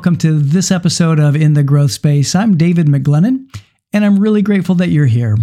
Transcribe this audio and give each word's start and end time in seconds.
welcome 0.00 0.16
to 0.16 0.38
this 0.38 0.70
episode 0.70 1.20
of 1.20 1.36
In 1.36 1.52
the 1.52 1.62
Growth 1.62 1.90
Space. 1.90 2.34
I'm 2.34 2.56
David 2.56 2.86
McGlennon, 2.86 3.54
and 3.92 4.02
I'm 4.02 4.18
really 4.18 4.40
grateful 4.40 4.74
that 4.76 4.88
you're 4.88 5.04
here. 5.04 5.36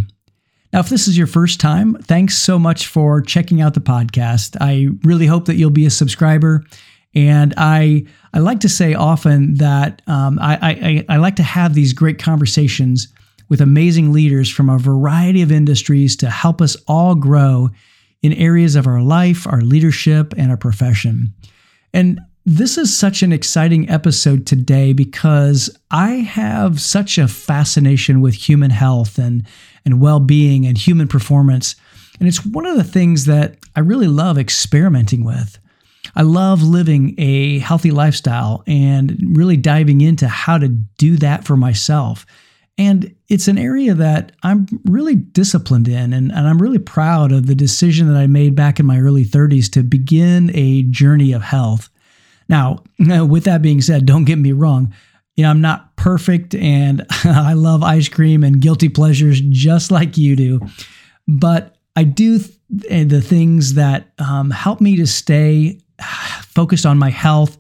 Now, 0.74 0.80
if 0.80 0.90
this 0.90 1.08
is 1.08 1.16
your 1.16 1.28
first 1.28 1.60
time, 1.60 1.94
thanks 1.94 2.36
so 2.36 2.58
much 2.58 2.88
for 2.88 3.22
checking 3.22 3.62
out 3.62 3.76
the 3.76 3.82
podcast. 3.82 4.58
I 4.60 4.88
really 5.04 5.28
hope 5.28 5.46
that 5.46 5.58
you'll 5.58 5.70
be 5.70 5.86
a 5.86 5.92
subscriber. 5.92 6.64
And 7.14 7.54
I, 7.56 8.06
I 8.34 8.40
like 8.40 8.62
to 8.62 8.68
say 8.68 8.96
often 8.96 9.54
that 9.58 10.02
um, 10.08 10.40
I, 10.42 11.06
I, 11.08 11.14
I 11.14 11.18
like 11.18 11.36
to 11.36 11.44
have 11.44 11.76
these 11.76 11.94
great 11.94 12.18
conversations 12.18 13.14
with 13.50 13.62
amazing 13.62 14.12
leaders 14.12 14.50
from 14.50 14.72
a 14.72 14.80
variety 14.80 15.44
of 15.44 15.52
industries 15.52 16.16
to 16.16 16.32
help 16.32 16.64
us 16.64 16.76
all 16.88 17.14
grow 17.14 17.70
in 18.24 18.34
areas 18.34 18.76
of 18.76 18.88
our 18.88 19.04
life, 19.04 19.46
our 19.46 19.62
leadership, 19.62 20.34
and 20.36 20.50
our 20.50 20.58
profession. 20.58 21.36
And 21.94 22.22
this 22.48 22.78
is 22.78 22.96
such 22.96 23.24
an 23.24 23.34
exciting 23.34 23.90
episode 23.90 24.48
today 24.48 24.94
because 24.94 25.70
I 25.92 26.12
have 26.12 26.80
such 26.80 27.18
a 27.18 27.28
fascination 27.28 28.22
with 28.22 28.36
human 28.36 28.72
health 28.72 29.18
and, 29.18 29.46
and 29.84 30.00
well 30.00 30.22
being 30.22 30.66
and 30.66 30.78
human 30.78 31.10
performance. 31.10 31.76
And 32.22 32.28
it's 32.30 32.46
one 32.46 32.66
of 32.66 32.78
the 32.78 32.86
things 32.86 33.26
that 33.26 33.58
I 33.76 33.82
really 33.82 34.08
love 34.08 34.38
experimenting 34.38 35.26
with. 35.26 35.60
I 36.16 36.22
love 36.22 36.64
living 36.64 37.16
a 37.18 37.60
healthy 37.60 37.92
lifestyle 37.92 38.64
and 38.66 39.18
really 39.36 39.58
diving 39.58 40.00
into 40.00 40.30
how 40.30 40.58
to 40.58 40.70
do 40.70 41.18
that 41.18 41.44
for 41.44 41.58
myself. 41.58 42.26
And 42.78 43.14
it's 43.28 43.50
an 43.50 43.58
area 43.58 43.94
that 43.94 44.32
I'm 44.44 44.68
really 44.86 45.16
disciplined 45.16 45.90
in, 45.90 46.14
and, 46.14 46.32
and 46.32 46.48
I'm 46.48 46.62
really 46.62 46.80
proud 46.80 47.34
of 47.34 47.48
the 47.48 47.56
decision 47.56 48.08
that 48.08 48.18
I 48.18 48.28
made 48.28 48.56
back 48.56 48.80
in 48.80 48.86
my 48.86 49.00
early 49.00 49.26
30s 49.26 49.70
to 49.74 49.84
begin 49.84 50.50
a 50.54 50.84
journey 50.84 51.34
of 51.34 51.42
health. 51.42 51.90
Now, 52.50 52.84
with 53.00 53.46
that 53.46 53.62
being 53.62 53.82
said, 53.82 54.06
don't 54.06 54.26
get 54.26 54.38
me 54.38 54.52
wrong. 54.52 54.94
You 55.36 55.44
know, 55.44 55.52
I'm 55.52 55.62
not 55.62 55.96
perfect 55.96 56.56
and 56.56 57.06
I 57.24 57.54
love 57.54 57.84
ice 57.84 58.10
cream 58.10 58.44
and 58.44 58.60
guilty 58.62 58.90
pleasures 58.90 59.40
just 59.42 59.92
like 59.92 60.18
you 60.18 60.36
do. 60.36 60.62
But 61.28 61.76
I 61.96 62.04
do 62.04 62.40
th- 62.40 62.52
eh, 62.90 63.04
the 63.04 63.22
things 63.22 63.74
that 63.76 64.12
um, 64.20 64.52
help 64.52 64.82
me 64.82 64.96
to 64.98 65.08
stay 65.08 65.80
focused 66.42 66.86
on 66.86 66.98
my 66.98 67.10
health, 67.10 67.58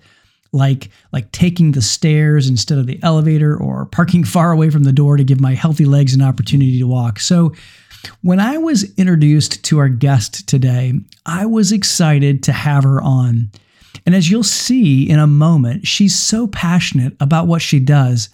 like 0.53 0.89
like 1.11 1.31
taking 1.31 1.73
the 1.73 1.81
stairs 1.81 2.47
instead 2.47 2.77
of 2.77 2.87
the 2.87 2.99
elevator 3.03 3.55
or 3.57 3.85
parking 3.85 4.23
far 4.35 4.51
away 4.51 4.69
from 4.69 4.83
the 4.83 4.93
door 4.93 5.17
to 5.17 5.23
give 5.23 5.41
my 5.41 5.53
healthy 5.53 5.85
legs 5.85 6.13
an 6.13 6.21
opportunity 6.21 6.79
to 6.79 6.87
walk. 6.87 7.19
So 7.19 7.53
when 8.21 8.39
I 8.39 8.57
was 8.57 8.95
introduced 8.95 9.63
to 9.65 9.79
our 9.79 9.89
guest 9.89 10.47
today, 10.47 10.93
I 11.25 11.45
was 11.45 11.71
excited 11.71 12.43
to 12.43 12.53
have 12.53 12.83
her 12.83 13.01
on. 13.01 13.51
And 14.07 14.15
as 14.15 14.31
you'll 14.31 14.41
see 14.41 15.07
in 15.07 15.19
a 15.19 15.27
moment, 15.27 15.85
she's 15.85 16.17
so 16.17 16.47
passionate 16.47 17.13
about 17.19 17.45
what 17.45 17.61
she 17.61 17.77
does. 17.77 18.29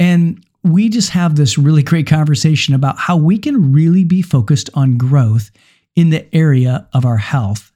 And 0.00 0.44
we 0.64 0.88
just 0.88 1.10
have 1.10 1.36
this 1.36 1.56
really 1.56 1.84
great 1.84 2.08
conversation 2.08 2.74
about 2.74 2.98
how 2.98 3.16
we 3.16 3.38
can 3.38 3.72
really 3.72 4.02
be 4.02 4.20
focused 4.20 4.68
on 4.74 4.98
growth 4.98 5.52
in 5.94 6.10
the 6.10 6.34
area 6.34 6.88
of 6.92 7.04
our 7.04 7.18
health. 7.18 7.70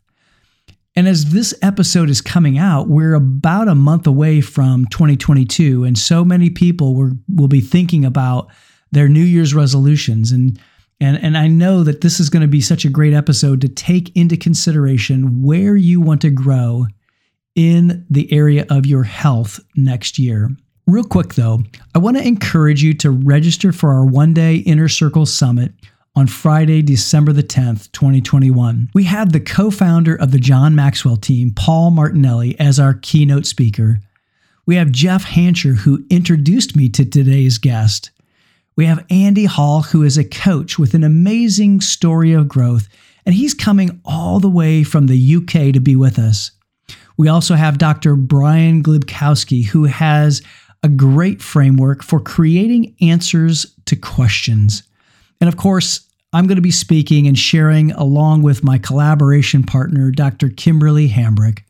And 0.96 1.06
as 1.06 1.26
this 1.26 1.54
episode 1.62 2.10
is 2.10 2.20
coming 2.20 2.58
out, 2.58 2.88
we're 2.88 3.14
about 3.14 3.68
a 3.68 3.76
month 3.76 4.08
away 4.08 4.40
from 4.40 4.86
2022, 4.86 5.84
and 5.84 5.96
so 5.96 6.24
many 6.24 6.50
people 6.50 6.96
will, 6.96 7.12
will 7.32 7.48
be 7.48 7.60
thinking 7.60 8.04
about 8.04 8.48
their 8.90 9.08
New 9.08 9.22
Year's 9.22 9.54
resolutions. 9.54 10.32
And, 10.32 10.58
and, 11.00 11.16
and 11.22 11.38
I 11.38 11.46
know 11.46 11.84
that 11.84 12.00
this 12.00 12.18
is 12.18 12.28
going 12.28 12.42
to 12.42 12.48
be 12.48 12.60
such 12.60 12.84
a 12.84 12.90
great 12.90 13.14
episode 13.14 13.60
to 13.60 13.68
take 13.68 14.16
into 14.16 14.36
consideration 14.36 15.44
where 15.44 15.76
you 15.76 16.00
want 16.00 16.22
to 16.22 16.30
grow 16.30 16.86
in 17.56 18.06
the 18.08 18.32
area 18.32 18.64
of 18.70 18.86
your 18.86 19.02
health 19.02 19.58
next 19.74 20.18
year. 20.18 20.50
Real 20.86 21.02
quick 21.02 21.34
though, 21.34 21.64
I 21.96 21.98
want 21.98 22.16
to 22.16 22.26
encourage 22.26 22.82
you 22.82 22.94
to 22.94 23.10
register 23.10 23.72
for 23.72 23.90
our 23.90 24.04
one 24.04 24.32
day 24.32 24.56
Inner 24.56 24.88
Circle 24.88 25.26
Summit 25.26 25.72
on 26.14 26.26
Friday, 26.26 26.80
December 26.80 27.32
the 27.32 27.42
10th, 27.42 27.90
2021. 27.92 28.90
We 28.94 29.04
have 29.04 29.32
the 29.32 29.40
co 29.40 29.70
founder 29.70 30.14
of 30.14 30.30
the 30.30 30.38
John 30.38 30.74
Maxwell 30.74 31.16
team, 31.16 31.52
Paul 31.54 31.90
Martinelli, 31.90 32.58
as 32.60 32.78
our 32.78 32.94
keynote 32.94 33.46
speaker. 33.46 33.98
We 34.64 34.76
have 34.76 34.92
Jeff 34.92 35.24
Hancher, 35.24 35.76
who 35.76 36.04
introduced 36.10 36.74
me 36.76 36.88
to 36.90 37.04
today's 37.04 37.58
guest. 37.58 38.10
We 38.76 38.86
have 38.86 39.06
Andy 39.10 39.44
Hall, 39.44 39.82
who 39.82 40.02
is 40.02 40.18
a 40.18 40.24
coach 40.24 40.78
with 40.78 40.94
an 40.94 41.04
amazing 41.04 41.80
story 41.80 42.32
of 42.32 42.48
growth, 42.48 42.88
and 43.24 43.34
he's 43.34 43.54
coming 43.54 44.00
all 44.04 44.40
the 44.40 44.48
way 44.48 44.84
from 44.84 45.06
the 45.06 45.36
UK 45.36 45.72
to 45.72 45.80
be 45.80 45.96
with 45.96 46.18
us. 46.18 46.50
We 47.16 47.28
also 47.28 47.54
have 47.54 47.78
Dr. 47.78 48.16
Brian 48.16 48.82
Glibkowski, 48.82 49.64
who 49.66 49.84
has 49.84 50.42
a 50.82 50.88
great 50.88 51.42
framework 51.42 52.02
for 52.02 52.20
creating 52.20 52.94
answers 53.00 53.66
to 53.86 53.96
questions. 53.96 54.82
And 55.40 55.48
of 55.48 55.56
course, 55.56 56.00
I'm 56.32 56.46
going 56.46 56.56
to 56.56 56.62
be 56.62 56.70
speaking 56.70 57.26
and 57.26 57.38
sharing 57.38 57.92
along 57.92 58.42
with 58.42 58.62
my 58.62 58.78
collaboration 58.78 59.62
partner, 59.62 60.10
Dr. 60.10 60.48
Kimberly 60.50 61.08
Hambrick. 61.08 61.60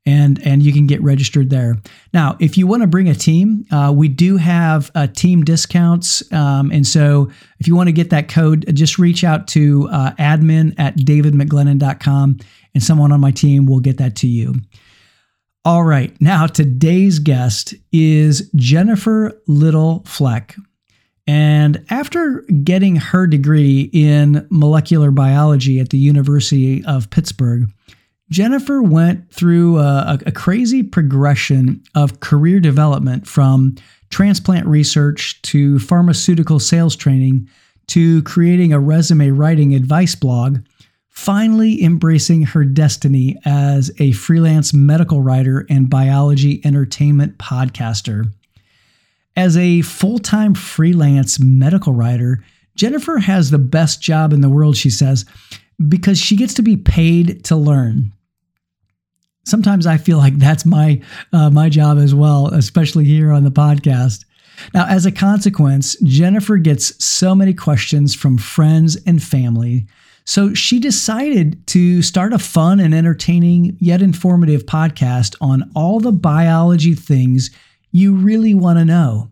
And, 0.06 0.44
and 0.46 0.62
you 0.62 0.70
can 0.70 0.86
get 0.86 1.02
registered 1.02 1.48
there. 1.48 1.76
Now, 2.12 2.36
if 2.38 2.58
you 2.58 2.66
want 2.66 2.82
to 2.82 2.86
bring 2.86 3.08
a 3.08 3.14
team, 3.14 3.64
uh, 3.70 3.90
we 3.96 4.08
do 4.08 4.36
have 4.36 4.90
uh, 4.94 5.06
team 5.06 5.44
discounts. 5.44 6.30
Um, 6.30 6.70
and 6.70 6.86
so 6.86 7.30
if 7.58 7.66
you 7.66 7.74
want 7.74 7.88
to 7.88 7.92
get 7.92 8.10
that 8.10 8.28
code, 8.28 8.66
just 8.74 8.98
reach 8.98 9.24
out 9.24 9.48
to 9.48 9.88
uh, 9.90 10.10
admin 10.18 10.74
at 10.78 10.98
davidmcglennon.com 10.98 12.38
and 12.74 12.82
someone 12.82 13.12
on 13.12 13.20
my 13.20 13.30
team 13.30 13.64
will 13.64 13.80
get 13.80 13.96
that 13.96 14.16
to 14.16 14.26
you. 14.26 14.56
All 15.64 15.84
right. 15.84 16.14
Now, 16.20 16.46
today's 16.46 17.18
guest 17.18 17.72
is 17.90 18.50
Jennifer 18.54 19.40
Little 19.46 20.02
Fleck. 20.04 20.56
And 21.26 21.86
after 21.88 22.42
getting 22.62 22.96
her 22.96 23.26
degree 23.26 23.88
in 23.94 24.46
molecular 24.50 25.10
biology 25.10 25.80
at 25.80 25.88
the 25.88 25.96
University 25.96 26.84
of 26.84 27.08
Pittsburgh, 27.08 27.70
Jennifer 28.34 28.82
went 28.82 29.30
through 29.32 29.78
a, 29.78 30.18
a, 30.26 30.32
crazy 30.32 30.82
progression 30.82 31.80
of 31.94 32.18
career 32.18 32.58
development 32.58 33.28
from 33.28 33.76
transplant 34.10 34.66
research 34.66 35.40
to 35.42 35.78
pharmaceutical 35.78 36.58
sales 36.58 36.96
training 36.96 37.48
to 37.86 38.24
creating 38.24 38.72
a 38.72 38.80
resume 38.80 39.30
writing 39.30 39.72
advice 39.72 40.16
blog 40.16 40.58
finally 41.10 41.80
embracing 41.84 42.42
her 42.42 42.64
destiny 42.64 43.36
as 43.44 43.92
a 44.00 44.10
freelance 44.10 44.74
medical 44.74 45.20
writer 45.20 45.64
and 45.70 45.88
biology 45.88 46.60
entertainment 46.64 47.38
podcaster. 47.38 48.28
As 49.36 49.56
a 49.56 49.82
full 49.82 50.18
time 50.18 50.54
freelance 50.54 51.38
medical 51.38 51.92
writer, 51.92 52.42
Jennifer 52.74 53.18
has 53.18 53.52
the 53.52 53.58
best 53.58 54.02
job 54.02 54.32
in 54.32 54.40
the 54.40 54.50
world, 54.50 54.76
she 54.76 54.90
says, 54.90 55.24
because 55.86 56.18
she 56.18 56.34
gets 56.34 56.54
to 56.54 56.62
be 56.62 56.76
paid 56.76 57.44
to 57.44 57.54
learn. 57.54 58.10
Sometimes 59.44 59.86
I 59.86 59.96
feel 59.96 60.18
like 60.18 60.38
that's 60.38 60.64
my 60.64 61.00
uh, 61.32 61.50
my 61.50 61.68
job 61.68 61.98
as 61.98 62.14
well, 62.14 62.48
especially 62.48 63.04
here 63.04 63.30
on 63.30 63.44
the 63.44 63.50
podcast. 63.50 64.24
Now, 64.72 64.86
as 64.86 65.04
a 65.04 65.12
consequence, 65.12 65.96
Jennifer 66.04 66.56
gets 66.58 67.04
so 67.04 67.34
many 67.34 67.52
questions 67.54 68.14
from 68.14 68.38
friends 68.38 68.96
and 69.06 69.22
family 69.22 69.86
so 70.26 70.54
she 70.54 70.78
decided 70.80 71.66
to 71.68 72.00
start 72.00 72.32
a 72.32 72.38
fun 72.38 72.80
and 72.80 72.94
entertaining 72.94 73.76
yet 73.78 74.00
informative 74.00 74.64
podcast 74.64 75.36
on 75.40 75.70
all 75.74 76.00
the 76.00 76.12
biology 76.12 76.94
things 76.94 77.50
you 77.92 78.14
really 78.14 78.54
want 78.54 78.78
to 78.78 78.84
know. 78.86 79.30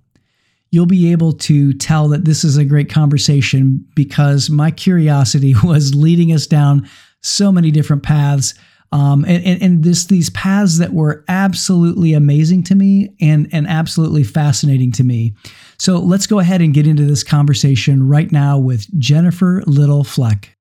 You'll 0.71 0.87
be 0.87 1.11
able 1.13 1.33
to 1.35 1.73
tell 1.75 2.09
that 2.09 2.25
this 2.25 2.45
is 2.45 2.57
a 2.57 2.65
great 2.65 2.91
conversation 2.91 3.87
because 3.95 4.51
my 4.51 4.71
curiosity 4.71 5.55
was 5.65 5.95
leading 5.95 6.33
us 6.33 6.47
down 6.47 6.89
so 7.23 7.51
many 7.51 7.71
different 7.71 8.03
paths. 8.03 8.55
Um, 8.93 9.25
and, 9.25 9.43
and, 9.45 9.63
and 9.63 9.85
this 9.85 10.05
these 10.05 10.29
paths 10.31 10.79
that 10.79 10.93
were 10.93 11.25
absolutely 11.27 12.13
amazing 12.13 12.63
to 12.65 12.75
me 12.75 13.15
and 13.21 13.49
and 13.51 13.67
absolutely 13.67 14.23
fascinating 14.23 14.93
to 14.93 15.05
me. 15.05 15.35
So 15.79 15.99
let's 15.99 16.27
go 16.27 16.39
ahead 16.39 16.61
and 16.61 16.75
get 16.75 16.87
into 16.87 17.05
this 17.07 17.25
conversation 17.25 18.07
right 18.07 18.31
now 18.31 18.59
with 18.59 18.87
Jennifer 18.99 19.63
Little 19.67 20.05
Fleck. 20.05 20.57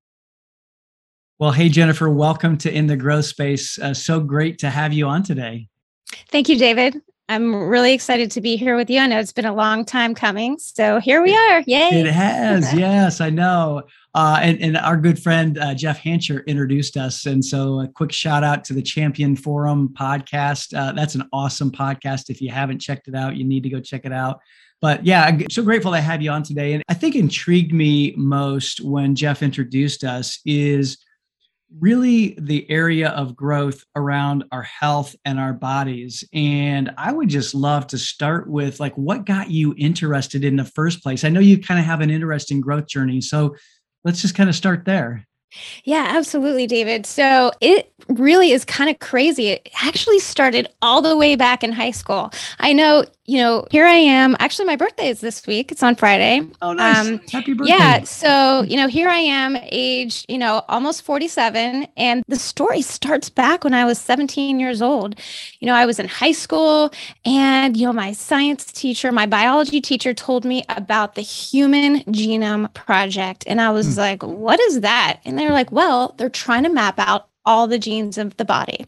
Well, 1.39 1.51
hey 1.51 1.69
Jennifer, 1.69 2.09
welcome 2.09 2.57
to 2.59 2.73
In 2.73 2.87
the 2.87 2.95
Growth 2.95 3.25
Space. 3.25 3.77
Uh, 3.77 3.93
so 3.93 4.21
great 4.21 4.59
to 4.59 4.69
have 4.69 4.93
you 4.93 5.07
on 5.07 5.23
today. 5.23 5.67
Thank 6.29 6.49
you, 6.49 6.57
David. 6.57 7.01
I'm 7.31 7.55
really 7.55 7.93
excited 7.93 8.29
to 8.31 8.41
be 8.41 8.57
here 8.57 8.75
with 8.75 8.89
you. 8.89 8.99
I 8.99 9.07
know 9.07 9.17
it's 9.17 9.31
been 9.31 9.45
a 9.45 9.55
long 9.55 9.85
time 9.85 10.13
coming. 10.13 10.59
So 10.59 10.99
here 10.99 11.23
we 11.23 11.33
are. 11.33 11.63
Yay. 11.65 12.01
It 12.01 12.07
has. 12.07 12.73
yes, 12.77 13.21
I 13.21 13.29
know. 13.29 13.83
Uh, 14.13 14.39
and, 14.41 14.61
and 14.61 14.75
our 14.75 14.97
good 14.97 15.17
friend 15.17 15.57
uh, 15.57 15.73
Jeff 15.73 16.03
Hancher 16.03 16.45
introduced 16.45 16.97
us. 16.97 17.25
And 17.25 17.43
so 17.43 17.79
a 17.79 17.87
quick 17.87 18.11
shout 18.11 18.43
out 18.43 18.65
to 18.65 18.73
the 18.73 18.81
Champion 18.81 19.37
Forum 19.37 19.93
podcast. 19.97 20.77
Uh, 20.77 20.91
that's 20.91 21.15
an 21.15 21.23
awesome 21.31 21.71
podcast. 21.71 22.29
If 22.29 22.41
you 22.41 22.51
haven't 22.51 22.79
checked 22.79 23.07
it 23.07 23.15
out, 23.15 23.37
you 23.37 23.45
need 23.45 23.63
to 23.63 23.69
go 23.69 23.79
check 23.79 24.03
it 24.03 24.11
out. 24.11 24.41
But 24.81 25.05
yeah, 25.05 25.23
I'm 25.23 25.49
so 25.49 25.63
grateful 25.63 25.93
to 25.93 26.01
have 26.01 26.21
you 26.21 26.31
on 26.31 26.43
today. 26.43 26.73
And 26.73 26.83
I 26.89 26.95
think 26.95 27.15
intrigued 27.15 27.71
me 27.71 28.13
most 28.17 28.81
when 28.81 29.15
Jeff 29.15 29.41
introduced 29.41 30.03
us 30.03 30.41
is 30.45 30.97
really 31.79 32.35
the 32.39 32.69
area 32.69 33.09
of 33.09 33.35
growth 33.35 33.83
around 33.95 34.43
our 34.51 34.63
health 34.63 35.15
and 35.25 35.39
our 35.39 35.53
bodies. 35.53 36.23
And 36.33 36.91
I 36.97 37.11
would 37.11 37.29
just 37.29 37.55
love 37.55 37.87
to 37.87 37.97
start 37.97 38.49
with 38.49 38.79
like 38.79 38.93
what 38.95 39.25
got 39.25 39.49
you 39.49 39.73
interested 39.77 40.43
in 40.43 40.55
the 40.55 40.65
first 40.65 41.01
place? 41.01 41.23
I 41.23 41.29
know 41.29 41.39
you 41.39 41.59
kind 41.59 41.79
of 41.79 41.85
have 41.85 42.01
an 42.01 42.09
interesting 42.09 42.61
growth 42.61 42.87
journey. 42.87 43.21
So 43.21 43.55
let's 44.03 44.21
just 44.21 44.35
kind 44.35 44.49
of 44.49 44.55
start 44.55 44.85
there. 44.85 45.25
Yeah, 45.83 46.07
absolutely, 46.09 46.67
David. 46.67 47.05
So 47.05 47.51
it 47.61 47.93
really 48.07 48.51
is 48.51 48.65
kind 48.65 48.89
of 48.89 48.99
crazy. 48.99 49.49
It 49.49 49.69
actually 49.83 50.19
started 50.19 50.67
all 50.81 51.01
the 51.01 51.17
way 51.17 51.35
back 51.35 51.63
in 51.63 51.71
high 51.71 51.91
school. 51.91 52.31
I 52.59 52.73
know 52.73 53.05
you 53.31 53.37
know, 53.37 53.65
here 53.71 53.85
I 53.85 53.95
am. 53.95 54.35
Actually, 54.39 54.65
my 54.65 54.75
birthday 54.75 55.07
is 55.07 55.21
this 55.21 55.47
week. 55.47 55.71
It's 55.71 55.81
on 55.81 55.95
Friday. 55.95 56.41
Oh, 56.61 56.73
nice. 56.73 57.07
Um, 57.07 57.21
Happy 57.31 57.53
birthday. 57.53 57.71
Yeah. 57.71 58.03
So, 58.03 58.63
you 58.63 58.75
know, 58.75 58.89
here 58.89 59.07
I 59.07 59.19
am, 59.19 59.55
age, 59.61 60.25
you 60.27 60.37
know, 60.37 60.65
almost 60.67 61.03
47. 61.03 61.87
And 61.95 62.25
the 62.27 62.35
story 62.35 62.81
starts 62.81 63.29
back 63.29 63.63
when 63.63 63.73
I 63.73 63.85
was 63.85 63.99
17 63.99 64.59
years 64.59 64.81
old. 64.81 65.15
You 65.61 65.67
know, 65.67 65.75
I 65.75 65.85
was 65.85 65.97
in 65.97 66.09
high 66.09 66.33
school 66.33 66.91
and, 67.23 67.77
you 67.77 67.85
know, 67.85 67.93
my 67.93 68.11
science 68.11 68.65
teacher, 68.65 69.13
my 69.13 69.27
biology 69.27 69.79
teacher 69.79 70.13
told 70.13 70.43
me 70.43 70.65
about 70.67 71.15
the 71.15 71.21
Human 71.21 72.01
Genome 72.05 72.73
Project. 72.73 73.45
And 73.47 73.61
I 73.61 73.69
was 73.69 73.93
hmm. 73.93 73.99
like, 74.01 74.23
what 74.23 74.59
is 74.59 74.81
that? 74.81 75.21
And 75.23 75.39
they're 75.41 75.51
like, 75.51 75.71
well, 75.71 76.15
they're 76.17 76.29
trying 76.29 76.63
to 76.63 76.69
map 76.69 76.99
out 76.99 77.27
all 77.45 77.67
the 77.67 77.79
genes 77.79 78.17
of 78.17 78.37
the 78.37 78.45
body. 78.45 78.85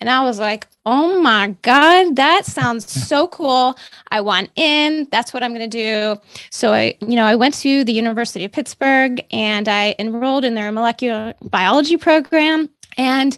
And 0.00 0.08
I 0.08 0.22
was 0.22 0.38
like, 0.38 0.68
oh 0.86 1.20
my 1.20 1.56
God, 1.62 2.16
that 2.16 2.46
sounds 2.46 2.90
so 2.90 3.26
cool. 3.28 3.76
I 4.10 4.20
want 4.20 4.50
in. 4.56 5.08
That's 5.10 5.34
what 5.34 5.42
I'm 5.42 5.52
going 5.52 5.68
to 5.68 6.16
do. 6.16 6.20
So 6.50 6.72
I, 6.72 6.96
you 7.00 7.16
know, 7.16 7.24
I 7.24 7.34
went 7.34 7.54
to 7.54 7.84
the 7.84 7.92
University 7.92 8.44
of 8.44 8.52
Pittsburgh 8.52 9.20
and 9.32 9.68
I 9.68 9.96
enrolled 9.98 10.44
in 10.44 10.54
their 10.54 10.70
molecular 10.70 11.34
biology 11.42 11.96
program. 11.96 12.70
And 12.96 13.36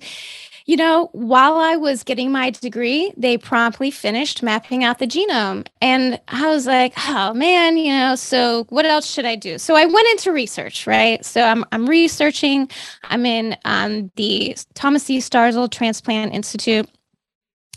you 0.71 0.77
know, 0.77 1.09
while 1.11 1.57
I 1.57 1.75
was 1.75 2.05
getting 2.05 2.31
my 2.31 2.51
degree, 2.51 3.13
they 3.17 3.37
promptly 3.37 3.91
finished 3.91 4.41
mapping 4.41 4.85
out 4.85 5.01
the 5.01 5.07
genome. 5.09 5.67
And 5.81 6.21
I 6.29 6.47
was 6.47 6.65
like, 6.65 6.93
oh 7.09 7.35
man, 7.35 7.77
you 7.77 7.93
know, 7.93 8.15
so 8.15 8.67
what 8.69 8.87
else 8.87 9.11
should 9.11 9.25
I 9.25 9.35
do? 9.35 9.59
So 9.59 9.75
I 9.75 9.85
went 9.85 10.07
into 10.13 10.31
research, 10.31 10.87
right? 10.87 11.25
So 11.25 11.43
I'm, 11.43 11.65
I'm 11.73 11.89
researching, 11.89 12.71
I'm 13.03 13.27
in 13.27 13.57
um, 13.65 14.13
the 14.15 14.57
Thomas 14.75 15.11
E. 15.11 15.19
Starzl 15.19 15.69
Transplant 15.69 16.33
Institute 16.35 16.89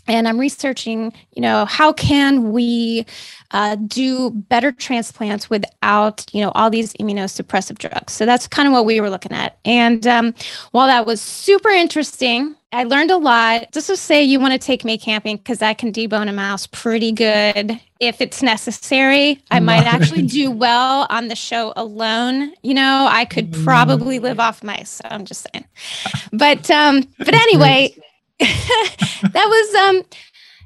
and 0.06 0.28
i'm 0.28 0.38
researching 0.38 1.12
you 1.32 1.42
know 1.42 1.64
how 1.64 1.92
can 1.92 2.52
we 2.52 3.04
uh, 3.54 3.76
do 3.76 4.30
better 4.30 4.72
transplants 4.72 5.48
without 5.48 6.26
you 6.34 6.40
know 6.42 6.50
all 6.56 6.68
these 6.68 6.92
immunosuppressive 6.94 7.78
drugs. 7.78 8.12
So 8.12 8.26
that's 8.26 8.48
kind 8.48 8.66
of 8.66 8.72
what 8.72 8.84
we 8.84 9.00
were 9.00 9.08
looking 9.08 9.30
at. 9.30 9.58
And 9.64 10.04
um, 10.08 10.34
while 10.72 10.88
that 10.88 11.06
was 11.06 11.20
super 11.20 11.70
interesting 11.70 12.56
i 12.72 12.82
learned 12.82 13.12
a 13.12 13.16
lot. 13.16 13.70
Just 13.70 13.86
to 13.86 13.96
say 13.96 14.24
you 14.24 14.40
want 14.40 14.52
to 14.52 14.58
take 14.58 14.84
me 14.84 14.98
camping 14.98 15.36
because 15.36 15.62
i 15.62 15.72
can 15.72 15.92
debone 15.92 16.28
a 16.28 16.32
mouse 16.32 16.66
pretty 16.66 17.12
good. 17.12 17.80
If 18.00 18.20
it's 18.20 18.42
necessary 18.42 19.40
i 19.52 19.60
might 19.60 19.86
actually 19.86 20.22
do 20.40 20.50
well 20.50 21.06
on 21.08 21.28
the 21.28 21.36
show 21.36 21.72
alone. 21.76 22.52
You 22.62 22.74
know 22.74 23.06
i 23.08 23.24
could 23.24 23.52
probably 23.52 24.18
live 24.18 24.40
off 24.40 24.64
mice 24.64 24.90
so 24.90 25.04
i'm 25.08 25.24
just 25.24 25.46
saying. 25.52 25.64
But 26.32 26.68
um 26.72 27.04
but 27.18 27.34
anyway 27.34 27.94
that 28.38 29.32
was 29.34 29.74
um 29.74 30.02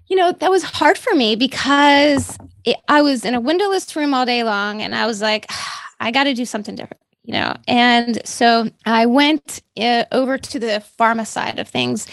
you 0.09 0.17
know 0.17 0.33
that 0.33 0.51
was 0.51 0.63
hard 0.63 0.97
for 0.97 1.15
me 1.15 1.37
because 1.37 2.39
it, 2.65 2.77
i 2.89 3.03
was 3.03 3.25
in 3.25 3.35
a 3.35 3.41
windowless 3.41 3.95
room 3.95 4.15
all 4.15 4.25
day 4.25 4.43
long 4.43 4.81
and 4.81 4.95
i 4.95 5.07
was 5.07 5.21
like 5.21 5.47
i 6.01 6.11
got 6.11 6.25
to 6.25 6.35
do 6.35 6.45
something 6.45 6.75
different 6.75 7.01
you 7.29 7.35
know? 7.35 7.55
And 7.69 8.27
so 8.27 8.71
i 8.87 9.07
went 9.07 9.63
uh, 9.79 10.05
over 10.11 10.39
to 10.39 10.59
the 10.59 10.83
pharma 10.99 11.27
side 11.27 11.59
of 11.59 11.69
things. 11.69 12.07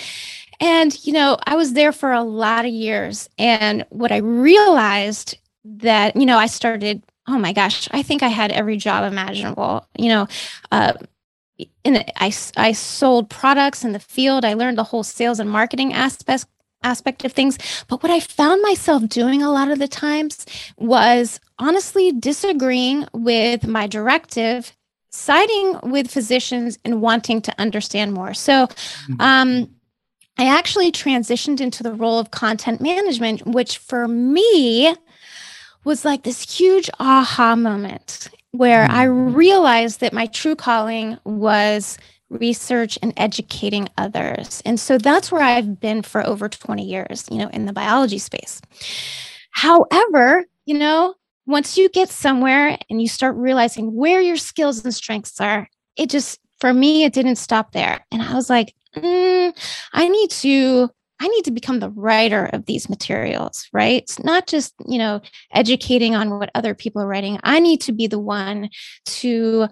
And 0.60 1.04
you 1.06 1.14
know 1.14 1.38
i 1.46 1.56
was 1.56 1.74
there 1.74 1.92
for 1.92 2.12
a 2.12 2.24
lot 2.24 2.66
of 2.66 2.72
years. 2.72 3.30
And 3.40 3.86
what 3.90 4.12
i 4.12 4.18
realized 4.18 5.38
that 5.64 6.16
you 6.16 6.26
know 6.26 6.38
i 6.38 6.46
started 6.46 7.02
oh 7.28 7.40
my 7.40 7.52
gosh 7.54 7.88
i 7.92 8.04
think 8.04 8.22
i 8.22 8.28
had 8.28 8.52
every 8.52 8.78
job 8.78 9.12
imaginable 9.12 9.88
you 9.98 10.10
know 10.10 10.28
uh, 10.72 10.94
in 11.84 12.04
I, 12.16 12.34
I 12.58 12.72
sold 12.72 13.30
products 13.30 13.84
in 13.84 13.94
the 13.94 14.00
field. 14.00 14.46
I 14.46 14.54
learned 14.54 14.78
the 14.78 14.84
whole 14.84 15.04
sales 15.04 15.40
and 15.40 15.50
marketing 15.50 15.94
aspect 15.94 16.46
aspect 16.84 17.26
of 17.26 17.34
things. 17.34 17.58
But 17.88 18.04
what 18.04 18.12
I 18.12 18.20
found 18.20 18.62
myself 18.62 19.08
doing 19.08 19.42
a 19.42 19.52
lot 19.52 19.72
of 19.72 19.80
the 19.80 19.88
times 19.88 20.46
was 20.78 21.40
honestly 21.58 22.12
disagreeing 22.12 23.08
with 23.12 23.66
my 23.66 23.88
directive, 23.88 24.72
siding 25.10 25.80
with 25.84 26.12
physicians 26.12 26.78
and 26.86 27.02
wanting 27.02 27.42
to 27.42 27.60
understand 27.60 28.14
more. 28.14 28.34
So 28.34 28.68
mm-hmm. 28.68 29.16
um, 29.20 29.76
I 30.38 30.46
actually 30.48 30.92
transitioned 30.92 31.60
into 31.60 31.82
the 31.82 31.94
role 31.94 32.20
of 32.20 32.32
content 32.32 32.82
management, 32.82 33.46
which 33.48 33.78
for 33.78 34.08
me 34.08 34.96
was 35.84 36.06
like 36.06 36.24
this 36.24 36.58
huge 36.58 36.90
aha 37.00 37.56
moment 37.56 38.30
where 38.58 38.84
I 38.90 39.06
mm-hmm. 39.06 39.36
realized 39.36 40.00
that 40.00 40.14
my 40.14 40.28
true 40.28 40.56
calling 40.56 41.18
was 41.24 41.98
research 42.30 42.98
and 43.02 43.14
educating 43.18 43.88
others. 43.98 44.62
And 44.66 44.80
so 44.80 44.98
that's 44.98 45.32
where 45.32 45.42
I've 45.42 45.80
been 45.80 46.02
for 46.02 46.26
over 46.26 46.50
20 46.50 46.84
years, 46.84 47.26
you 47.30 47.38
know, 47.38 47.50
in 47.50 47.66
the 47.66 47.74
biology 47.74 48.18
space. 48.18 48.62
However, 49.52 50.46
you 50.66 50.78
know, 50.78 51.16
once 51.46 51.78
you 51.78 51.90
get 51.90 52.10
somewhere 52.10 52.78
and 52.90 53.02
you 53.02 53.08
start 53.08 53.36
realizing 53.36 53.96
where 53.96 54.20
your 54.20 54.38
skills 54.38 54.84
and 54.84 54.94
strengths 54.94 55.40
are, 55.40 55.70
it 55.96 56.10
just, 56.10 56.40
for 56.60 56.74
me, 56.74 57.04
it 57.04 57.14
didn't 57.14 57.36
stop 57.36 57.72
there. 57.72 58.06
And 58.12 58.22
I 58.22 58.34
was 58.34 58.50
like, 58.50 58.74
mm, 58.96 59.54
I 59.94 60.08
need 60.08 60.32
to 60.32 60.90
I 61.20 61.28
need 61.28 61.46
to 61.46 61.52
become 61.52 61.80
the 61.80 61.92
writer 61.92 62.46
of 62.52 62.66
these 62.66 62.90
materials, 62.90 63.68
right? 63.72 64.04
It's 64.04 64.24
not 64.24 64.48
just, 64.48 64.74
you 64.86 64.98
know, 64.98 65.22
educating 65.54 66.14
on 66.14 66.32
what 66.32 66.52
other 66.56 66.74
people 66.76 67.02
are 67.02 67.08
writing. 67.08 67.40
I 67.44 67.60
need 67.60 67.82
to 67.82 67.94
be 67.94 68.08
the 68.08 68.20
one 68.20 68.70
to 69.06 69.68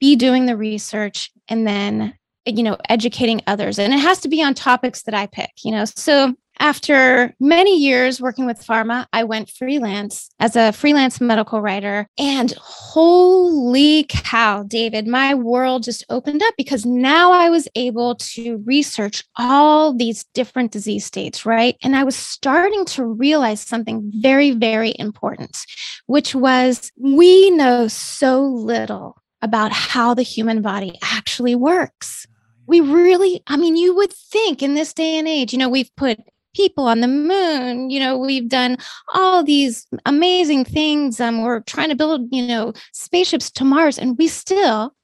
be 0.00 0.16
doing 0.16 0.46
the 0.46 0.56
research 0.56 1.30
and 1.48 1.66
then, 1.66 2.14
you 2.46 2.62
know, 2.62 2.78
educating 2.88 3.42
others. 3.46 3.78
And 3.78 3.92
it 3.92 3.98
has 3.98 4.20
to 4.20 4.28
be 4.28 4.42
on 4.42 4.54
topics 4.54 5.02
that 5.02 5.14
I 5.14 5.26
pick, 5.26 5.50
you 5.64 5.70
know. 5.70 5.84
So 5.84 6.34
after 6.58 7.34
many 7.40 7.78
years 7.78 8.20
working 8.20 8.46
with 8.46 8.64
pharma, 8.64 9.06
I 9.12 9.24
went 9.24 9.50
freelance 9.50 10.28
as 10.40 10.56
a 10.56 10.72
freelance 10.72 11.20
medical 11.20 11.60
writer. 11.60 12.08
And 12.18 12.52
holy 12.58 14.04
cow, 14.08 14.62
David, 14.62 15.06
my 15.06 15.34
world 15.34 15.82
just 15.82 16.04
opened 16.08 16.42
up 16.42 16.54
because 16.56 16.86
now 16.86 17.32
I 17.32 17.50
was 17.50 17.68
able 17.74 18.16
to 18.16 18.62
research 18.64 19.24
all 19.36 19.94
these 19.94 20.24
different 20.34 20.72
disease 20.72 21.04
states, 21.04 21.46
right? 21.46 21.76
And 21.82 21.96
I 21.96 22.04
was 22.04 22.16
starting 22.16 22.84
to 22.86 23.04
realize 23.04 23.60
something 23.60 24.10
very, 24.16 24.52
very 24.52 24.94
important, 24.98 25.58
which 26.06 26.34
was 26.34 26.90
we 26.96 27.50
know 27.50 27.88
so 27.88 28.42
little 28.42 29.22
about 29.42 29.72
how 29.72 30.14
the 30.14 30.22
human 30.22 30.62
body 30.62 30.98
actually 31.02 31.54
works 31.54 32.26
we 32.66 32.80
really 32.80 33.42
i 33.46 33.56
mean 33.56 33.76
you 33.76 33.94
would 33.94 34.12
think 34.12 34.62
in 34.62 34.74
this 34.74 34.92
day 34.92 35.18
and 35.18 35.28
age 35.28 35.52
you 35.52 35.58
know 35.58 35.68
we've 35.68 35.94
put 35.96 36.18
people 36.56 36.86
on 36.86 37.00
the 37.00 37.08
moon. 37.08 37.90
You 37.90 38.00
know, 38.00 38.16
we've 38.16 38.48
done 38.48 38.78
all 39.14 39.44
these 39.44 39.86
amazing 40.06 40.64
things. 40.64 41.20
Um, 41.20 41.42
we're 41.42 41.60
trying 41.60 41.90
to 41.90 41.94
build, 41.94 42.28
you 42.32 42.46
know, 42.46 42.72
spaceships 42.92 43.50
to 43.52 43.64
Mars, 43.64 43.98
and 43.98 44.16
we 44.16 44.26
still 44.26 44.94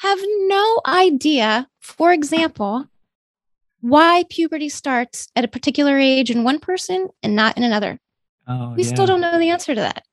have 0.00 0.18
no 0.48 0.80
idea, 0.84 1.68
for 1.80 2.12
example, 2.12 2.86
why 3.80 4.24
puberty 4.28 4.68
starts 4.68 5.28
at 5.36 5.44
a 5.44 5.48
particular 5.48 5.98
age 5.98 6.30
in 6.30 6.44
one 6.44 6.58
person 6.58 7.08
and 7.22 7.36
not 7.36 7.56
in 7.56 7.62
another. 7.62 7.98
Oh, 8.48 8.74
we 8.76 8.82
yeah. 8.82 8.88
still 8.88 9.06
don't 9.06 9.20
know 9.20 9.38
the 9.38 9.50
answer 9.50 9.74
to 9.74 9.80
that. 9.80 10.04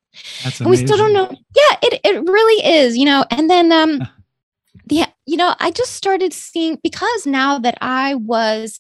That's 0.43 0.59
and 0.59 0.69
we 0.69 0.77
still 0.77 0.97
don't 0.97 1.13
know. 1.13 1.29
Yeah, 1.29 1.77
it, 1.83 2.01
it 2.03 2.29
really 2.29 2.65
is, 2.65 2.97
you 2.97 3.05
know. 3.05 3.25
And 3.31 3.49
then 3.49 3.71
um 3.71 4.01
yeah, 4.87 5.07
you 5.25 5.37
know, 5.37 5.55
I 5.59 5.71
just 5.71 5.93
started 5.93 6.33
seeing 6.33 6.79
because 6.83 7.25
now 7.25 7.59
that 7.59 7.77
I 7.81 8.15
was 8.15 8.79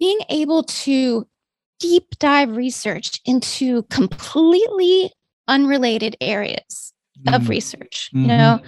being 0.00 0.18
able 0.28 0.64
to 0.64 1.26
deep 1.78 2.06
dive 2.18 2.56
research 2.56 3.20
into 3.24 3.84
completely 3.84 5.12
unrelated 5.46 6.16
areas 6.20 6.92
mm. 7.24 7.34
of 7.34 7.48
research, 7.48 8.10
mm-hmm. 8.12 8.22
you 8.22 8.26
know, 8.28 8.60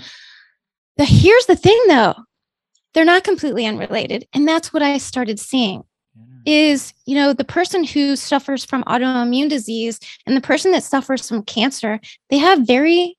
the 0.96 1.04
here's 1.04 1.46
the 1.46 1.56
thing 1.56 1.80
though, 1.88 2.14
they're 2.94 3.04
not 3.04 3.24
completely 3.24 3.66
unrelated. 3.66 4.26
And 4.32 4.46
that's 4.46 4.72
what 4.72 4.82
I 4.82 4.98
started 4.98 5.40
seeing 5.40 5.82
is 6.44 6.92
you 7.06 7.14
know 7.14 7.32
the 7.32 7.44
person 7.44 7.84
who 7.84 8.16
suffers 8.16 8.64
from 8.64 8.84
autoimmune 8.84 9.48
disease 9.48 9.98
and 10.26 10.36
the 10.36 10.40
person 10.40 10.72
that 10.72 10.82
suffers 10.82 11.28
from 11.28 11.42
cancer 11.42 12.00
they 12.30 12.38
have 12.38 12.66
very 12.66 13.16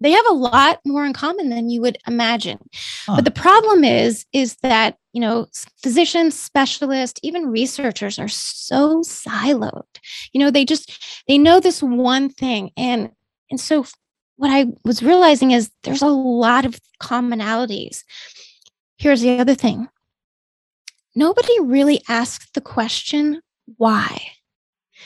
they 0.00 0.10
have 0.10 0.26
a 0.28 0.34
lot 0.34 0.80
more 0.84 1.04
in 1.04 1.12
common 1.12 1.48
than 1.48 1.70
you 1.70 1.80
would 1.80 1.98
imagine. 2.06 2.58
Huh. 3.06 3.16
but 3.16 3.24
the 3.24 3.30
problem 3.30 3.84
is 3.84 4.26
is 4.32 4.56
that 4.62 4.96
you 5.12 5.20
know 5.20 5.46
physicians 5.82 6.38
specialists 6.38 7.20
even 7.22 7.46
researchers 7.46 8.18
are 8.18 8.28
so 8.28 9.00
siloed. 9.00 9.84
You 10.32 10.40
know 10.40 10.50
they 10.50 10.64
just 10.64 11.22
they 11.28 11.38
know 11.38 11.60
this 11.60 11.82
one 11.82 12.28
thing 12.28 12.70
and 12.76 13.10
and 13.50 13.60
so 13.60 13.86
what 14.38 14.50
i 14.50 14.66
was 14.84 15.02
realizing 15.02 15.52
is 15.52 15.70
there's 15.82 16.02
a 16.02 16.08
lot 16.08 16.64
of 16.64 16.78
commonalities. 17.00 18.04
Here's 18.98 19.20
the 19.20 19.38
other 19.38 19.54
thing. 19.54 19.88
Nobody 21.14 21.60
really 21.60 22.02
asks 22.08 22.50
the 22.52 22.60
question 22.60 23.40
why? 23.78 24.32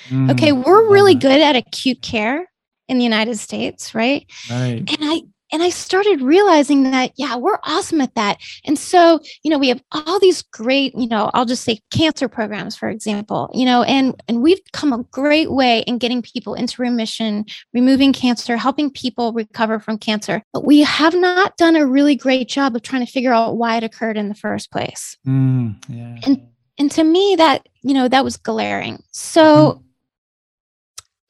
Mm, 0.08 0.30
okay 0.30 0.52
we're 0.52 0.90
really 0.90 1.14
good 1.14 1.40
at 1.40 1.56
acute 1.56 2.00
care 2.00 2.49
in 2.90 2.98
the 2.98 3.04
United 3.04 3.38
States, 3.38 3.94
right? 3.94 4.26
Right. 4.50 4.78
And 4.78 4.98
I 5.00 5.22
and 5.52 5.62
I 5.62 5.70
started 5.70 6.22
realizing 6.22 6.90
that, 6.90 7.12
yeah, 7.16 7.36
we're 7.36 7.58
awesome 7.64 8.00
at 8.00 8.14
that. 8.14 8.38
And 8.64 8.78
so, 8.78 9.20
you 9.42 9.50
know, 9.50 9.58
we 9.58 9.68
have 9.68 9.82
all 9.90 10.20
these 10.20 10.42
great, 10.42 10.94
you 10.96 11.08
know, 11.08 11.30
I'll 11.34 11.44
just 11.44 11.64
say 11.64 11.80
cancer 11.90 12.28
programs, 12.28 12.76
for 12.76 12.88
example, 12.88 13.50
you 13.52 13.64
know, 13.64 13.82
and 13.82 14.20
and 14.28 14.42
we've 14.42 14.60
come 14.72 14.92
a 14.92 15.02
great 15.10 15.50
way 15.50 15.80
in 15.80 15.98
getting 15.98 16.22
people 16.22 16.54
into 16.54 16.82
remission, 16.82 17.46
removing 17.72 18.12
cancer, 18.12 18.56
helping 18.56 18.90
people 18.90 19.32
recover 19.32 19.78
from 19.78 19.98
cancer. 19.98 20.42
But 20.52 20.64
we 20.64 20.80
have 20.80 21.14
not 21.14 21.56
done 21.56 21.76
a 21.76 21.86
really 21.86 22.16
great 22.16 22.48
job 22.48 22.76
of 22.76 22.82
trying 22.82 23.04
to 23.04 23.10
figure 23.10 23.32
out 23.32 23.56
why 23.56 23.76
it 23.76 23.84
occurred 23.84 24.16
in 24.16 24.28
the 24.28 24.34
first 24.34 24.70
place. 24.70 25.16
Mm, 25.26 25.76
yeah. 25.88 26.18
And 26.26 26.46
and 26.78 26.90
to 26.92 27.04
me, 27.04 27.34
that, 27.36 27.68
you 27.82 27.94
know, 27.94 28.08
that 28.08 28.24
was 28.24 28.36
glaring. 28.36 29.02
So 29.10 29.44
mm 29.44 29.82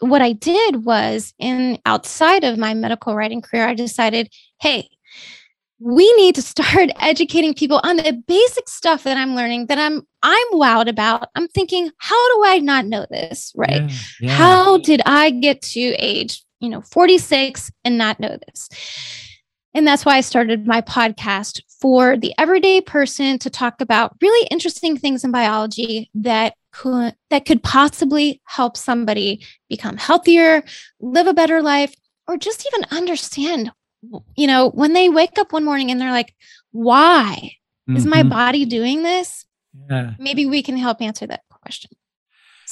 what 0.01 0.23
I 0.23 0.33
did 0.33 0.85
was 0.85 1.33
in 1.39 1.79
outside 1.87 2.45
of 2.45 2.59
my 2.59 2.75
medical 2.75 3.15
writing 3.15 3.43
career, 3.43 3.67
I 3.67 3.75
decided, 3.75 4.29
hey, 4.61 4.89
we 5.79 6.13
need 6.15 6.35
to 6.35 6.43
start 6.43 6.91
educating 7.01 7.55
people 7.55 7.81
on 7.83 7.97
the 7.97 8.23
basic 8.27 8.69
stuff 8.69 9.05
that 9.05 9.17
I'm 9.17 9.35
learning 9.35 9.67
that 9.67 9.79
I'm 9.79 10.03
I'm 10.23 10.47
wowed 10.53 10.89
about. 10.89 11.29
I'm 11.35 11.49
thinking, 11.49 11.91
how 11.99 12.37
do 12.37 12.45
I 12.45 12.59
not 12.59 12.87
know 12.87 13.07
this? 13.11 13.53
Right. 13.57 13.83
Yeah, 13.83 13.99
yeah. 14.21 14.31
How 14.33 14.79
did 14.79 15.01
I 15.07 15.31
get 15.31 15.63
to 15.63 15.81
age, 15.81 16.45
you 16.61 16.69
know, 16.69 16.83
46 16.83 17.71
and 17.85 17.97
not 17.97 18.21
know 18.21 18.37
this? 18.47 18.69
And 19.75 19.87
that's 19.87 20.05
why 20.05 20.17
I 20.17 20.21
started 20.21 20.67
my 20.67 20.81
podcast 20.81 21.63
for 21.81 22.17
the 22.17 22.35
everyday 22.39 22.81
person 22.81 23.39
to 23.39 23.51
talk 23.51 23.81
about 23.81 24.17
really 24.21 24.47
interesting 24.51 24.97
things 24.97 25.23
in 25.25 25.31
biology 25.31 26.11
that 26.15 26.55
could 26.73 27.15
that 27.31 27.47
could 27.47 27.63
possibly 27.63 28.41
help 28.45 28.77
somebody 28.77 29.45
become 29.69 29.97
healthier, 29.97 30.63
live 31.01 31.27
a 31.27 31.35
better 31.35 31.63
life, 31.63 31.95
or 32.27 32.37
just 32.37 32.67
even 32.67 32.87
understand, 32.91 33.73
you 34.37 34.47
know, 34.47 34.71
when 34.71 34.93
they 34.93 35.09
wake 35.09 35.39
up 35.39 35.53
one 35.53 35.65
morning 35.65 35.91
and 35.91 36.01
they're 36.01 36.11
like, 36.11 36.35
why 36.73 37.53
mm-hmm. 37.89 37.97
is 37.97 38.07
my 38.07 38.21
mm-hmm. 38.21 38.29
body 38.29 38.65
doing 38.65 39.03
this? 39.03 39.47
Yeah. 39.89 40.15
Maybe 40.19 40.47
we 40.47 40.63
can 40.63 40.77
help 40.77 41.01
answer 41.01 41.27
that 41.29 41.43
question. 41.49 41.91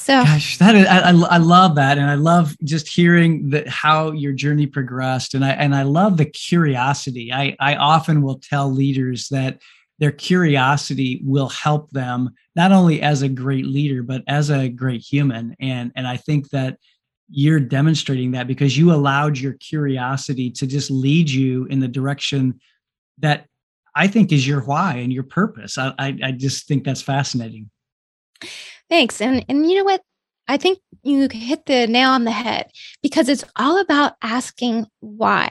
So, 0.01 0.23
gosh, 0.23 0.59
that 0.59 0.75
is, 0.77 0.87
I, 0.87 1.11
I 1.11 1.39
love 1.39 1.75
that, 1.75 1.99
and 1.99 2.09
I 2.09 2.15
love 2.15 2.57
just 2.63 2.89
hearing 2.89 3.51
that 3.51 3.69
how 3.69 4.13
your 4.13 4.33
journey 4.33 4.67
progressed, 4.67 5.35
and 5.35 5.45
I 5.45 5.51
and 5.51 5.75
I 5.75 5.83
love 5.83 6.17
the 6.17 6.25
curiosity. 6.25 7.33
I 7.33 7.57
I 7.59 7.75
often 7.75 8.23
will 8.23 8.39
tell 8.39 8.71
leaders 8.71 9.29
that 9.31 9.59
their 9.99 10.13
curiosity 10.13 11.21
will 11.25 11.49
help 11.49 11.91
them 11.91 12.31
not 12.55 12.71
only 12.71 13.03
as 13.03 13.23
a 13.23 13.29
great 13.29 13.67
leader 13.67 14.05
but 14.05 14.23
as 14.29 14.49
a 14.49 14.69
great 14.69 15.01
human 15.01 15.57
and 15.61 15.91
and 15.97 16.07
i 16.07 16.17
think 16.17 16.49
that 16.51 16.79
you're 17.29 17.59
demonstrating 17.59 18.31
that 18.31 18.47
because 18.47 18.79
you 18.79 18.93
allowed 18.93 19.37
your 19.37 19.55
curiosity 19.55 20.51
to 20.53 20.69
just 20.69 20.89
lead 20.89 21.29
you 21.29 21.65
in 21.67 21.81
the 21.81 21.89
direction 21.89 22.61
that 23.19 23.47
i 23.97 24.07
think 24.07 24.31
is 24.31 24.47
your 24.47 24.61
why 24.61 24.95
and 24.95 25.13
your 25.13 25.25
purpose 25.25 25.77
i 25.77 25.93
i, 25.99 26.17
I 26.23 26.31
just 26.31 26.69
think 26.69 26.85
that's 26.85 27.03
fascinating 27.03 27.69
thanks 28.89 29.21
and 29.21 29.45
and 29.49 29.69
you 29.71 29.77
know 29.77 29.85
what 29.85 30.03
I 30.49 30.57
think 30.57 30.79
you 31.03 31.29
hit 31.31 31.67
the 31.67 31.87
nail 31.87 32.09
on 32.09 32.25
the 32.25 32.31
head 32.31 32.71
because 33.03 33.29
it's 33.29 33.45
all 33.57 33.79
about 33.79 34.15
asking 34.23 34.87
why. 35.01 35.51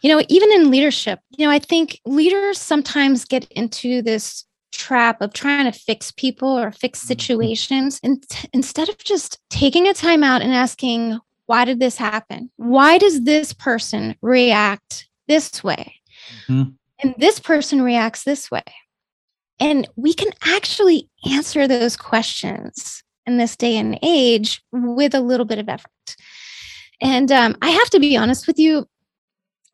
You 0.00 0.10
know, 0.10 0.24
even 0.28 0.50
in 0.52 0.70
leadership, 0.70 1.20
you 1.36 1.44
know, 1.44 1.52
I 1.52 1.58
think 1.58 2.00
leaders 2.06 2.58
sometimes 2.58 3.26
get 3.26 3.44
into 3.52 4.00
this 4.00 4.46
trap 4.72 5.20
of 5.20 5.32
trying 5.32 5.70
to 5.70 5.78
fix 5.78 6.10
people 6.10 6.48
or 6.48 6.72
fix 6.72 7.00
mm-hmm. 7.00 7.08
situations 7.08 8.00
and 8.02 8.26
t- 8.28 8.48
instead 8.52 8.88
of 8.88 8.98
just 8.98 9.38
taking 9.50 9.86
a 9.86 9.94
time 9.94 10.24
out 10.24 10.42
and 10.42 10.52
asking 10.52 11.18
why 11.46 11.64
did 11.64 11.78
this 11.78 11.96
happen 11.96 12.50
why 12.56 12.96
does 12.96 13.22
this 13.24 13.52
person 13.52 14.16
react 14.22 15.06
this 15.28 15.62
way 15.62 15.94
mm-hmm. 16.48 16.70
and 17.02 17.14
this 17.18 17.38
person 17.38 17.82
reacts 17.82 18.24
this 18.24 18.50
way 18.50 18.64
and 19.62 19.88
we 19.94 20.12
can 20.12 20.32
actually 20.44 21.08
answer 21.30 21.68
those 21.68 21.96
questions 21.96 23.04
in 23.26 23.36
this 23.36 23.54
day 23.54 23.76
and 23.76 23.96
age 24.02 24.60
with 24.72 25.14
a 25.14 25.20
little 25.20 25.46
bit 25.46 25.60
of 25.60 25.68
effort. 25.68 26.16
And 27.00 27.30
um, 27.30 27.56
I 27.62 27.70
have 27.70 27.88
to 27.90 28.00
be 28.00 28.16
honest 28.16 28.48
with 28.48 28.58
you, 28.58 28.88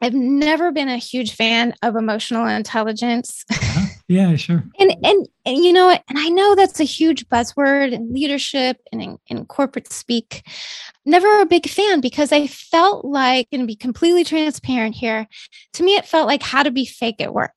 I've 0.02 0.12
never 0.12 0.73
been 0.73 0.90
a 0.90 0.99
huge 0.99 1.35
fan 1.35 1.75
of 1.83 1.97
emotional 1.97 2.47
intelligence. 2.47 3.45
Uh-huh. 3.50 3.87
Yeah, 4.11 4.37
sure. 4.37 4.64
and, 4.78 4.97
and 5.04 5.28
and 5.45 5.59
you 5.59 5.71
know? 5.71 5.90
And 5.90 6.18
I 6.18 6.30
know 6.30 6.54
that's 6.54 6.80
a 6.80 6.85
huge 6.85 7.28
buzzword 7.28 7.92
in 7.92 8.11
leadership 8.11 8.78
and 8.90 9.02
in, 9.02 9.18
in 9.26 9.45
corporate 9.45 9.92
speak. 9.92 10.47
Never 11.04 11.42
a 11.42 11.45
big 11.45 11.68
fan 11.68 12.00
because 12.00 12.33
I 12.33 12.47
felt 12.47 13.04
like, 13.04 13.49
and 13.52 13.66
be 13.66 13.76
completely 13.76 14.25
transparent 14.25 14.95
here, 14.95 15.28
to 15.75 15.83
me 15.83 15.95
it 15.97 16.07
felt 16.07 16.26
like 16.26 16.42
how 16.42 16.62
to 16.62 16.71
be 16.71 16.87
fake 16.87 17.21
at 17.21 17.35
work. 17.35 17.52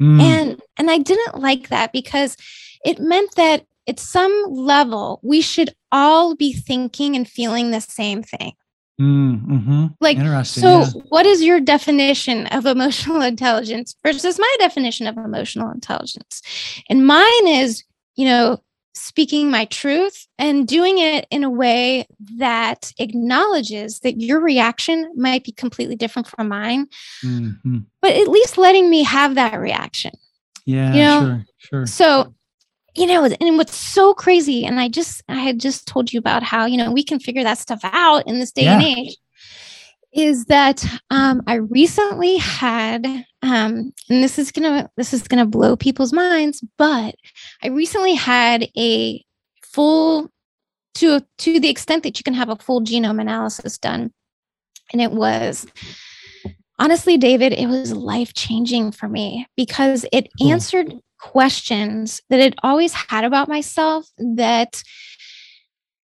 Mm. 0.00 0.20
And 0.20 0.62
and 0.76 0.90
I 0.90 0.98
didn't 0.98 1.40
like 1.40 1.68
that 1.68 1.92
because 1.92 2.36
it 2.84 2.98
meant 2.98 3.34
that 3.36 3.66
at 3.86 3.98
some 3.98 4.44
level, 4.48 5.20
we 5.22 5.40
should 5.40 5.74
all 5.90 6.34
be 6.34 6.52
thinking 6.52 7.16
and 7.16 7.28
feeling 7.28 7.70
the 7.70 7.80
same 7.80 8.22
thing. 8.22 8.52
Mm, 9.00 9.46
mm-hmm. 9.46 9.86
Like, 10.00 10.18
so 10.46 10.80
yeah. 10.80 10.86
what 11.08 11.24
is 11.24 11.42
your 11.42 11.58
definition 11.58 12.46
of 12.48 12.66
emotional 12.66 13.22
intelligence 13.32 13.96
versus 14.04 14.38
my 14.38 14.56
definition 14.60 15.06
of 15.06 15.16
emotional 15.16 15.70
intelligence? 15.70 16.42
And 16.90 17.06
mine 17.06 17.48
is, 17.48 17.82
you 18.16 18.26
know, 18.26 18.62
speaking 18.94 19.50
my 19.50 19.64
truth 19.66 20.26
and 20.38 20.66
doing 20.66 20.98
it 20.98 21.26
in 21.30 21.44
a 21.44 21.50
way 21.50 22.06
that 22.36 22.92
acknowledges 22.98 24.00
that 24.00 24.20
your 24.20 24.40
reaction 24.40 25.12
might 25.16 25.44
be 25.44 25.52
completely 25.52 25.96
different 25.96 26.28
from 26.28 26.48
mine, 26.48 26.86
mm-hmm. 27.24 27.78
but 28.02 28.12
at 28.12 28.28
least 28.28 28.58
letting 28.58 28.90
me 28.90 29.02
have 29.02 29.34
that 29.36 29.58
reaction. 29.58 30.12
Yeah, 30.66 30.92
you 30.92 31.02
know? 31.02 31.20
sure, 31.20 31.44
sure. 31.58 31.86
So 31.86 32.34
you 32.96 33.06
know, 33.06 33.24
and 33.24 33.56
what's 33.56 33.76
so 33.76 34.14
crazy, 34.14 34.64
and 34.64 34.80
I 34.80 34.88
just 34.88 35.22
I 35.28 35.36
had 35.36 35.60
just 35.60 35.86
told 35.86 36.12
you 36.12 36.18
about 36.18 36.42
how, 36.42 36.66
you 36.66 36.76
know, 36.76 36.90
we 36.90 37.04
can 37.04 37.20
figure 37.20 37.44
that 37.44 37.58
stuff 37.58 37.80
out 37.84 38.26
in 38.26 38.40
this 38.40 38.52
day 38.52 38.64
yeah. 38.64 38.74
and 38.74 38.82
age, 38.82 39.16
is 40.12 40.46
that 40.46 40.84
um, 41.10 41.42
I 41.46 41.54
recently 41.54 42.36
had 42.38 43.06
um, 43.42 43.92
and 44.08 44.22
this 44.22 44.38
is 44.38 44.52
gonna 44.52 44.90
this 44.96 45.14
is 45.14 45.26
gonna 45.26 45.46
blow 45.46 45.76
people's 45.76 46.12
minds, 46.12 46.62
but 46.76 47.14
I 47.62 47.68
recently 47.68 48.14
had 48.14 48.68
a 48.76 49.24
full 49.62 50.30
to 50.94 51.20
to 51.38 51.60
the 51.60 51.70
extent 51.70 52.02
that 52.02 52.18
you 52.18 52.24
can 52.24 52.34
have 52.34 52.48
a 52.48 52.56
full 52.56 52.82
genome 52.82 53.20
analysis 53.20 53.78
done. 53.78 54.12
And 54.92 55.00
it 55.00 55.12
was 55.12 55.66
honestly, 56.78 57.16
David, 57.16 57.52
it 57.52 57.68
was 57.68 57.92
life 57.92 58.34
changing 58.34 58.92
for 58.92 59.08
me 59.08 59.46
because 59.56 60.04
it 60.12 60.28
answered 60.40 60.92
questions 61.20 62.20
that 62.30 62.40
I'd 62.40 62.56
always 62.62 62.92
had 62.92 63.24
about 63.24 63.48
myself 63.48 64.06
that, 64.18 64.82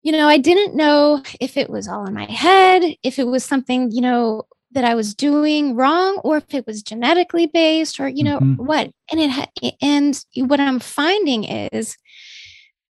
you 0.07 0.13
know, 0.13 0.29
I 0.29 0.39
didn't 0.39 0.77
know 0.77 1.21
if 1.41 1.57
it 1.57 1.69
was 1.69 1.89
all 1.89 2.07
in 2.07 2.15
my 2.15 2.31
head, 2.31 2.95
if 3.03 3.19
it 3.19 3.27
was 3.27 3.45
something, 3.45 3.91
you 3.91 4.01
know, 4.01 4.45
that 4.71 4.85
I 4.85 4.95
was 4.95 5.17
doing 5.17 5.75
wrong 5.75 6.21
or 6.23 6.37
if 6.37 6.55
it 6.55 6.65
was 6.65 6.81
genetically 6.81 7.49
based 7.49 7.99
or, 7.99 8.07
you 8.07 8.23
know, 8.23 8.39
mm-hmm. 8.39 8.65
what. 8.65 8.93
And 9.11 9.21
it, 9.21 9.75
and 9.83 10.25
what 10.49 10.61
I'm 10.61 10.79
finding 10.79 11.43
is 11.43 11.97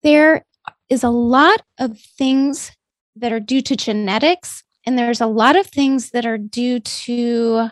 there 0.02 0.44
is 0.90 1.04
a 1.04 1.12
lot 1.12 1.62
of 1.80 2.00
things 2.00 2.72
that 3.16 3.32
are 3.32 3.40
due 3.40 3.62
to 3.62 3.76
genetics 3.76 4.64
and 4.84 4.98
there's 4.98 5.22
a 5.22 5.28
lot 5.28 5.56
of 5.56 5.68
things 5.68 6.10
that 6.12 6.26
are 6.26 6.40
due 6.40 6.80
to 6.80 7.70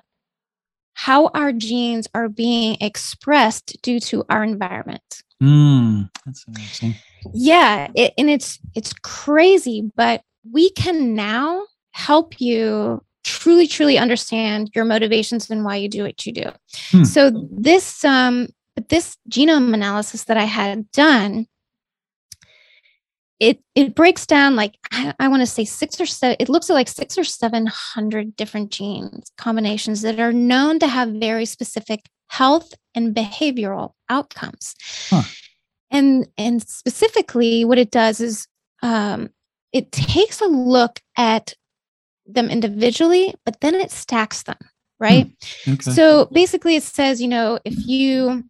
how 0.93 1.29
our 1.29 1.51
genes 1.51 2.07
are 2.13 2.29
being 2.29 2.77
expressed 2.79 3.81
due 3.81 3.99
to 4.01 4.23
our 4.29 4.43
environment. 4.43 5.23
Mm, 5.41 6.11
that's 6.27 6.45
interesting. 6.47 6.93
Yeah, 7.33 7.89
it, 7.95 8.13
and 8.17 8.29
it's 8.29 8.59
it's 8.75 8.93
crazy, 9.03 9.91
but 9.95 10.21
we 10.49 10.71
can 10.71 11.15
now 11.15 11.65
help 11.91 12.39
you 12.39 13.03
truly 13.23 13.67
truly 13.67 13.97
understand 13.97 14.71
your 14.73 14.85
motivations 14.85 15.49
and 15.49 15.63
why 15.63 15.75
you 15.75 15.87
do 15.87 16.03
what 16.03 16.25
you 16.25 16.33
do. 16.33 16.51
Hmm. 16.91 17.03
So 17.03 17.31
this 17.51 18.03
um 18.03 18.47
this 18.89 19.17
genome 19.29 19.73
analysis 19.73 20.25
that 20.25 20.37
I 20.37 20.45
had 20.45 20.91
done 20.91 21.47
it 23.41 23.59
it 23.73 23.95
breaks 23.95 24.25
down 24.25 24.55
like 24.55 24.75
I, 24.91 25.13
I 25.19 25.27
want 25.27 25.41
to 25.41 25.47
say 25.47 25.65
six 25.65 25.99
or 25.99 26.05
seven. 26.05 26.37
It 26.39 26.47
looks 26.47 26.69
like 26.69 26.87
six 26.87 27.17
or 27.17 27.23
seven 27.23 27.65
hundred 27.65 28.35
different 28.35 28.71
genes 28.71 29.31
combinations 29.37 30.03
that 30.03 30.19
are 30.19 30.31
known 30.31 30.79
to 30.79 30.87
have 30.87 31.09
very 31.09 31.45
specific 31.45 32.05
health 32.27 32.73
and 32.95 33.15
behavioral 33.15 33.93
outcomes. 34.09 34.75
Huh. 35.09 35.23
And 35.91 36.27
and 36.37 36.61
specifically, 36.61 37.65
what 37.65 37.77
it 37.77 37.91
does 37.91 38.19
is 38.19 38.47
um, 38.81 39.29
it 39.73 39.91
takes 39.91 40.41
a 40.41 40.47
look 40.47 40.99
at 41.17 41.53
them 42.25 42.49
individually, 42.49 43.35
but 43.45 43.59
then 43.61 43.75
it 43.75 43.91
stacks 43.91 44.43
them, 44.43 44.57
right? 44.99 45.31
Hmm. 45.65 45.73
Okay. 45.73 45.91
So 45.91 46.25
basically, 46.31 46.75
it 46.75 46.83
says, 46.83 47.21
you 47.21 47.27
know, 47.27 47.59
if 47.65 47.75
you 47.85 48.43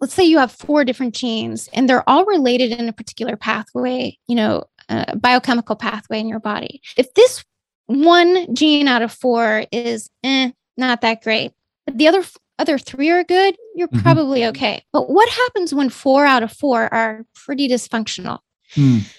let's 0.00 0.14
say 0.14 0.24
you 0.24 0.38
have 0.38 0.52
four 0.52 0.84
different 0.84 1.14
genes 1.14 1.68
and 1.72 1.88
they're 1.88 2.08
all 2.08 2.24
related 2.24 2.72
in 2.72 2.88
a 2.88 2.92
particular 2.92 3.36
pathway, 3.36 4.16
you 4.26 4.34
know, 4.34 4.64
a 4.88 5.16
biochemical 5.16 5.76
pathway 5.76 6.18
in 6.18 6.28
your 6.28 6.40
body. 6.40 6.80
If 6.96 7.12
this 7.14 7.44
one 7.86 8.54
gene 8.54 8.88
out 8.88 9.02
of 9.02 9.12
four 9.12 9.64
is 9.70 10.10
eh, 10.24 10.50
not 10.76 11.02
that 11.02 11.22
great, 11.22 11.52
but 11.86 11.98
the 11.98 12.08
other 12.08 12.24
other 12.60 12.78
three 12.78 13.10
are 13.10 13.24
good, 13.24 13.56
you're 13.74 13.88
mm-hmm. 13.88 14.00
probably 14.00 14.44
okay. 14.46 14.84
But 14.92 15.10
what 15.10 15.28
happens 15.28 15.74
when 15.74 15.88
four 15.88 16.26
out 16.26 16.42
of 16.42 16.52
four 16.52 16.92
are 16.92 17.24
pretty 17.34 17.68
dysfunctional? 17.68 18.40
Mm. 18.74 19.10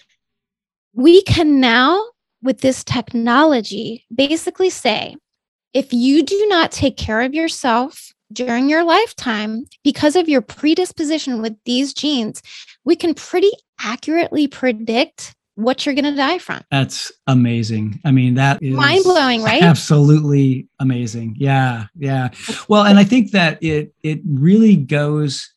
We 0.94 1.24
can 1.24 1.60
now, 1.60 2.04
with 2.44 2.62
this 2.62 2.84
technology, 2.84 4.06
basically 4.14 4.70
say 4.70 5.16
if 5.74 5.92
you 5.92 6.24
do 6.24 6.46
not 6.48 6.72
take 6.72 6.98
care 6.98 7.22
of 7.22 7.34
yourself 7.34 8.14
during 8.32 8.70
your 8.70 8.84
lifetime, 8.84 9.66
because 9.84 10.16
of 10.16 10.30
your 10.30 10.42
predisposition 10.42 11.42
with 11.42 11.56
these 11.66 11.94
genes, 11.94 12.42
we 12.86 12.96
can 12.96 13.14
pretty 13.14 13.52
accurately 13.80 14.48
predict 14.48 15.36
what 15.62 15.86
you're 15.86 15.96
going 15.96 16.06
to 16.06 16.16
die 16.16 16.40
from. 16.40 16.62
That's 16.72 17.12
amazing. 17.28 18.00
I 18.04 18.12
mean, 18.12 18.36
that 18.36 18.62
is 18.62 18.76
mind 18.76 19.04
blowing, 19.04 19.44
right? 19.44 19.64
Absolutely 19.64 20.68
amazing. 20.80 21.36
Yeah, 21.38 21.86
yeah. 21.96 22.30
Well, 22.68 22.84
and 22.86 22.98
I 22.98 23.04
think 23.04 23.32
that 23.32 23.62
it 23.62 23.94
it 24.04 24.22
really 24.26 24.76
goes 24.76 25.54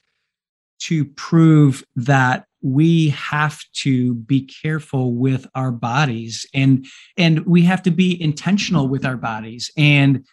to 0.81 1.05
prove 1.05 1.85
that 1.97 2.47
we 2.61 3.11
have 3.11 3.63
to 3.73 4.15
be 4.15 4.41
careful 4.63 5.15
with 5.15 5.47
our 5.55 5.71
bodies 5.71 6.47
and 6.55 6.87
and 7.17 7.45
we 7.47 7.63
have 7.63 7.83
to 7.83 7.91
be 7.91 8.21
intentional 8.23 8.89
with 8.89 9.05
our 9.05 9.19
bodies 9.19 9.71
and 9.77 10.25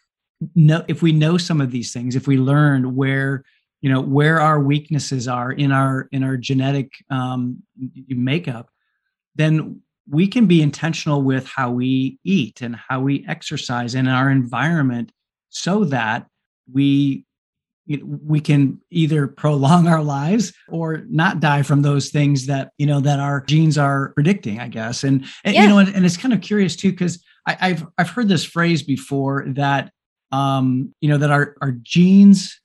know 0.56 0.84
if 0.88 1.02
we 1.02 1.12
know 1.12 1.38
some 1.38 1.60
of 1.60 1.72
these 1.72 1.92
things 1.92 2.16
if 2.16 2.28
we 2.28 2.38
learn 2.38 2.96
where 2.96 3.44
you 3.82 3.90
know 3.90 4.00
where 4.00 4.40
our 4.40 4.62
weaknesses 4.62 5.28
are 5.28 5.52
in 5.52 5.74
our 5.74 6.08
in 6.14 6.24
our 6.24 6.38
genetic 6.38 6.94
um, 7.10 7.62
makeup 8.08 8.70
then 9.36 9.82
we 10.10 10.28
can 10.28 10.46
be 10.46 10.62
intentional 10.62 11.22
with 11.22 11.48
how 11.48 11.72
we 11.72 12.20
eat 12.24 12.62
and 12.62 12.76
how 12.76 13.00
we 13.00 13.26
exercise 13.28 13.96
in 13.96 14.08
our 14.08 14.30
environment 14.30 15.12
so 15.50 15.86
that 15.86 16.28
we 16.72 17.26
we 18.04 18.40
can 18.40 18.80
either 18.92 19.28
prolong 19.28 19.88
our 19.88 20.04
lives 20.04 20.54
or 20.70 21.04
not 21.10 21.40
die 21.40 21.62
from 21.62 21.82
those 21.82 22.10
things 22.10 22.46
that 22.46 22.72
you 22.78 22.86
know 22.86 23.00
that 23.00 23.20
our 23.20 23.42
genes 23.42 23.78
are 23.78 24.10
predicting 24.14 24.60
i 24.60 24.68
guess 24.68 25.04
and, 25.04 25.26
and 25.44 25.56
yeah. 25.56 25.64
you 25.64 25.68
know 25.68 25.80
and, 25.80 25.94
and, 25.96 26.06
it's 26.06 26.16
kind 26.16 26.34
of 26.34 26.40
curious 26.42 26.76
too 26.76 26.92
because 26.92 27.22
i've 27.48 27.86
i've 27.98 28.10
heard 28.10 28.30
this 28.30 28.46
phrase 28.46 28.84
before 28.84 29.46
that 29.48 29.92
um, 30.32 30.94
you 31.02 31.10
know, 31.10 31.18
that 31.18 31.32
our, 31.32 31.56
our 31.62 31.72
genes 31.72 32.60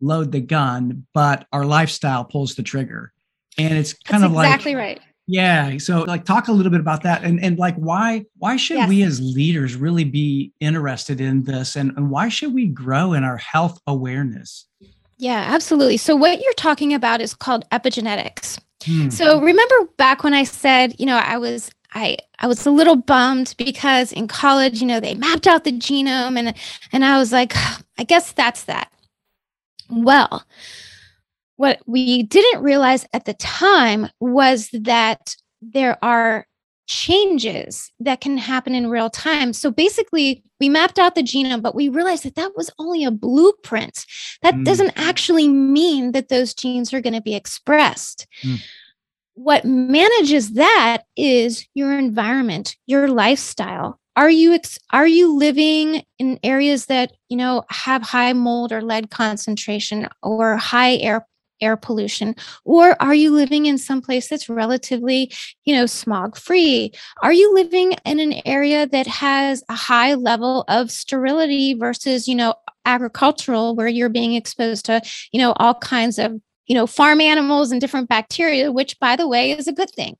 load 0.00 0.32
the 0.32 0.40
gun, 0.40 1.06
but 1.14 1.46
our 1.52 1.64
lifestyle 1.64 2.24
pulls 2.24 2.54
the 2.54 2.62
trigger. 2.62 3.12
And 3.56 3.76
it's 3.76 3.92
kind 3.92 4.22
That's 4.22 4.30
of 4.30 4.36
exactly 4.36 4.36
like 4.36 4.46
exactly 4.46 4.74
right. 4.74 5.00
Yeah. 5.30 5.76
So 5.76 6.04
like 6.04 6.24
talk 6.24 6.48
a 6.48 6.52
little 6.52 6.72
bit 6.72 6.80
about 6.80 7.02
that 7.02 7.22
and, 7.22 7.38
and 7.44 7.58
like 7.58 7.76
why 7.76 8.24
why 8.38 8.56
should 8.56 8.78
yes. 8.78 8.88
we 8.88 9.02
as 9.02 9.20
leaders 9.20 9.76
really 9.76 10.04
be 10.04 10.52
interested 10.58 11.20
in 11.20 11.44
this 11.44 11.76
and, 11.76 11.92
and 11.98 12.10
why 12.10 12.30
should 12.30 12.54
we 12.54 12.66
grow 12.66 13.12
in 13.12 13.24
our 13.24 13.36
health 13.36 13.78
awareness? 13.86 14.66
Yeah, 15.18 15.44
absolutely. 15.46 15.98
So 15.98 16.16
what 16.16 16.40
you're 16.40 16.52
talking 16.54 16.94
about 16.94 17.20
is 17.20 17.34
called 17.34 17.68
epigenetics. 17.70 18.58
Hmm. 18.82 19.10
So 19.10 19.38
remember 19.38 19.74
back 19.98 20.24
when 20.24 20.32
I 20.32 20.44
said, 20.44 20.98
you 20.98 21.04
know, 21.04 21.18
I 21.18 21.36
was 21.36 21.70
I 21.92 22.16
I 22.38 22.46
was 22.46 22.64
a 22.64 22.70
little 22.70 22.96
bummed 22.96 23.54
because 23.58 24.12
in 24.12 24.28
college, 24.28 24.80
you 24.80 24.86
know, 24.86 24.98
they 24.98 25.14
mapped 25.14 25.46
out 25.46 25.64
the 25.64 25.72
genome 25.72 26.38
and 26.38 26.54
and 26.90 27.04
I 27.04 27.18
was 27.18 27.32
like, 27.32 27.52
I 27.98 28.04
guess 28.04 28.32
that's 28.32 28.64
that. 28.64 28.90
Well, 29.90 30.42
what 31.58 31.80
we 31.86 32.22
didn't 32.22 32.62
realize 32.62 33.06
at 33.12 33.26
the 33.26 33.34
time 33.34 34.08
was 34.20 34.70
that 34.72 35.36
there 35.60 36.02
are 36.02 36.46
changes 36.86 37.92
that 38.00 38.22
can 38.22 38.38
happen 38.38 38.74
in 38.74 38.88
real 38.88 39.10
time. 39.10 39.52
So 39.52 39.70
basically, 39.70 40.42
we 40.58 40.70
mapped 40.70 40.98
out 40.98 41.14
the 41.14 41.22
genome, 41.22 41.60
but 41.60 41.74
we 41.74 41.90
realized 41.90 42.24
that 42.24 42.36
that 42.36 42.56
was 42.56 42.70
only 42.78 43.04
a 43.04 43.10
blueprint. 43.10 44.06
That 44.40 44.54
mm. 44.54 44.64
doesn't 44.64 44.92
actually 44.96 45.48
mean 45.48 46.12
that 46.12 46.30
those 46.30 46.54
genes 46.54 46.94
are 46.94 47.02
going 47.02 47.14
to 47.14 47.20
be 47.20 47.34
expressed. 47.34 48.26
Mm 48.42 48.60
what 49.38 49.64
manages 49.64 50.54
that 50.54 51.04
is 51.16 51.64
your 51.72 51.96
environment, 51.96 52.74
your 52.86 53.06
lifestyle. 53.06 54.00
Are 54.16 54.28
you 54.28 54.52
ex- 54.54 54.80
are 54.90 55.06
you 55.06 55.36
living 55.36 56.02
in 56.18 56.40
areas 56.42 56.86
that 56.86 57.12
you 57.28 57.36
know 57.36 57.62
have 57.70 58.02
high 58.02 58.32
mold 58.32 58.72
or 58.72 58.82
lead 58.82 59.10
concentration 59.10 60.08
or 60.24 60.56
high 60.56 60.96
air 60.96 61.24
air 61.60 61.76
pollution 61.76 62.34
or 62.64 63.00
are 63.02 63.14
you 63.14 63.30
living 63.30 63.66
in 63.66 63.78
some 63.78 64.00
place 64.00 64.28
that's 64.28 64.48
relatively 64.48 65.32
you 65.64 65.74
know 65.74 65.86
smog 65.86 66.36
free 66.36 66.92
are 67.22 67.32
you 67.32 67.52
living 67.54 67.94
in 68.04 68.18
an 68.20 68.34
area 68.44 68.86
that 68.86 69.06
has 69.06 69.62
a 69.68 69.74
high 69.74 70.14
level 70.14 70.64
of 70.68 70.90
sterility 70.90 71.74
versus 71.74 72.28
you 72.28 72.34
know 72.34 72.54
agricultural 72.84 73.74
where 73.74 73.88
you're 73.88 74.08
being 74.08 74.34
exposed 74.34 74.84
to 74.84 75.00
you 75.32 75.40
know 75.40 75.52
all 75.58 75.74
kinds 75.74 76.18
of 76.18 76.40
you 76.68 76.74
know, 76.74 76.86
farm 76.86 77.20
animals 77.20 77.72
and 77.72 77.80
different 77.80 78.08
bacteria, 78.08 78.70
which 78.70 78.98
by 79.00 79.16
the 79.16 79.26
way 79.26 79.50
is 79.50 79.66
a 79.66 79.72
good 79.72 79.90
thing. 79.90 80.16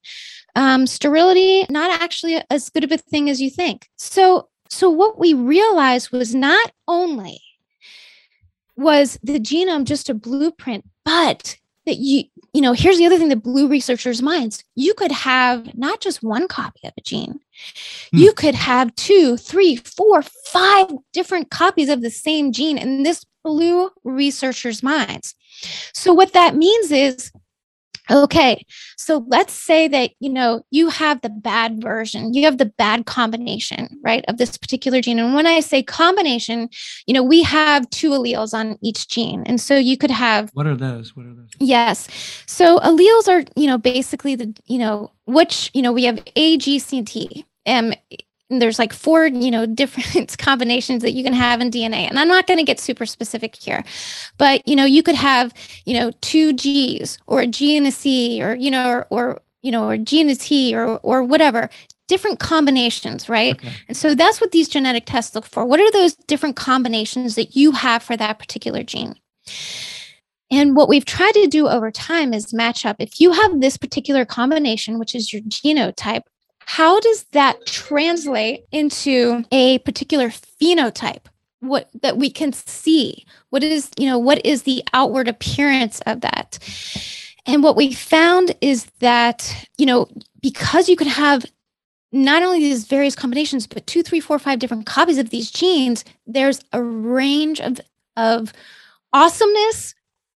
Um, 0.56 0.86
sterility, 0.86 1.66
not 1.70 2.00
actually 2.02 2.42
as 2.50 2.70
good 2.70 2.84
of 2.84 2.90
a 2.90 2.98
thing 2.98 3.30
as 3.30 3.40
you 3.40 3.50
think. 3.50 3.88
So, 3.96 4.48
so 4.68 4.90
what 4.90 5.18
we 5.18 5.34
realized 5.34 6.10
was 6.10 6.34
not 6.34 6.72
only 6.88 7.40
was 8.76 9.18
the 9.22 9.38
genome 9.38 9.84
just 9.84 10.08
a 10.08 10.14
blueprint, 10.14 10.84
but 11.08 11.56
that 11.86 11.96
you, 11.96 12.24
you 12.52 12.60
know, 12.60 12.74
here's 12.74 12.98
the 12.98 13.06
other 13.06 13.16
thing 13.16 13.30
that 13.30 13.42
blew 13.42 13.66
researchers' 13.66 14.20
minds. 14.20 14.62
You 14.74 14.92
could 14.92 15.10
have 15.10 15.74
not 15.74 16.02
just 16.02 16.22
one 16.22 16.48
copy 16.48 16.80
of 16.84 16.92
a 16.98 17.00
gene, 17.00 17.40
hmm. 18.10 18.18
you 18.18 18.34
could 18.34 18.54
have 18.54 18.94
two, 18.94 19.38
three, 19.38 19.76
four, 19.76 20.20
five 20.20 20.90
different 21.14 21.50
copies 21.50 21.88
of 21.88 22.02
the 22.02 22.10
same 22.10 22.52
gene. 22.52 22.76
And 22.76 23.06
this 23.06 23.24
blew 23.42 23.90
researchers' 24.04 24.82
minds. 24.82 25.34
So, 25.94 26.12
what 26.12 26.34
that 26.34 26.56
means 26.56 26.92
is 26.92 27.32
Okay, 28.10 28.64
so 28.96 29.24
let's 29.28 29.52
say 29.52 29.86
that 29.88 30.12
you 30.20 30.30
know 30.30 30.62
you 30.70 30.88
have 30.88 31.20
the 31.20 31.28
bad 31.28 31.82
version, 31.82 32.32
you 32.32 32.44
have 32.44 32.58
the 32.58 32.66
bad 32.66 33.06
combination, 33.06 33.98
right, 34.02 34.24
of 34.28 34.38
this 34.38 34.56
particular 34.56 35.00
gene. 35.00 35.18
And 35.18 35.34
when 35.34 35.46
I 35.46 35.60
say 35.60 35.82
combination, 35.82 36.68
you 37.06 37.14
know 37.14 37.22
we 37.22 37.42
have 37.42 37.88
two 37.90 38.10
alleles 38.10 38.54
on 38.54 38.78
each 38.82 39.08
gene, 39.08 39.42
and 39.46 39.60
so 39.60 39.76
you 39.76 39.96
could 39.96 40.10
have. 40.10 40.50
What 40.54 40.66
are 40.66 40.76
those? 40.76 41.14
What 41.14 41.26
are 41.26 41.34
those? 41.34 41.50
Yes, 41.58 42.08
so 42.46 42.78
alleles 42.78 43.28
are 43.28 43.44
you 43.56 43.66
know 43.66 43.78
basically 43.78 44.34
the 44.34 44.54
you 44.66 44.78
know 44.78 45.12
which 45.26 45.70
you 45.74 45.82
know 45.82 45.92
we 45.92 46.04
have 46.04 46.22
A, 46.36 46.56
G, 46.56 46.78
C, 46.78 46.98
and 46.98 47.06
T. 47.06 47.44
Um, 47.66 47.92
there's 48.50 48.78
like 48.78 48.92
four 48.92 49.26
you 49.26 49.50
know 49.50 49.66
different 49.82 50.36
combinations 50.38 51.02
that 51.02 51.12
you 51.12 51.22
can 51.22 51.32
have 51.32 51.60
in 51.60 51.70
dna 51.70 52.08
and 52.08 52.18
i'm 52.18 52.28
not 52.28 52.46
going 52.46 52.58
to 52.58 52.64
get 52.64 52.80
super 52.80 53.06
specific 53.06 53.54
here 53.56 53.84
but 54.38 54.66
you 54.66 54.74
know 54.74 54.84
you 54.84 55.02
could 55.02 55.14
have 55.14 55.52
you 55.84 55.98
know 55.98 56.10
two 56.20 56.52
g's 56.52 57.18
or 57.26 57.40
a 57.40 57.46
g 57.46 57.76
and 57.76 57.86
a 57.86 57.90
c 57.90 58.42
or 58.42 58.54
you 58.54 58.70
know 58.70 58.88
or, 58.88 59.06
or 59.10 59.42
you 59.62 59.70
know 59.70 59.88
or 59.88 59.96
g 59.96 60.20
and 60.20 60.30
a 60.30 60.34
t 60.34 60.74
or 60.74 60.98
or 60.98 61.22
whatever 61.22 61.68
different 62.08 62.40
combinations 62.40 63.28
right? 63.28 63.54
Okay. 63.54 63.70
and 63.86 63.96
so 63.96 64.14
that's 64.14 64.40
what 64.40 64.50
these 64.50 64.68
genetic 64.68 65.04
tests 65.06 65.34
look 65.34 65.44
for. 65.44 65.64
What 65.64 65.78
are 65.78 65.90
those 65.92 66.14
different 66.14 66.56
combinations 66.56 67.36
that 67.36 67.54
you 67.54 67.72
have 67.72 68.02
for 68.02 68.16
that 68.16 68.38
particular 68.38 68.82
gene? 68.82 69.14
And 70.50 70.74
what 70.74 70.88
we've 70.88 71.04
tried 71.04 71.32
to 71.32 71.46
do 71.46 71.68
over 71.68 71.90
time 71.90 72.32
is 72.32 72.54
match 72.54 72.86
up. 72.86 72.96
If 72.98 73.20
you 73.20 73.32
have 73.32 73.60
this 73.60 73.76
particular 73.76 74.24
combination, 74.24 74.98
which 74.98 75.14
is 75.14 75.32
your 75.32 75.42
genotype, 75.42 76.22
how 76.68 77.00
does 77.00 77.24
that 77.32 77.64
translate 77.64 78.66
into 78.72 79.42
a 79.50 79.78
particular 79.78 80.28
phenotype? 80.28 81.26
what 81.60 81.88
that 82.02 82.16
we 82.16 82.30
can 82.30 82.52
see 82.52 83.26
what 83.50 83.64
is 83.64 83.90
you 83.98 84.06
know 84.06 84.18
what 84.18 84.44
is 84.46 84.62
the 84.62 84.82
outward 84.92 85.26
appearance 85.26 86.00
of 86.02 86.20
that 86.20 86.58
and 87.46 87.62
what 87.62 87.76
we 87.76 87.92
found 87.92 88.54
is 88.60 88.84
that 89.00 89.66
you 89.76 89.84
know 89.84 90.06
because 90.40 90.88
you 90.88 90.94
could 90.94 91.08
have 91.08 91.44
not 92.12 92.42
only 92.42 92.60
these 92.60 92.86
various 92.86 93.16
combinations 93.16 93.66
but 93.66 93.86
two 93.86 94.02
three 94.02 94.20
four 94.20 94.38
five 94.38 94.60
different 94.60 94.86
copies 94.86 95.18
of 95.18 95.30
these 95.30 95.50
genes 95.50 96.04
there's 96.26 96.60
a 96.72 96.80
range 96.80 97.60
of 97.60 97.80
of 98.16 98.52
awesomeness 99.12 99.96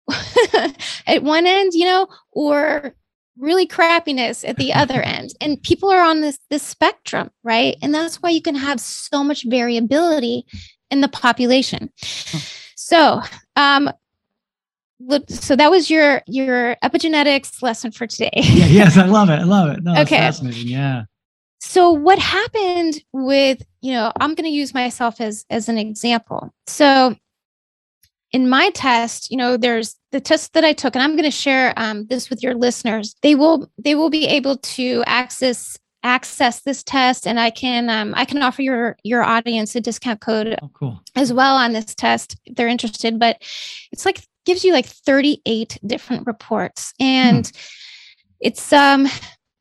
at 1.06 1.22
one 1.22 1.46
end 1.46 1.72
you 1.74 1.86
know 1.86 2.08
or 2.32 2.96
really 3.38 3.68
crappiness 3.68 4.48
at 4.48 4.58
the 4.58 4.74
other 4.74 5.02
end 5.04 5.34
and 5.42 5.62
people 5.64 5.90
are 5.90 6.04
on 6.04 6.22
this 6.22 6.40
this 6.50 6.64
spectrum 6.64 7.30
right? 7.44 7.76
And 7.82 7.94
that's 7.94 8.22
why 8.22 8.30
you 8.30 8.42
can 8.42 8.56
have 8.56 8.80
so 8.80 9.24
much 9.24 9.46
variability 9.48 10.46
in 10.90 11.02
the 11.02 11.08
population. 11.08 11.90
So 12.76 13.22
um 13.56 13.92
so 15.30 15.56
that 15.56 15.72
was 15.72 15.90
your 15.90 16.22
your 16.28 16.76
epigenetics 16.84 17.62
lesson 17.64 17.92
for 17.92 18.06
today. 18.06 18.30
Yeah, 18.36 18.66
yes 18.66 18.98
i 18.98 19.06
love 19.06 19.30
it 19.30 19.40
i 19.40 19.44
love 19.44 19.70
it. 19.70 19.84
No, 19.84 19.94
okay. 20.02 20.18
fascinating 20.18 20.68
yeah. 20.68 21.04
So 21.60 21.92
what 21.92 22.20
happened 22.20 23.04
with 23.14 23.64
you 23.82 23.94
know 23.94 24.12
i'm 24.20 24.36
going 24.36 24.50
to 24.50 24.56
use 24.56 24.74
myself 24.74 25.22
as 25.22 25.46
as 25.50 25.70
an 25.70 25.78
example. 25.78 26.54
So 26.68 27.16
in 28.32 28.50
my 28.50 28.70
test, 28.72 29.30
you 29.30 29.38
know, 29.38 29.58
there's 29.58 29.96
the 30.12 30.22
test 30.22 30.54
that 30.54 30.64
I 30.64 30.74
took, 30.74 30.96
and 30.96 31.04
I'm 31.04 31.12
going 31.12 31.24
to 31.24 31.32
share 31.32 31.74
um, 31.78 32.08
this 32.08 32.30
with 32.30 32.42
your 32.42 32.56
listeners. 32.56 33.16
They 33.22 33.36
will 33.36 33.70
they 33.78 33.96
will 33.96 34.10
be 34.10 34.26
able 34.28 34.58
to 34.58 35.04
access 35.06 35.78
access 36.04 36.62
this 36.62 36.84
test, 36.84 37.28
and 37.28 37.40
I 37.40 37.50
can 37.50 37.90
um, 37.90 38.14
I 38.16 38.26
can 38.26 38.42
offer 38.42 38.62
your 38.62 38.98
your 39.04 39.24
audience 39.24 39.76
a 39.76 39.82
discount 39.82 40.22
code 40.22 40.58
oh, 40.62 40.70
cool. 40.74 41.02
as 41.16 41.34
well 41.34 41.56
on 41.56 41.74
this 41.74 41.94
test 41.94 42.38
if 42.46 42.56
they're 42.56 42.68
interested. 42.68 43.20
But 43.20 43.38
it's 43.92 44.06
like 44.06 44.22
gives 44.46 44.64
you 44.64 44.74
like 44.74 44.86
38 44.86 45.78
different 45.86 46.26
reports, 46.26 46.94
and 47.00 47.48
hmm. 47.48 47.54
it's 48.40 48.72
um 48.72 49.08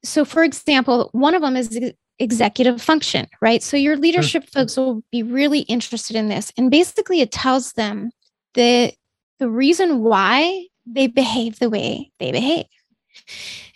so 0.05 0.25
for 0.25 0.45
example, 0.45 1.11
one 1.13 1.35
of 1.35 1.43
them 1.43 1.57
is 1.57 1.93
executive 2.21 2.81
function, 2.81 3.27
right? 3.41 3.63
So 3.63 3.77
your 3.77 3.97
leadership 3.97 4.45
sure. 4.45 4.63
folks 4.63 4.77
will 4.77 5.03
be 5.11 5.23
really 5.23 5.61
interested 5.61 6.15
in 6.17 6.29
this. 6.29 6.53
And 6.57 6.71
basically 6.71 7.23
it 7.23 7.33
tells 7.33 7.73
them 7.73 8.11
the 8.55 8.93
the 9.39 9.49
reason 9.49 10.01
why 10.01 10.67
they 10.87 11.07
behave 11.07 11.59
the 11.59 11.71
way 11.71 12.11
they 12.19 12.33
behave. 12.33 12.67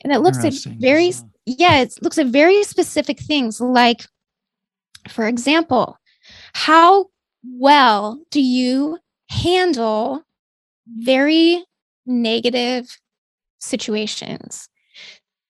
And 0.02 0.12
it 0.12 0.20
looks 0.20 0.44
at 0.44 0.54
very 0.78 1.12
yeah, 1.46 1.80
it 1.80 1.94
looks 2.02 2.18
at 2.18 2.26
very 2.26 2.62
specific 2.64 3.18
things 3.18 3.60
like 3.60 4.04
for 5.08 5.26
example, 5.26 5.98
how 6.54 7.06
well 7.44 8.22
do 8.30 8.40
you 8.40 8.98
handle 9.28 10.22
very 10.86 11.64
negative 12.06 12.98
situations? 13.58 14.68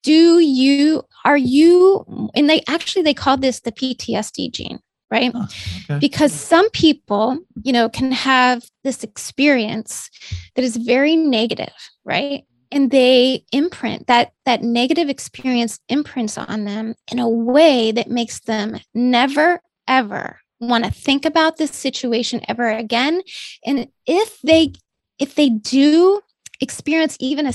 Do 0.02 0.38
you 0.38 1.02
are 1.24 1.36
you 1.36 2.04
and 2.34 2.48
they 2.50 2.62
actually 2.68 3.02
they 3.02 3.14
call 3.14 3.36
this 3.36 3.60
the 3.60 3.72
PTSD 3.72 4.52
gene 4.52 4.80
right? 5.10 5.32
Oh, 5.34 5.46
okay. 5.90 5.98
Because 5.98 6.32
some 6.32 6.68
people, 6.70 7.38
you 7.62 7.72
know, 7.72 7.88
can 7.88 8.12
have 8.12 8.64
this 8.82 9.04
experience 9.04 10.10
that 10.54 10.64
is 10.64 10.76
very 10.76 11.16
negative, 11.16 11.72
right? 12.04 12.44
And 12.70 12.90
they 12.90 13.44
imprint 13.52 14.08
that 14.08 14.32
that 14.46 14.62
negative 14.62 15.08
experience 15.08 15.78
imprints 15.88 16.36
on 16.36 16.64
them 16.64 16.94
in 17.12 17.18
a 17.18 17.28
way 17.28 17.92
that 17.92 18.10
makes 18.10 18.40
them 18.40 18.78
never 18.94 19.60
ever 19.86 20.40
want 20.60 20.84
to 20.84 20.90
think 20.90 21.24
about 21.24 21.56
this 21.56 21.70
situation 21.70 22.40
ever 22.48 22.68
again. 22.68 23.22
And 23.64 23.88
if 24.06 24.40
they 24.42 24.72
if 25.18 25.34
they 25.34 25.50
do 25.50 26.20
experience 26.60 27.16
even 27.20 27.46
a 27.46 27.52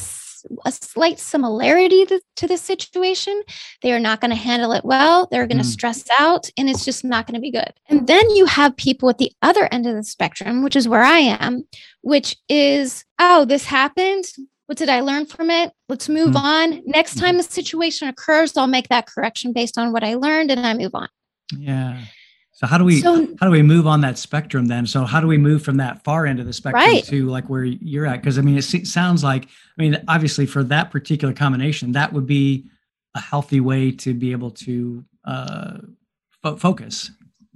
a 0.65 0.71
slight 0.71 1.19
similarity 1.19 2.05
to, 2.05 2.21
to 2.37 2.47
this 2.47 2.61
situation, 2.61 3.41
they 3.81 3.93
are 3.93 3.99
not 3.99 4.21
going 4.21 4.31
to 4.31 4.37
handle 4.37 4.71
it 4.71 4.85
well. 4.85 5.27
They're 5.29 5.47
going 5.47 5.61
to 5.61 5.63
mm. 5.63 5.71
stress 5.71 6.05
out 6.19 6.49
and 6.57 6.69
it's 6.69 6.85
just 6.85 7.03
not 7.03 7.27
going 7.27 7.35
to 7.35 7.41
be 7.41 7.51
good. 7.51 7.73
And 7.87 8.07
then 8.07 8.29
you 8.31 8.45
have 8.45 8.75
people 8.77 9.09
at 9.09 9.17
the 9.17 9.31
other 9.41 9.67
end 9.71 9.85
of 9.87 9.95
the 9.95 10.03
spectrum, 10.03 10.63
which 10.63 10.75
is 10.75 10.87
where 10.87 11.03
I 11.03 11.19
am, 11.19 11.65
which 12.01 12.35
is, 12.47 13.05
oh, 13.19 13.45
this 13.45 13.65
happened. 13.65 14.25
What 14.67 14.77
did 14.77 14.89
I 14.89 15.01
learn 15.01 15.25
from 15.25 15.49
it? 15.49 15.71
Let's 15.87 16.09
move 16.09 16.35
mm. 16.35 16.41
on. 16.41 16.81
Next 16.85 17.15
time 17.17 17.31
mm-hmm. 17.31 17.39
a 17.39 17.43
situation 17.43 18.07
occurs, 18.07 18.55
I'll 18.55 18.67
make 18.67 18.89
that 18.89 19.07
correction 19.07 19.53
based 19.53 19.77
on 19.77 19.91
what 19.91 20.03
I 20.03 20.15
learned 20.15 20.51
and 20.51 20.65
I 20.65 20.73
move 20.73 20.93
on. 20.93 21.09
Yeah. 21.57 21.99
So 22.59 22.67
how 22.67 22.77
do 22.77 22.83
we 22.83 22.99
so, 22.99 23.25
how 23.39 23.45
do 23.45 23.51
we 23.51 23.61
move 23.61 23.87
on 23.87 24.01
that 24.01 24.17
spectrum 24.17 24.65
then? 24.65 24.85
So 24.85 25.05
how 25.05 25.21
do 25.21 25.27
we 25.27 25.37
move 25.37 25.63
from 25.63 25.77
that 25.77 26.03
far 26.03 26.25
end 26.25 26.41
of 26.41 26.45
the 26.45 26.51
spectrum 26.51 26.83
right. 26.83 27.05
to 27.05 27.25
like 27.27 27.45
where 27.45 27.63
you're 27.63 28.05
at? 28.05 28.21
Because 28.21 28.37
I 28.37 28.41
mean, 28.41 28.57
it 28.57 28.63
sounds 28.85 29.23
like 29.23 29.45
I 29.45 29.81
mean, 29.81 30.03
obviously 30.09 30.45
for 30.45 30.61
that 30.65 30.91
particular 30.91 31.33
combination, 31.33 31.93
that 31.93 32.11
would 32.11 32.27
be 32.27 32.65
a 33.15 33.21
healthy 33.21 33.61
way 33.61 33.91
to 33.91 34.13
be 34.13 34.33
able 34.33 34.51
to 34.51 35.05
uh, 35.23 35.77
fo- 36.43 36.57
focus. 36.57 37.11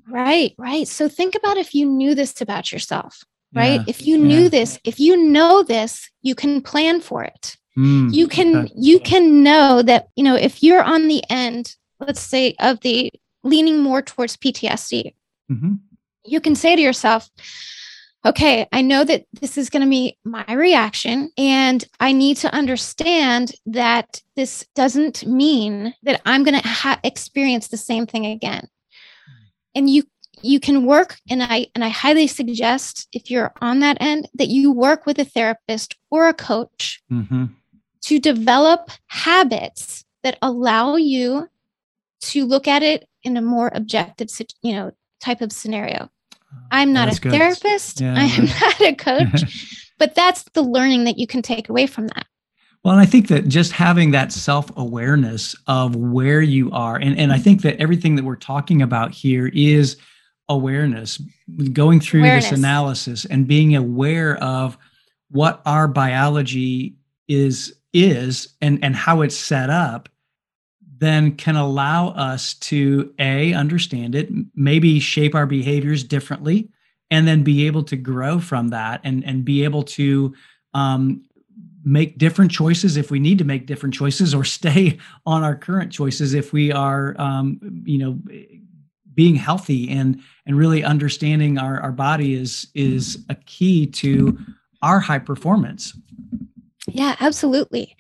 Right, 0.08 0.56
right. 0.58 0.88
So 0.88 1.10
think 1.10 1.36
about 1.36 1.58
if 1.58 1.76
you 1.76 1.86
knew 1.86 2.16
this 2.16 2.40
about 2.40 2.72
yourself, 2.72 3.26
right? 3.54 3.82
Yeah, 3.82 3.86
if 3.88 4.08
you 4.08 4.18
knew 4.18 4.44
yeah. 4.44 4.50
this, 4.50 4.80
if 4.86 5.02
you 5.02 5.18
know 5.18 5.64
this, 5.64 6.10
you 6.22 6.34
can 6.34 6.62
plan 6.62 7.02
for 7.02 7.26
it. 7.26 7.58
Mm, 7.78 8.14
you 8.14 8.30
can 8.30 8.56
okay. 8.56 8.74
you 8.74 9.02
can 9.02 9.44
know 9.44 9.82
that 9.82 10.08
you 10.16 10.24
know 10.24 10.36
if 10.36 10.64
you're 10.64 10.82
on 10.82 11.10
the 11.10 11.22
end, 11.30 11.76
let's 12.00 12.22
say 12.22 12.56
of 12.60 12.80
the 12.80 13.12
leaning 13.44 13.80
more 13.80 14.02
towards 14.02 14.38
PTSD, 14.38 15.14
mm-hmm. 15.52 15.74
you 16.26 16.40
can 16.40 16.56
say 16.56 16.76
to 16.76 16.82
yourself, 16.82 17.30
okay, 18.26 18.68
I 18.72 18.82
know 18.82 19.04
that 19.04 19.26
this 19.42 19.58
is 19.58 19.70
going 19.70 19.84
to 19.84 19.90
be 19.90 20.18
my 20.24 20.46
reaction, 20.54 21.32
and 21.38 21.84
I 22.00 22.14
need 22.14 22.38
to 22.38 22.54
understand 22.54 23.54
that 23.66 24.22
this 24.36 24.66
doesn't 24.76 25.26
mean 25.26 25.94
that 26.04 26.22
I'm 26.26 26.44
going 26.44 26.60
to 26.60 26.68
ha- 26.68 27.00
experience 27.04 27.68
the 27.68 27.78
same 27.78 28.06
thing 28.06 28.26
again. 28.26 28.68
And 29.76 29.90
you 29.90 30.04
you 30.42 30.60
can 30.60 30.86
work 30.86 31.18
and 31.30 31.42
i 31.42 31.68
and 31.74 31.84
i 31.84 31.90
highly 31.90 32.28
suggest 32.28 33.08
if 33.14 33.32
you're 33.32 33.54
on 33.62 33.80
that 33.80 33.98
end 34.00 34.28
that 34.34 34.50
you 34.50 34.72
work 34.72 35.06
with 35.06 35.18
a 35.18 35.24
therapist 35.24 35.96
or 36.12 36.28
a 36.28 36.34
coach 36.34 37.02
mm-hmm. 37.12 37.46
to 38.02 38.20
develop 38.20 38.92
habits 39.08 40.04
that 40.22 40.38
allow 40.42 40.96
you 40.96 41.48
to 42.32 42.46
look 42.46 42.68
at 42.68 42.84
it 42.84 43.08
in 43.24 43.38
a 43.38 43.42
more 43.42 43.72
objective, 43.74 44.30
you 44.62 44.74
know, 44.74 44.92
type 45.22 45.42
of 45.42 45.52
scenario. 45.52 46.10
Oh, 46.10 46.58
I'm 46.72 46.94
not 46.94 47.16
a 47.16 47.20
good. 47.20 47.32
therapist. 47.32 48.02
Yeah, 48.02 48.16
I 48.16 48.26
am 48.26 48.46
not 48.62 48.82
a 48.82 48.96
coach, 48.96 49.92
but 50.00 50.16
that's 50.16 50.44
the 50.54 50.62
learning 50.62 51.06
that 51.06 51.18
you 51.18 51.28
can 51.28 51.42
take 51.42 51.70
away 51.70 51.88
from 51.88 52.08
that. 52.08 52.26
Well, 52.84 52.94
and 52.94 53.02
I 53.02 53.06
think 53.06 53.30
that 53.30 53.48
just 53.48 53.72
having 53.72 54.12
that 54.12 54.32
self 54.34 54.70
awareness 54.78 55.56
of 55.68 55.96
where 55.96 56.42
you 56.42 56.72
are, 56.72 56.98
and, 56.98 57.18
and 57.18 57.32
I 57.32 57.40
think 57.40 57.62
that 57.62 57.78
everything 57.78 58.16
that 58.16 58.26
we're 58.26 58.36
talking 58.36 58.82
about 58.82 59.12
here 59.14 59.48
is 59.54 59.98
awareness, 60.50 61.22
going 61.72 62.02
through 62.02 62.22
awareness. 62.22 62.50
this 62.50 62.60
analysis 62.60 63.26
and 63.26 63.48
being 63.48 63.76
aware 63.76 64.36
of 64.44 64.78
what 65.30 65.62
our 65.66 65.88
biology 65.88 66.96
is 67.28 67.74
is 67.94 68.50
and 68.62 68.84
and 68.84 68.96
how 68.96 69.22
it's 69.22 69.38
set 69.38 69.70
up 69.70 70.10
then 71.04 71.36
can 71.36 71.56
allow 71.56 72.10
us 72.10 72.54
to 72.56 73.14
a 73.20 73.54
understand 73.54 74.16
it 74.16 74.30
maybe 74.56 75.00
shape 75.00 75.36
our 75.36 75.46
behaviors 75.46 76.04
differently 76.04 76.70
and 77.12 77.28
then 77.28 77.44
be 77.44 77.68
able 77.68 77.84
to 77.84 77.96
grow 77.96 78.40
from 78.40 78.70
that 78.70 79.02
and 79.04 79.24
and 79.26 79.46
be 79.46 79.64
able 79.64 79.84
to 79.84 80.34
um, 80.74 81.24
make 81.84 82.18
different 82.18 82.50
choices 82.52 82.98
if 82.98 83.12
we 83.12 83.20
need 83.20 83.38
to 83.38 83.44
make 83.44 83.66
different 83.66 83.94
choices 83.94 84.34
or 84.34 84.44
stay 84.60 84.98
on 85.26 85.44
our 85.44 85.56
current 85.56 85.92
choices 85.92 86.34
if 86.34 86.54
we 86.54 86.72
are 86.72 87.16
um, 87.20 87.60
you 87.86 87.98
know 87.98 88.20
being 89.14 89.36
healthy 89.36 89.90
and 89.90 90.22
and 90.46 90.58
really 90.58 90.84
understanding 90.84 91.58
our, 91.58 91.80
our 91.82 91.92
body 91.92 92.34
is 92.34 92.68
is 92.74 93.24
a 93.30 93.36
key 93.36 93.86
to 93.86 94.38
our 94.82 95.00
high 95.00 95.20
performance 95.20 95.94
yeah, 96.88 97.16
absolutely. 97.20 97.96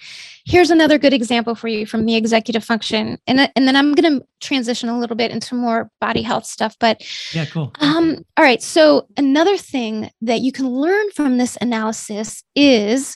Here's 0.45 0.69
another 0.69 0.97
good 0.97 1.13
example 1.13 1.55
for 1.55 1.69
you 1.69 1.85
from 1.85 2.05
the 2.05 2.15
executive 2.15 2.65
function. 2.65 3.17
And, 3.27 3.49
and 3.55 3.67
then 3.67 3.75
I'm 3.75 3.93
going 3.93 4.19
to 4.19 4.25
transition 4.41 4.89
a 4.89 4.99
little 4.99 5.15
bit 5.15 5.31
into 5.31 5.55
more 5.55 5.89
body 6.01 6.21
health 6.21 6.45
stuff. 6.45 6.75
But 6.79 7.01
yeah, 7.33 7.45
cool. 7.45 7.71
Um, 7.79 8.25
all 8.35 8.43
right. 8.43 8.61
So, 8.61 9.07
another 9.15 9.57
thing 9.57 10.11
that 10.21 10.41
you 10.41 10.51
can 10.51 10.67
learn 10.67 11.11
from 11.11 11.37
this 11.37 11.57
analysis 11.61 12.43
is 12.55 13.15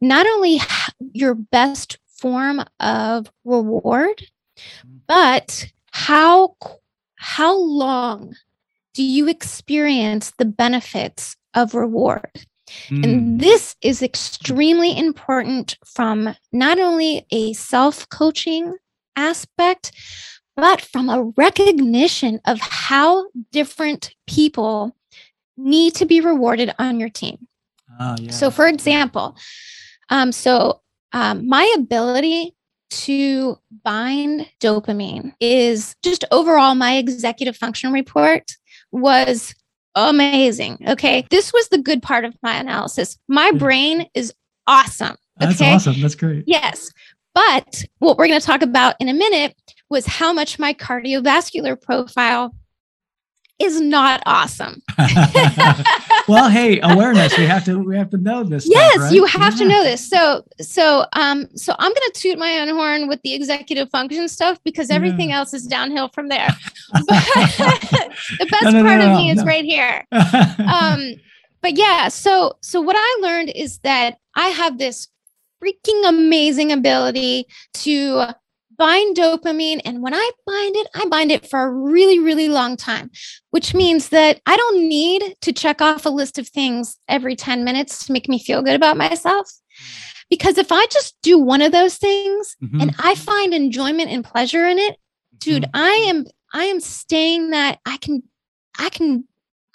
not 0.00 0.26
only 0.26 0.60
your 1.12 1.34
best 1.34 1.98
form 2.16 2.64
of 2.80 3.30
reward, 3.44 4.26
mm-hmm. 4.56 4.96
but 5.06 5.70
how 5.90 6.56
how 7.16 7.56
long 7.56 8.34
do 8.94 9.02
you 9.02 9.28
experience 9.28 10.32
the 10.38 10.44
benefits 10.44 11.36
of 11.54 11.74
reward? 11.74 12.46
Mm. 12.88 13.04
And 13.04 13.40
this 13.40 13.76
is 13.82 14.02
extremely 14.02 14.96
important 14.96 15.76
from 15.84 16.34
not 16.52 16.78
only 16.78 17.26
a 17.30 17.52
self 17.52 18.08
coaching 18.08 18.76
aspect, 19.16 19.92
but 20.56 20.80
from 20.80 21.08
a 21.08 21.32
recognition 21.36 22.40
of 22.46 22.60
how 22.60 23.26
different 23.50 24.14
people 24.26 24.96
need 25.56 25.94
to 25.94 26.06
be 26.06 26.20
rewarded 26.20 26.74
on 26.78 27.00
your 27.00 27.08
team. 27.08 27.46
Oh, 28.00 28.16
yeah. 28.18 28.30
So, 28.30 28.50
for 28.50 28.66
example, 28.66 29.36
um, 30.08 30.32
so 30.32 30.80
um, 31.12 31.46
my 31.48 31.72
ability 31.76 32.54
to 32.90 33.58
bind 33.84 34.48
dopamine 34.60 35.32
is 35.40 35.96
just 36.02 36.24
overall 36.30 36.74
my 36.74 36.96
executive 36.96 37.56
function 37.56 37.92
report 37.92 38.52
was 38.90 39.54
amazing. 39.94 40.78
Okay. 40.88 41.26
This 41.30 41.52
was 41.52 41.68
the 41.68 41.78
good 41.78 42.02
part 42.02 42.24
of 42.24 42.34
my 42.42 42.56
analysis. 42.56 43.18
My 43.28 43.50
brain 43.52 44.06
is 44.14 44.32
awesome. 44.66 45.16
Okay? 45.40 45.52
That's 45.52 45.60
awesome. 45.62 46.00
That's 46.00 46.14
great. 46.14 46.44
Yes. 46.46 46.90
But 47.34 47.84
what 47.98 48.18
we're 48.18 48.28
going 48.28 48.40
to 48.40 48.46
talk 48.46 48.62
about 48.62 48.94
in 49.00 49.08
a 49.08 49.14
minute 49.14 49.54
was 49.88 50.06
how 50.06 50.32
much 50.32 50.58
my 50.58 50.74
cardiovascular 50.74 51.80
profile 51.80 52.54
is 53.62 53.80
not 53.80 54.22
awesome. 54.26 54.82
well, 56.28 56.50
hey, 56.50 56.80
awareness. 56.82 57.36
We 57.38 57.46
have 57.46 57.64
to 57.66 57.78
we 57.78 57.96
have 57.96 58.10
to 58.10 58.18
know 58.18 58.44
this. 58.44 58.68
Yes, 58.68 58.92
stuff, 58.92 59.02
right? 59.04 59.12
you 59.14 59.24
have 59.26 59.52
yeah. 59.54 59.58
to 59.58 59.64
know 59.68 59.84
this. 59.84 60.08
So 60.08 60.44
so 60.60 61.06
um 61.12 61.46
so 61.56 61.74
I'm 61.78 61.92
gonna 61.92 62.12
toot 62.14 62.38
my 62.38 62.58
own 62.58 62.68
horn 62.68 63.08
with 63.08 63.22
the 63.22 63.34
executive 63.34 63.90
function 63.90 64.28
stuff 64.28 64.58
because 64.64 64.90
everything 64.90 65.30
yeah. 65.30 65.38
else 65.38 65.54
is 65.54 65.66
downhill 65.66 66.08
from 66.08 66.28
there. 66.28 66.48
But 66.92 67.06
the 68.38 68.46
best 68.50 68.64
no, 68.64 68.70
no, 68.70 68.82
part 68.82 68.98
no, 69.00 69.12
of 69.12 69.16
me 69.16 69.30
is 69.30 69.44
right 69.44 69.64
here. 69.64 70.04
Um 70.10 71.14
but 71.60 71.76
yeah, 71.76 72.08
so 72.08 72.58
so 72.60 72.80
what 72.80 72.96
I 72.98 73.18
learned 73.22 73.50
is 73.54 73.78
that 73.78 74.18
I 74.34 74.48
have 74.48 74.78
this 74.78 75.08
freaking 75.62 76.08
amazing 76.08 76.72
ability 76.72 77.46
to 77.74 78.34
bind 78.78 79.16
dopamine. 79.16 79.80
And 79.84 80.02
when 80.02 80.14
I 80.14 80.30
bind 80.46 80.76
it, 80.76 80.86
I 80.94 81.06
bind 81.06 81.30
it 81.30 81.48
for 81.48 81.60
a 81.60 81.70
really, 81.70 82.18
really 82.18 82.48
long 82.48 82.76
time, 82.76 83.10
which 83.50 83.74
means 83.74 84.10
that 84.10 84.40
I 84.46 84.56
don't 84.56 84.88
need 84.88 85.36
to 85.40 85.52
check 85.52 85.80
off 85.80 86.06
a 86.06 86.10
list 86.10 86.38
of 86.38 86.48
things 86.48 86.98
every 87.08 87.36
10 87.36 87.64
minutes 87.64 88.06
to 88.06 88.12
make 88.12 88.28
me 88.28 88.38
feel 88.38 88.62
good 88.62 88.74
about 88.74 88.96
myself. 88.96 89.50
Because 90.30 90.56
if 90.56 90.72
I 90.72 90.86
just 90.86 91.16
do 91.22 91.38
one 91.38 91.60
of 91.60 91.72
those 91.72 91.96
things 91.98 92.56
mm-hmm. 92.62 92.80
and 92.80 92.94
I 92.98 93.14
find 93.14 93.52
enjoyment 93.52 94.10
and 94.10 94.24
pleasure 94.24 94.66
in 94.66 94.78
it, 94.78 94.96
dude, 95.38 95.64
mm-hmm. 95.64 95.76
I 95.76 95.90
am 96.08 96.24
I 96.54 96.64
am 96.64 96.80
staying 96.80 97.50
that 97.50 97.80
I 97.84 97.96
can 97.98 98.22
I 98.78 98.88
can 98.88 99.24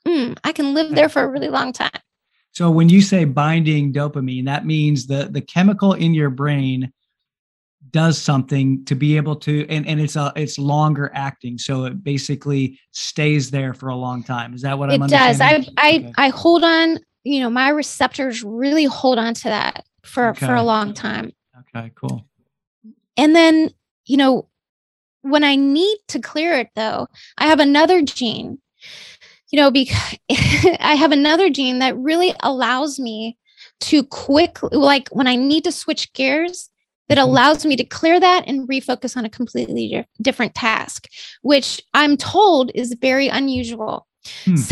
mm, 0.07 0.37
I 0.43 0.51
can 0.51 0.73
live 0.73 0.95
there 0.95 1.09
for 1.09 1.21
a 1.21 1.27
really 1.27 1.49
long 1.49 1.73
time. 1.73 1.91
So 2.53 2.71
when 2.71 2.89
you 2.89 3.01
say 3.01 3.23
binding 3.25 3.93
dopamine, 3.93 4.45
that 4.45 4.65
means 4.65 5.05
the 5.05 5.27
the 5.29 5.41
chemical 5.41 5.93
in 5.93 6.15
your 6.15 6.31
brain 6.31 6.91
does 7.91 8.17
something 8.17 8.83
to 8.85 8.95
be 8.95 9.17
able 9.17 9.35
to 9.35 9.65
and, 9.69 9.87
and 9.87 9.99
it's 9.99 10.15
a 10.15 10.33
it's 10.35 10.57
longer 10.57 11.11
acting 11.13 11.57
so 11.57 11.85
it 11.85 12.03
basically 12.03 12.79
stays 12.91 13.51
there 13.51 13.73
for 13.73 13.89
a 13.89 13.95
long 13.95 14.23
time. 14.23 14.53
Is 14.53 14.61
that 14.61 14.77
what 14.77 14.91
it 14.91 15.01
i'm 15.01 15.07
does 15.07 15.41
i 15.41 15.65
i 15.77 15.97
okay. 15.97 16.13
i 16.17 16.29
hold 16.29 16.63
on 16.63 16.99
you 17.23 17.39
know 17.39 17.49
my 17.49 17.69
receptors 17.69 18.43
really 18.43 18.85
hold 18.85 19.19
on 19.19 19.33
to 19.35 19.43
that 19.45 19.85
for 20.03 20.29
okay. 20.29 20.45
for 20.45 20.55
a 20.55 20.63
long 20.63 20.93
time. 20.93 21.31
Okay 21.59 21.91
cool. 21.95 22.25
And 23.15 23.35
then 23.35 23.71
you 24.05 24.17
know 24.17 24.47
when 25.21 25.43
i 25.43 25.55
need 25.55 25.97
to 26.07 26.19
clear 26.19 26.53
it 26.53 26.69
though 26.75 27.07
i 27.37 27.47
have 27.47 27.59
another 27.59 28.01
gene. 28.01 28.59
You 29.51 29.61
know 29.61 29.71
because 29.71 30.17
i 30.29 30.95
have 30.95 31.11
another 31.11 31.49
gene 31.49 31.79
that 31.79 31.97
really 31.97 32.33
allows 32.41 32.99
me 32.99 33.37
to 33.79 34.03
quick 34.03 34.57
like 34.63 35.07
when 35.09 35.27
i 35.27 35.35
need 35.35 35.63
to 35.63 35.71
switch 35.71 36.11
gears 36.13 36.69
that 37.09 37.17
mm-hmm. 37.17 37.29
allows 37.29 37.65
me 37.65 37.75
to 37.75 37.83
clear 37.83 38.19
that 38.19 38.43
and 38.47 38.67
refocus 38.67 39.15
on 39.15 39.25
a 39.25 39.29
completely 39.29 40.05
different 40.21 40.55
task, 40.55 41.07
which 41.41 41.81
I'm 41.93 42.17
told 42.17 42.71
is 42.75 42.95
very 42.99 43.27
unusual. 43.27 44.07
Hmm. 44.45 44.55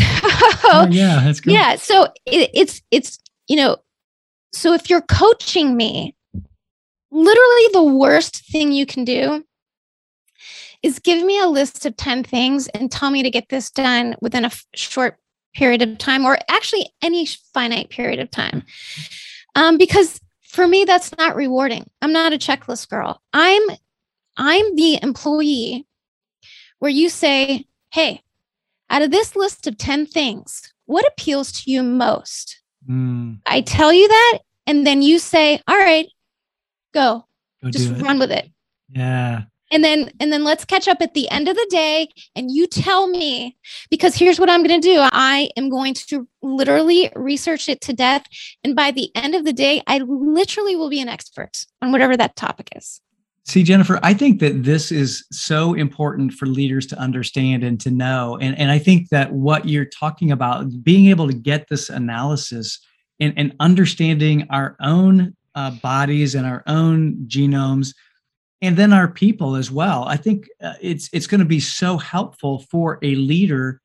So, 0.66 0.72
oh, 0.72 0.88
yeah, 0.90 1.20
that's 1.22 1.38
good. 1.38 1.52
Yeah. 1.52 1.76
So 1.76 2.04
it, 2.26 2.50
it's, 2.52 2.82
it's, 2.90 3.18
you 3.46 3.54
know, 3.54 3.76
so 4.52 4.72
if 4.72 4.90
you're 4.90 5.02
coaching 5.02 5.76
me, 5.76 6.16
literally 7.12 7.68
the 7.72 7.84
worst 7.84 8.44
thing 8.50 8.72
you 8.72 8.84
can 8.84 9.04
do 9.04 9.44
is 10.82 10.98
give 10.98 11.24
me 11.24 11.38
a 11.38 11.46
list 11.46 11.86
of 11.86 11.96
10 11.96 12.24
things 12.24 12.66
and 12.68 12.90
tell 12.90 13.10
me 13.10 13.22
to 13.22 13.30
get 13.30 13.48
this 13.48 13.70
done 13.70 14.16
within 14.20 14.44
a 14.44 14.48
f- 14.48 14.66
short 14.74 15.18
period 15.54 15.82
of 15.82 15.98
time 15.98 16.24
or 16.24 16.38
actually 16.48 16.90
any 17.00 17.26
finite 17.54 17.90
period 17.90 18.18
of 18.18 18.30
time. 18.30 18.64
Um, 19.54 19.78
because 19.78 20.20
for 20.56 20.66
me 20.66 20.84
that's 20.84 21.16
not 21.18 21.36
rewarding. 21.36 21.88
I'm 22.00 22.12
not 22.12 22.32
a 22.32 22.38
checklist 22.38 22.88
girl. 22.88 23.20
I'm 23.32 23.62
i'm 24.38 24.76
the 24.76 24.98
employee 25.02 25.86
where 26.78 26.90
you 26.90 27.08
say 27.08 27.64
hey 27.90 28.22
out 28.90 29.00
of 29.00 29.10
this 29.10 29.34
list 29.34 29.66
of 29.66 29.78
10 29.78 30.04
things 30.04 30.74
what 30.84 31.06
appeals 31.06 31.52
to 31.52 31.70
you 31.70 31.82
most? 31.82 32.60
Mm. 32.88 33.40
i 33.46 33.60
tell 33.62 33.92
you 33.92 34.06
that 34.06 34.38
and 34.66 34.86
then 34.86 35.00
you 35.02 35.18
say 35.18 35.60
all 35.66 35.76
right 35.76 36.08
go, 36.92 37.24
go 37.62 37.70
just 37.70 37.90
run 38.00 38.18
with 38.18 38.30
it. 38.30 38.50
Yeah 38.90 39.44
and 39.70 39.82
then 39.82 40.10
and 40.20 40.32
then 40.32 40.44
let's 40.44 40.64
catch 40.64 40.88
up 40.88 40.98
at 41.00 41.14
the 41.14 41.28
end 41.30 41.48
of 41.48 41.56
the 41.56 41.66
day 41.70 42.08
and 42.34 42.50
you 42.50 42.66
tell 42.66 43.08
me 43.08 43.56
because 43.90 44.14
here's 44.14 44.38
what 44.38 44.50
i'm 44.50 44.62
going 44.62 44.80
to 44.80 44.88
do. 44.88 45.00
I 45.12 45.50
am 45.56 45.68
going 45.68 45.94
to 45.94 46.28
literally 46.42 47.10
research 47.16 47.68
it 47.68 47.80
to 47.82 47.92
death. 47.92 48.24
And 48.62 48.76
by 48.76 48.90
the 48.90 49.10
end 49.14 49.34
of 49.34 49.44
the 49.44 49.52
day 49.52 49.82
i 49.86 49.98
literally 49.98 50.76
will 50.76 50.90
be 50.90 51.00
an 51.00 51.08
expert 51.08 51.66
on 51.82 51.92
whatever 51.92 52.16
that 52.16 52.36
topic 52.36 52.68
is. 52.76 53.00
See 53.44 53.62
jennifer 53.62 53.98
i 54.02 54.14
think 54.14 54.40
that 54.40 54.64
this 54.64 54.92
is 54.92 55.24
so 55.32 55.74
important 55.74 56.32
for 56.32 56.46
leaders 56.46 56.86
to 56.88 56.98
understand 56.98 57.64
and 57.64 57.80
to 57.80 57.90
know. 57.90 58.38
And, 58.40 58.58
and 58.58 58.70
i 58.70 58.78
think 58.78 59.08
that 59.10 59.32
what 59.32 59.68
you're 59.68 59.84
talking 59.84 60.30
about 60.30 60.66
being 60.82 61.06
able 61.06 61.26
to 61.26 61.34
get 61.34 61.68
this 61.68 61.90
analysis 61.90 62.78
and, 63.18 63.32
and 63.36 63.54
understanding 63.60 64.46
our 64.50 64.76
own 64.80 65.34
uh, 65.54 65.70
bodies 65.70 66.34
and 66.34 66.46
our 66.46 66.62
own 66.66 67.16
genomes 67.26 67.94
and 68.62 68.76
then 68.76 68.92
our 68.92 69.08
people 69.08 69.56
as 69.56 69.70
well. 69.70 70.04
I 70.04 70.16
think 70.16 70.48
uh, 70.62 70.74
it's 70.80 71.08
it's 71.12 71.26
going 71.26 71.40
to 71.40 71.46
be 71.46 71.60
so 71.60 71.98
helpful 71.98 72.60
for 72.70 72.98
a 73.02 73.14
leader 73.16 73.80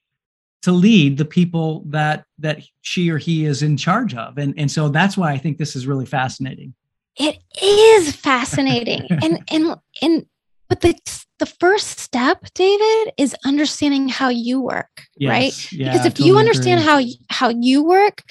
to 0.64 0.72
lead 0.72 1.18
the 1.18 1.26
people 1.26 1.84
that 1.88 2.26
that 2.40 2.62
she 2.82 3.10
or 3.10 3.18
he 3.18 3.46
is 3.46 3.64
in 3.64 3.78
charge 3.78 4.16
of, 4.16 4.38
and 4.38 4.54
and 4.58 4.72
so 4.72 4.90
that's 4.90 5.18
why 5.18 5.32
I 5.32 5.38
think 5.38 5.58
this 5.58 5.76
is 5.76 5.88
really 5.88 6.06
fascinating. 6.06 6.74
It 7.18 7.40
is 7.62 8.16
fascinating, 8.16 9.08
and 9.10 9.44
and 9.50 9.76
and 10.02 10.26
but 10.70 10.82
the 10.82 10.96
the 11.40 11.46
first 11.46 12.00
step, 12.00 12.46
David, 12.54 13.14
is 13.18 13.36
understanding 13.44 14.08
how 14.08 14.30
you 14.30 14.62
work, 14.62 15.04
yes. 15.18 15.30
right? 15.30 15.72
Yeah, 15.74 15.92
because 15.92 16.06
if 16.06 16.14
totally 16.14 16.30
you 16.30 16.38
understand 16.38 16.80
agree. 16.80 17.18
how 17.30 17.48
how 17.50 17.50
you 17.50 17.84
work, 17.84 18.24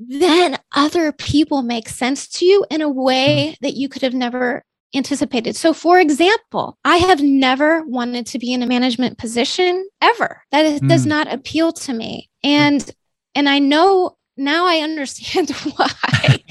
then 0.00 0.58
other 0.74 1.12
people 1.12 1.62
make 1.62 1.88
sense 1.88 2.26
to 2.28 2.46
you 2.46 2.66
in 2.70 2.80
a 2.80 2.88
way 2.88 3.52
mm. 3.52 3.58
that 3.60 3.74
you 3.74 3.88
could 3.88 4.02
have 4.02 4.14
never 4.14 4.64
anticipated. 4.94 5.56
So, 5.56 5.72
for 5.72 5.98
example, 5.98 6.78
I 6.84 6.96
have 6.98 7.22
never 7.22 7.82
wanted 7.84 8.26
to 8.26 8.38
be 8.38 8.52
in 8.52 8.62
a 8.62 8.66
management 8.66 9.18
position 9.18 9.88
ever. 10.00 10.42
That 10.50 10.64
is, 10.64 10.80
mm. 10.80 10.88
does 10.88 11.06
not 11.06 11.32
appeal 11.32 11.72
to 11.72 11.92
me. 11.92 12.30
And 12.44 12.88
and 13.34 13.48
I 13.48 13.58
know 13.58 14.16
now 14.36 14.66
I 14.66 14.78
understand 14.78 15.50
why. 15.76 16.42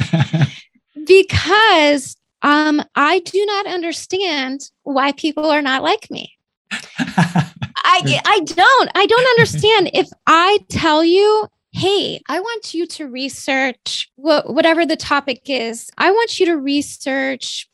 because 1.05 2.15
um, 2.41 2.81
I 2.95 3.19
do 3.19 3.45
not 3.45 3.67
understand 3.67 4.61
why 4.83 5.11
people 5.11 5.45
are 5.45 5.61
not 5.61 5.83
like 5.83 6.09
me. 6.09 6.33
I 6.71 8.21
I 8.25 8.39
don't. 8.39 8.91
I 8.95 9.05
don't 9.05 9.29
understand 9.39 9.91
if 9.93 10.09
I 10.25 10.59
tell 10.69 11.03
you 11.03 11.47
hey, 11.73 12.21
I 12.27 12.39
want 12.39 12.73
you 12.73 12.85
to 12.85 13.07
research 13.07 14.11
what, 14.15 14.53
whatever 14.53 14.85
the 14.85 14.97
topic 14.97 15.43
is. 15.45 15.89
I 15.97 16.11
want 16.11 16.39
you 16.39 16.45
to 16.47 16.57
research 16.57 17.69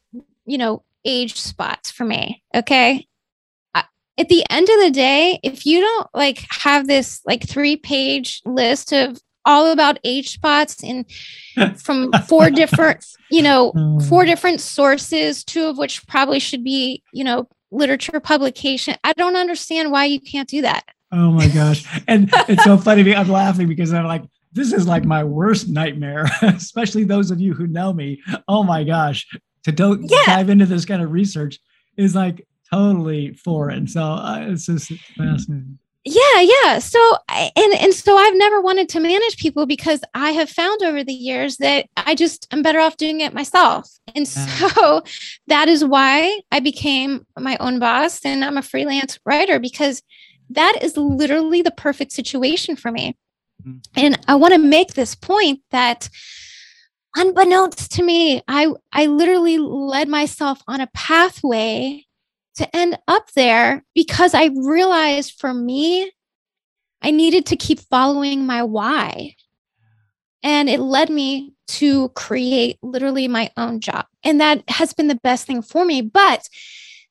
you 0.48 0.58
know, 0.58 0.84
age 1.06 1.40
spots 1.40 1.92
for 1.92 2.06
me. 2.06 2.42
Okay. 2.56 3.06
At 4.20 4.30
the 4.30 4.44
end 4.50 4.68
of 4.68 4.80
the 4.80 4.90
day, 4.90 5.40
if 5.44 5.64
you 5.64 5.80
don't 5.80 6.08
like 6.16 6.44
have 6.50 6.88
this 6.88 7.22
like 7.28 7.48
three 7.48 7.76
page 7.76 8.42
list 8.46 8.92
of 8.92 9.22
all 9.46 9.72
about 9.72 10.00
age 10.04 10.32
spots 10.32 10.84
and 10.84 11.06
from 11.80 12.12
four 12.28 12.50
different, 12.50 13.06
you 13.30 13.44
know, 13.44 13.72
four 14.10 14.24
hmm. 14.24 14.28
different 14.28 14.60
sources, 14.60 15.44
two 15.44 15.66
of 15.66 15.78
which 15.78 16.06
probably 16.08 16.40
should 16.40 16.64
be, 16.64 17.04
you 17.14 17.24
know, 17.24 17.48
literature 17.70 18.20
publication. 18.20 18.96
I 19.04 19.14
don't 19.14 19.36
understand 19.36 19.92
why 19.92 20.06
you 20.06 20.20
can't 20.20 20.50
do 20.50 20.64
that. 20.64 20.84
Oh 21.12 21.32
my 21.32 21.48
gosh. 21.50 21.86
And 22.08 22.32
it's 22.50 22.64
so 22.64 22.78
funny. 22.78 23.16
I'm 23.16 23.30
laughing 23.30 23.68
because 23.68 23.94
I'm 23.94 24.06
like, 24.06 24.24
this 24.52 24.74
is 24.74 24.88
like 24.88 25.06
my 25.06 25.24
worst 25.24 25.70
nightmare, 25.70 26.26
especially 26.42 27.04
those 27.04 27.30
of 27.30 27.40
you 27.40 27.54
who 27.54 27.68
know 27.68 27.94
me. 27.94 28.20
Oh 28.48 28.64
my 28.64 28.84
gosh 28.84 29.28
to 29.68 29.74
do- 29.74 30.00
yeah. 30.02 30.24
dive 30.26 30.50
into 30.50 30.66
this 30.66 30.86
kind 30.86 31.02
of 31.02 31.12
research 31.12 31.60
is 31.98 32.16
like 32.16 32.48
totally 32.72 33.34
foreign. 33.34 33.86
So 33.86 34.02
uh, 34.02 34.46
it's 34.48 34.66
just 34.66 34.92
fascinating. 35.18 35.78
Yeah, 36.06 36.40
yeah. 36.40 36.80
So 36.80 37.00
and 37.28 37.74
and 37.74 37.94
so 37.94 38.16
I've 38.16 38.38
never 38.38 38.62
wanted 38.62 38.88
to 38.90 39.02
manage 39.02 39.38
people 39.38 39.66
because 39.66 40.00
I 40.14 40.32
have 40.32 40.50
found 40.50 40.82
over 40.82 41.04
the 41.04 41.14
years 41.14 41.58
that 41.58 41.88
I 41.98 42.16
just 42.16 42.48
am 42.54 42.62
better 42.62 42.80
off 42.80 42.96
doing 42.96 43.20
it 43.20 43.34
myself. 43.34 43.90
And 44.16 44.26
yeah. 44.26 44.46
so 44.70 45.04
that 45.48 45.68
is 45.68 45.84
why 45.84 46.40
I 46.50 46.62
became 46.62 47.26
my 47.38 47.58
own 47.60 47.80
boss 47.80 48.24
and 48.24 48.46
I'm 48.46 48.58
a 48.58 48.62
freelance 48.62 49.20
writer 49.26 49.60
because 49.60 50.02
that 50.52 50.82
is 50.82 50.96
literally 50.96 51.62
the 51.62 51.72
perfect 51.72 52.14
situation 52.14 52.78
for 52.78 52.90
me. 52.90 53.18
Mm-hmm. 53.68 53.78
And 53.98 54.20
I 54.30 54.36
want 54.36 54.54
to 54.54 54.60
make 54.60 54.94
this 54.94 55.14
point 55.14 55.60
that 55.72 56.08
unbeknownst 57.18 57.92
to 57.94 58.04
me, 58.04 58.42
I 58.48 58.72
I 58.92 59.08
literally 59.08 59.58
led 59.58 60.08
myself 60.08 60.62
on 60.68 60.82
a 60.82 60.90
pathway 60.94 62.06
to 62.56 62.76
end 62.76 62.98
up 63.08 63.32
there 63.34 63.84
because 63.94 64.34
I 64.34 64.50
realized 64.56 65.40
for 65.40 65.54
me, 65.54 66.12
I 67.02 67.12
needed 67.12 67.46
to 67.48 67.56
keep 67.56 67.80
following 67.80 68.46
my 68.46 68.64
why. 68.64 69.36
And 70.44 70.70
it 70.70 70.80
led 70.80 71.10
me 71.10 71.54
to 71.68 72.10
create 72.10 72.78
literally 72.82 73.28
my 73.28 73.52
own 73.58 73.80
job. 73.80 74.06
And 74.24 74.40
that 74.40 74.64
has 74.70 74.94
been 74.94 75.08
the 75.08 75.20
best 75.24 75.46
thing 75.46 75.62
for 75.62 75.84
me. 75.84 76.02
But 76.02 76.48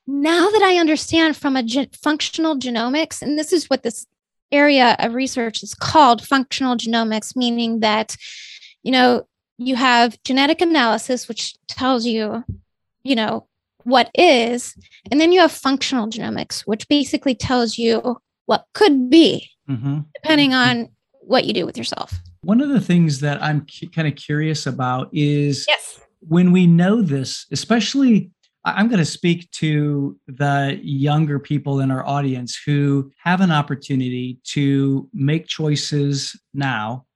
now 0.07 0.49
that 0.51 0.63
I 0.63 0.79
understand 0.79 1.37
from 1.37 1.57
a 1.57 1.65
functional 2.03 2.57
genomics, 2.57 3.23
and 3.23 3.39
this 3.39 3.53
is 3.53 3.69
what 3.69 3.83
this 3.83 4.07
area 4.51 4.97
of 4.99 5.15
research 5.15 5.63
is 5.63 5.75
called 5.75 6.27
functional 6.27 6.77
genomics, 6.77 7.37
meaning 7.37 7.81
that, 7.81 8.17
you 8.83 8.93
know, 8.93 9.27
you 9.59 9.77
have 9.77 10.23
genetic 10.23 10.61
analysis, 10.61 11.29
which 11.29 11.57
tells 11.69 12.07
you, 12.07 12.45
you 13.03 13.15
know, 13.15 13.47
what 13.85 14.11
is, 14.15 14.75
and 15.11 15.21
then 15.21 15.33
you 15.33 15.41
have 15.41 15.53
functional 15.53 16.09
genomics, 16.09 16.63
which 16.63 16.89
basically 16.89 17.35
tells 17.35 17.79
you 17.79 18.21
what 18.47 18.65
could 18.75 19.09
be, 19.09 19.49
mm-hmm. 19.69 20.01
depending 20.15 20.51
mm-hmm. 20.51 20.81
on 20.81 20.89
what 21.21 21.45
you 21.45 21.53
do 21.53 21.65
with 21.65 21.79
yourself. 21.79 22.15
One 22.43 22.61
of 22.61 22.69
the 22.69 22.81
things 22.81 23.21
that 23.21 23.43
I'm 23.43 23.67
cu- 23.67 23.89
kind 23.89 24.09
of 24.09 24.17
curious 24.17 24.67
about 24.67 25.09
is 25.13 25.65
yes. 25.69 26.01
when 26.21 26.53
we 26.53 26.67
know 26.67 27.01
this, 27.01 27.47
especially 27.53 28.31
I'm 28.65 28.89
going 28.89 28.99
to 28.99 29.05
speak 29.05 29.49
to 29.53 30.19
the 30.27 30.79
younger 30.83 31.39
people 31.39 31.79
in 31.79 31.93
our 31.93 32.05
audience 32.05 32.61
who 32.67 33.13
have 33.23 33.41
an 33.41 33.53
opportunity 33.53 34.41
to 34.45 35.09
make 35.15 35.47
choices 35.47 36.39
now 36.53 37.07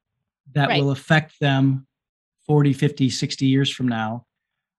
that 0.53 0.69
right. 0.69 0.81
will 0.81 0.93
affect 0.93 1.41
them 1.41 1.89
40, 2.51 2.73
50, 2.73 3.11
60 3.11 3.47
years 3.47 3.71
from 3.71 3.87
now. 3.87 4.27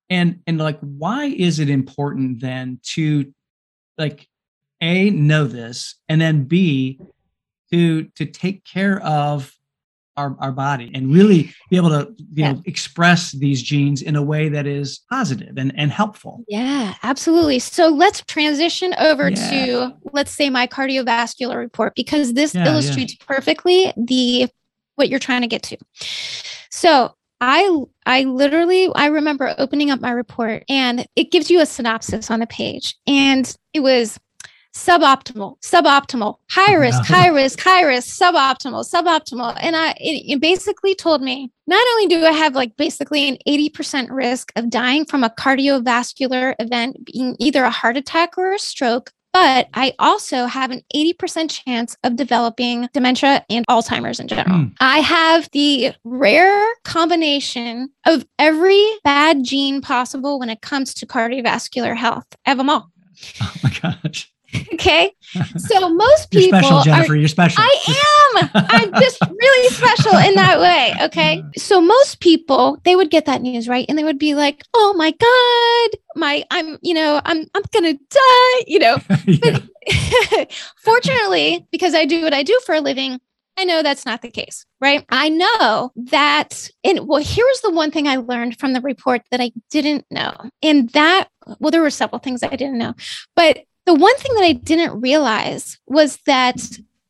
And 0.09 0.41
and 0.45 0.57
like 0.57 0.77
why 0.81 1.27
is 1.27 1.57
it 1.57 1.69
important 1.69 2.41
then 2.41 2.81
to 2.95 3.33
like 3.97 4.27
a 4.81 5.09
know 5.11 5.45
this 5.45 5.95
and 6.09 6.19
then 6.19 6.43
b 6.43 6.99
to 7.71 8.03
to 8.17 8.25
take 8.25 8.65
care 8.65 9.01
of 9.03 9.55
our, 10.17 10.35
our 10.41 10.51
body 10.51 10.91
and 10.93 11.13
really 11.13 11.53
be 11.69 11.77
able 11.77 11.87
to 11.91 12.13
you 12.17 12.25
yeah. 12.43 12.51
know 12.51 12.61
express 12.65 13.31
these 13.31 13.61
genes 13.63 14.01
in 14.01 14.17
a 14.17 14.21
way 14.21 14.49
that 14.49 14.67
is 14.67 14.99
positive 15.09 15.57
and, 15.57 15.71
and 15.77 15.91
helpful. 15.91 16.43
Yeah 16.49 16.95
absolutely. 17.03 17.59
So 17.59 17.87
let's 17.87 18.21
transition 18.25 18.93
over 18.99 19.29
yeah. 19.29 19.49
to 19.49 19.93
let's 20.11 20.31
say 20.31 20.49
my 20.49 20.67
cardiovascular 20.67 21.55
report 21.55 21.95
because 21.95 22.33
this 22.33 22.53
yeah, 22.53 22.67
illustrates 22.67 23.15
perfectly 23.15 23.93
the 23.95 24.49
what 24.95 25.07
you're 25.07 25.19
trying 25.19 25.41
to 25.43 25.47
get 25.47 25.63
to. 25.63 25.77
So 26.69 27.15
I 27.41 27.75
I 28.05 28.23
literally 28.23 28.89
I 28.95 29.07
remember 29.07 29.55
opening 29.57 29.89
up 29.89 29.99
my 29.99 30.11
report 30.11 30.63
and 30.69 31.05
it 31.15 31.31
gives 31.31 31.49
you 31.49 31.59
a 31.59 31.65
synopsis 31.65 32.29
on 32.29 32.39
the 32.39 32.47
page 32.47 32.95
and 33.07 33.53
it 33.73 33.79
was 33.79 34.19
suboptimal, 34.75 35.59
suboptimal, 35.61 36.37
high 36.49 36.75
risk, 36.75 37.03
high 37.03 37.27
risk, 37.27 37.59
high 37.59 37.81
risk, 37.81 38.17
suboptimal, 38.17 38.89
suboptimal. 38.89 39.57
And 39.59 39.75
I 39.75 39.91
it, 39.99 40.33
it, 40.33 40.41
basically 40.41 40.95
told 40.95 41.21
me 41.21 41.51
not 41.67 41.85
only 41.91 42.07
do 42.07 42.25
I 42.25 42.31
have 42.31 42.55
like 42.55 42.77
basically 42.77 43.27
an 43.27 43.37
80% 43.47 44.07
risk 44.11 44.51
of 44.55 44.69
dying 44.69 45.05
from 45.05 45.23
a 45.23 45.29
cardiovascular 45.29 46.55
event 46.59 47.05
being 47.05 47.35
either 47.39 47.63
a 47.63 47.69
heart 47.71 47.97
attack 47.97 48.37
or 48.37 48.53
a 48.53 48.59
stroke, 48.59 49.11
but 49.33 49.69
I 49.73 49.93
also 49.99 50.45
have 50.45 50.71
an 50.71 50.81
80% 50.95 51.63
chance 51.63 51.95
of 52.03 52.15
developing 52.15 52.87
dementia 52.93 53.45
and 53.49 53.65
Alzheimer's 53.67 54.19
in 54.19 54.27
general. 54.27 54.59
Mm. 54.59 54.73
I 54.79 54.99
have 54.99 55.49
the 55.51 55.93
rare 56.03 56.67
combination 56.83 57.89
of 58.05 58.25
every 58.37 58.85
bad 59.03 59.43
gene 59.43 59.81
possible 59.81 60.39
when 60.39 60.49
it 60.49 60.61
comes 60.61 60.93
to 60.95 61.05
cardiovascular 61.05 61.95
health. 61.95 62.25
I 62.45 62.49
have 62.51 62.57
them 62.57 62.69
all. 62.69 62.91
Oh 63.41 63.53
my 63.63 63.71
gosh. 63.81 64.31
Okay. 64.73 65.11
So 65.57 65.87
most 65.89 66.31
people 66.31 66.49
you're 66.49 66.61
special, 66.61 66.81
Jennifer. 66.81 67.13
Are, 67.13 67.15
you're 67.15 67.27
special. 67.29 67.63
I 67.63 68.39
am. 68.43 68.49
I'm 68.53 68.93
just 69.01 69.21
really 69.21 69.69
special 69.69 70.17
in 70.17 70.35
that 70.35 70.59
way. 70.59 70.93
Okay. 71.03 71.43
So 71.57 71.79
most 71.79 72.19
people, 72.19 72.77
they 72.83 72.95
would 72.95 73.11
get 73.11 73.25
that 73.25 73.41
news, 73.41 73.67
right? 73.67 73.85
And 73.87 73.97
they 73.97 74.03
would 74.03 74.19
be 74.19 74.35
like, 74.35 74.63
oh 74.73 74.93
my 74.97 75.11
God, 75.11 75.99
my 76.15 76.43
I'm, 76.51 76.77
you 76.81 76.93
know, 76.93 77.21
I'm 77.23 77.45
I'm 77.53 77.63
gonna 77.71 77.93
die, 77.93 78.63
you 78.67 78.79
know. 78.79 78.97
But 79.41 80.51
fortunately, 80.77 81.65
because 81.71 81.93
I 81.93 82.05
do 82.05 82.23
what 82.23 82.33
I 82.33 82.43
do 82.43 82.59
for 82.65 82.75
a 82.75 82.81
living, 82.81 83.19
I 83.57 83.63
know 83.63 83.83
that's 83.83 84.05
not 84.05 84.21
the 84.21 84.31
case, 84.31 84.65
right? 84.79 85.05
I 85.09 85.29
know 85.29 85.91
that, 85.95 86.69
and 86.83 87.07
well, 87.07 87.21
here's 87.23 87.61
the 87.61 87.71
one 87.71 87.91
thing 87.91 88.07
I 88.07 88.15
learned 88.15 88.57
from 88.57 88.73
the 88.73 88.81
report 88.81 89.21
that 89.31 89.41
I 89.41 89.51
didn't 89.69 90.05
know. 90.09 90.33
And 90.63 90.89
that, 90.91 91.29
well, 91.59 91.71
there 91.71 91.81
were 91.81 91.89
several 91.89 92.19
things 92.19 92.43
I 92.43 92.55
didn't 92.55 92.77
know, 92.77 92.93
but 93.35 93.63
the 93.85 93.93
one 93.93 94.15
thing 94.17 94.33
that 94.35 94.43
I 94.43 94.53
didn't 94.53 95.01
realize 95.01 95.79
was 95.87 96.17
that 96.25 96.61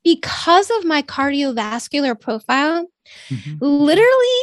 because 0.03 0.71
of 0.77 0.85
my 0.85 1.01
cardiovascular 1.01 2.19
profile, 2.19 2.87
mm-hmm. 3.29 3.57
literally 3.59 4.41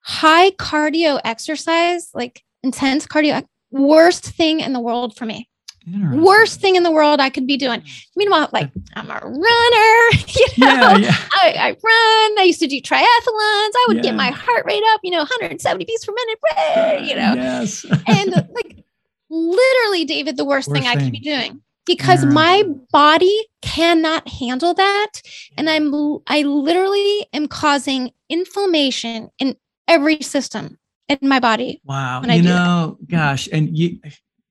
high 0.00 0.50
cardio 0.52 1.20
exercise, 1.24 2.10
like 2.14 2.42
intense 2.62 3.06
cardio, 3.06 3.44
worst 3.70 4.24
thing 4.24 4.60
in 4.60 4.72
the 4.72 4.80
world 4.80 5.16
for 5.16 5.26
me. 5.26 5.48
Worst 5.86 6.62
thing 6.62 6.76
in 6.76 6.82
the 6.82 6.90
world 6.90 7.20
I 7.20 7.28
could 7.28 7.46
be 7.46 7.58
doing. 7.58 7.82
Meanwhile, 8.16 8.48
like 8.52 8.70
I'm 8.94 9.10
a 9.10 9.20
runner, 9.20 10.22
you 10.28 10.64
know, 10.64 10.96
yeah, 10.96 10.96
yeah. 10.96 11.16
I, 11.34 11.54
I, 11.58 11.68
run. 11.68 12.38
I 12.40 12.44
used 12.46 12.60
to 12.60 12.66
do 12.66 12.80
triathlons. 12.80 13.04
I 13.04 13.84
would 13.88 13.96
yeah. 13.98 14.02
get 14.04 14.14
my 14.14 14.30
heart 14.30 14.64
rate 14.64 14.82
up, 14.94 15.00
you 15.02 15.10
know, 15.10 15.18
170 15.18 15.84
beats 15.84 16.06
per 16.06 16.14
minute, 16.14 17.06
you 17.06 17.14
know. 17.16 17.34
Yes. 17.34 17.84
and 18.06 18.30
like 18.32 18.84
literally, 19.30 20.04
David, 20.04 20.36
the 20.36 20.44
worst, 20.44 20.68
worst 20.68 20.82
thing, 20.82 20.88
thing, 20.88 20.98
I 20.98 21.02
could 21.02 21.12
be 21.12 21.20
doing 21.20 21.62
because 21.86 22.24
my 22.24 22.64
body 22.92 23.46
cannot 23.62 24.28
handle 24.28 24.74
that. 24.74 25.12
And 25.56 25.68
I'm, 25.68 25.92
I 26.26 26.42
literally 26.42 27.26
am 27.32 27.46
causing 27.46 28.10
inflammation 28.28 29.30
in 29.38 29.56
every 29.86 30.20
system 30.22 30.78
in 31.08 31.18
my 31.22 31.40
body. 31.40 31.80
Wow. 31.84 32.22
You 32.22 32.42
know, 32.42 32.96
that. 33.00 33.10
gosh. 33.10 33.48
And 33.52 33.76
you, 33.76 33.98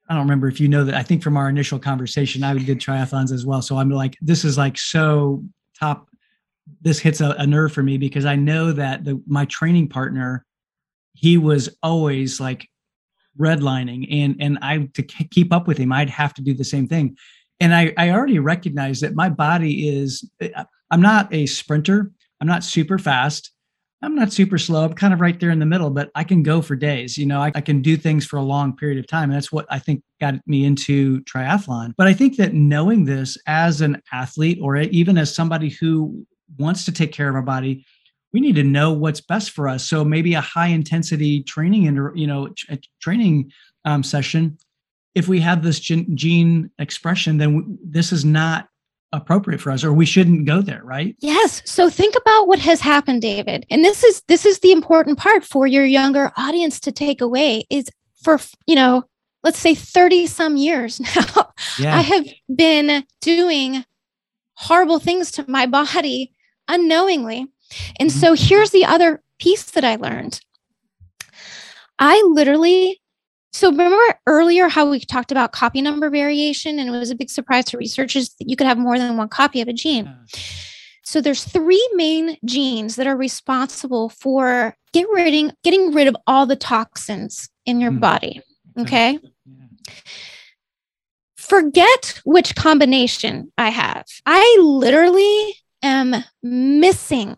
I 0.09 0.13
don't 0.13 0.23
remember 0.23 0.47
if 0.47 0.59
you 0.59 0.67
know 0.67 0.83
that. 0.83 0.95
I 0.95 1.03
think 1.03 1.23
from 1.23 1.38
our 1.38 1.49
initial 1.49 1.79
conversation, 1.79 2.43
I 2.43 2.53
did 2.57 2.79
triathlons 2.79 3.31
as 3.31 3.45
well. 3.45 3.62
So 3.62 3.77
I'm 3.77 3.89
like, 3.89 4.17
this 4.21 4.43
is 4.43 4.57
like 4.57 4.77
so 4.77 5.43
top. 5.79 6.07
This 6.81 6.99
hits 6.99 7.19
a, 7.19 7.31
a 7.31 7.47
nerve 7.47 7.73
for 7.73 7.83
me 7.83 7.97
because 7.97 8.25
I 8.25 8.36
know 8.36 8.71
that 8.73 9.03
the, 9.03 9.21
my 9.25 9.45
training 9.45 9.89
partner, 9.89 10.45
he 11.13 11.38
was 11.38 11.75
always 11.81 12.39
like 12.39 12.69
redlining 13.39 14.08
and 14.12 14.36
and 14.39 14.60
I 14.62 14.89
to 14.93 15.04
keep 15.04 15.54
up 15.54 15.67
with 15.67 15.78
him 15.78 15.91
I'd 15.91 16.10
have 16.10 16.34
to 16.36 16.41
do 16.41 16.54
the 16.54 16.63
same 16.63 16.88
thing. 16.88 17.17
And 17.60 17.74
I 17.74 17.93
I 17.98 18.12
already 18.12 18.39
recognize 18.39 19.00
that 19.02 19.15
my 19.15 19.30
body 19.30 19.88
is 19.88 20.30
uh, 20.41 20.65
I'm 20.91 21.02
not 21.02 21.34
a 21.34 21.46
sprinter. 21.46 22.12
I'm 22.41 22.48
not 22.48 22.63
super 22.63 22.98
fast. 22.98 23.52
I'm 24.02 24.15
not 24.15 24.34
super 24.34 24.58
slow. 24.58 24.84
I'm 24.84 24.93
kind 24.93 25.13
of 25.13 25.22
right 25.22 25.39
there 25.39 25.50
in 25.50 25.60
the 25.60 25.65
middle 25.65 25.89
but 25.89 26.12
I 26.13 26.24
can 26.24 26.43
go 26.43 26.62
for 26.62 26.76
days 26.76 27.17
you 27.17 27.26
know? 27.26 27.41
I, 27.41 27.52
I 27.56 27.62
can 27.62 27.82
do 27.82 27.96
things 27.96 28.26
for 28.26 28.38
a 28.38 28.43
long 28.43 28.76
period 28.76 29.00
of 29.00 29.08
time 29.08 29.30
and 29.30 29.36
that's 29.36 29.52
what 29.52 29.65
I 29.69 29.80
think 29.80 30.04
got 30.19 30.36
me 30.46 30.65
into 30.65 31.22
triathlon. 31.22 31.93
But 31.98 32.08
I 32.08 32.13
think 32.13 32.38
that 32.38 32.54
knowing 32.54 33.06
this 33.06 33.38
as 33.48 33.82
an 33.82 34.02
athlete 34.12 34.60
or 34.62 34.78
even 34.78 35.17
as 35.17 35.34
somebody 35.34 35.69
who 35.69 36.26
wants 36.58 36.86
to 36.86 36.91
take 36.91 37.12
care 37.12 37.30
of 37.30 37.36
our 37.36 37.41
body 37.41 37.86
we 38.34 38.42
need 38.42 38.56
to 38.56 38.63
know 38.63 38.92
what's 38.92 39.21
best 39.21 39.52
for 39.52 39.67
us. 39.67 39.86
So 39.88 40.04
maybe 40.04 40.34
a 40.34 40.42
high 40.42 40.67
intensity 40.67 41.44
training 41.44 41.88
and 41.88 42.17
you 42.17 42.27
know 42.27 42.50
training 43.00 43.52
um, 43.86 44.04
session. 44.04 44.58
If 45.15 45.27
we 45.27 45.40
have 45.42 45.62
this 45.62 45.79
gene, 45.79 46.17
gene 46.17 46.71
expression, 46.79 47.38
then 47.38 47.60
w- 47.60 47.77
this 47.84 48.12
is 48.12 48.25
not 48.25 48.67
appropriate 49.13 49.62
for 49.62 49.71
us 49.71 49.84
or 49.84 49.94
we 49.94 50.08
shouldn't 50.08 50.46
go 50.46 50.60
there 50.60 50.81
right 50.84 51.15
yes 51.19 51.62
so 51.65 51.88
think 51.88 52.15
about 52.15 52.48
what 52.48 52.58
has 52.58 52.81
happened 52.81 53.21
david 53.21 53.63
and 53.69 53.86
this 53.86 54.04
is 54.04 54.23
this 54.27 54.44
is 54.44 54.58
the 54.60 54.71
important 54.71 55.19
part 55.19 55.44
for 55.44 55.67
your 55.67 55.86
younger 55.86 56.31
audience 56.36 56.79
to 56.79 56.92
take 56.92 57.21
away 57.21 57.63
is 57.69 57.86
for 58.23 58.40
you 58.65 58.73
know 58.73 59.04
let's 59.44 59.60
say 59.60 59.75
30 59.75 60.25
some 60.25 60.58
years 60.58 61.00
now 61.15 61.54
yeah. 61.77 61.96
i 61.96 62.02
have 62.02 62.25
been 62.56 63.06
doing 63.21 63.86
horrible 64.56 64.98
things 64.98 65.29
to 65.29 65.46
my 65.48 65.67
body 65.67 66.34
unknowingly 66.67 67.52
and 68.00 68.10
mm-hmm. 68.10 68.19
so 68.19 68.34
here's 68.34 68.71
the 68.71 68.86
other 68.86 69.21
piece 69.40 69.71
that 69.71 69.84
I 69.84 69.96
learned. 69.96 70.40
I 72.00 72.21
literally, 72.34 73.02
so 73.52 73.69
remember 73.69 74.19
earlier 74.28 74.67
how 74.67 74.90
we 74.90 75.00
talked 75.00 75.32
about 75.32 75.52
copy 75.52 75.82
number 75.82 76.10
variation, 76.10 76.80
and 76.80 76.90
it 76.90 76.92
was 76.92 77.12
a 77.12 77.15
big 77.15 77.30
surprise 77.30 77.65
to 77.65 77.78
researchers 77.78 78.30
that 78.40 78.50
you 78.50 78.56
could 78.56 78.67
have 78.67 78.78
more 78.78 78.98
than 78.98 79.17
one 79.17 79.30
copy 79.30 79.62
of 79.62 79.67
a 79.67 79.74
gene. 79.74 80.13
So 81.04 81.21
there's 81.21 81.44
three 81.44 81.86
main 81.94 82.38
genes 82.46 82.96
that 82.96 83.08
are 83.08 83.17
responsible 83.17 84.10
for 84.10 84.76
get 84.94 85.06
getting 85.63 85.94
rid 85.94 86.08
of 86.08 86.15
all 86.26 86.46
the 86.46 86.56
toxins 86.56 87.50
in 87.65 87.80
your 87.80 87.92
mm. 87.92 88.00
body. 88.00 88.42
Okay. 88.80 89.19
Yeah. 89.46 89.94
Forget 91.36 92.21
which 92.26 92.56
combination 92.56 93.52
I 93.58 93.69
have. 93.69 94.06
I 94.26 94.58
literally 94.62 95.56
am 95.84 96.24
missing 96.42 97.36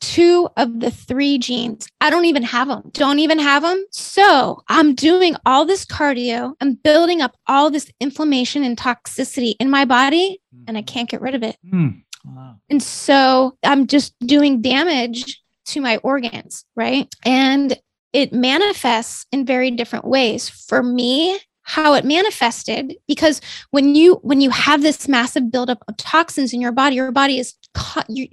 two 0.00 0.48
of 0.56 0.80
the 0.80 0.90
three 0.90 1.38
genes. 1.38 1.88
I 2.00 2.10
don't 2.10 2.24
even 2.26 2.42
have 2.42 2.68
them. 2.68 2.90
Don't 2.92 3.18
even 3.18 3.38
have 3.38 3.62
them. 3.62 3.84
So 3.90 4.62
I'm 4.68 4.94
doing 4.94 5.36
all 5.46 5.64
this 5.64 5.84
cardio. 5.84 6.54
I'm 6.60 6.74
building 6.74 7.20
up 7.22 7.36
all 7.46 7.70
this 7.70 7.90
inflammation 8.00 8.62
and 8.62 8.76
toxicity 8.76 9.54
in 9.58 9.70
my 9.70 9.84
body, 9.84 10.40
and 10.66 10.76
I 10.76 10.80
Mm-hmm. 10.82 10.86
can't 10.86 11.08
get 11.08 11.20
rid 11.20 11.34
of 11.34 11.42
it. 11.42 11.56
Mm. 11.72 12.02
Wow. 12.24 12.56
And 12.70 12.82
so 12.82 13.56
I'm 13.64 13.86
just 13.86 14.14
doing 14.20 14.60
damage 14.60 15.40
to 15.66 15.80
my 15.80 15.96
organs, 15.98 16.64
right? 16.74 17.12
And 17.24 17.78
it 18.12 18.32
manifests 18.32 19.26
in 19.32 19.44
very 19.46 19.70
different 19.70 20.04
ways. 20.06 20.48
For 20.48 20.82
me, 20.82 21.38
how 21.68 21.94
it 21.94 22.04
manifested 22.04 22.94
because 23.08 23.40
when 23.72 23.96
you 23.96 24.14
when 24.22 24.40
you 24.40 24.50
have 24.50 24.82
this 24.82 25.08
massive 25.08 25.50
buildup 25.50 25.82
of 25.88 25.96
toxins 25.96 26.52
in 26.52 26.60
your 26.60 26.70
body, 26.72 26.94
your 26.94 27.10
body 27.10 27.40
is 27.40 27.54
caught 27.74 28.06
you 28.08 28.28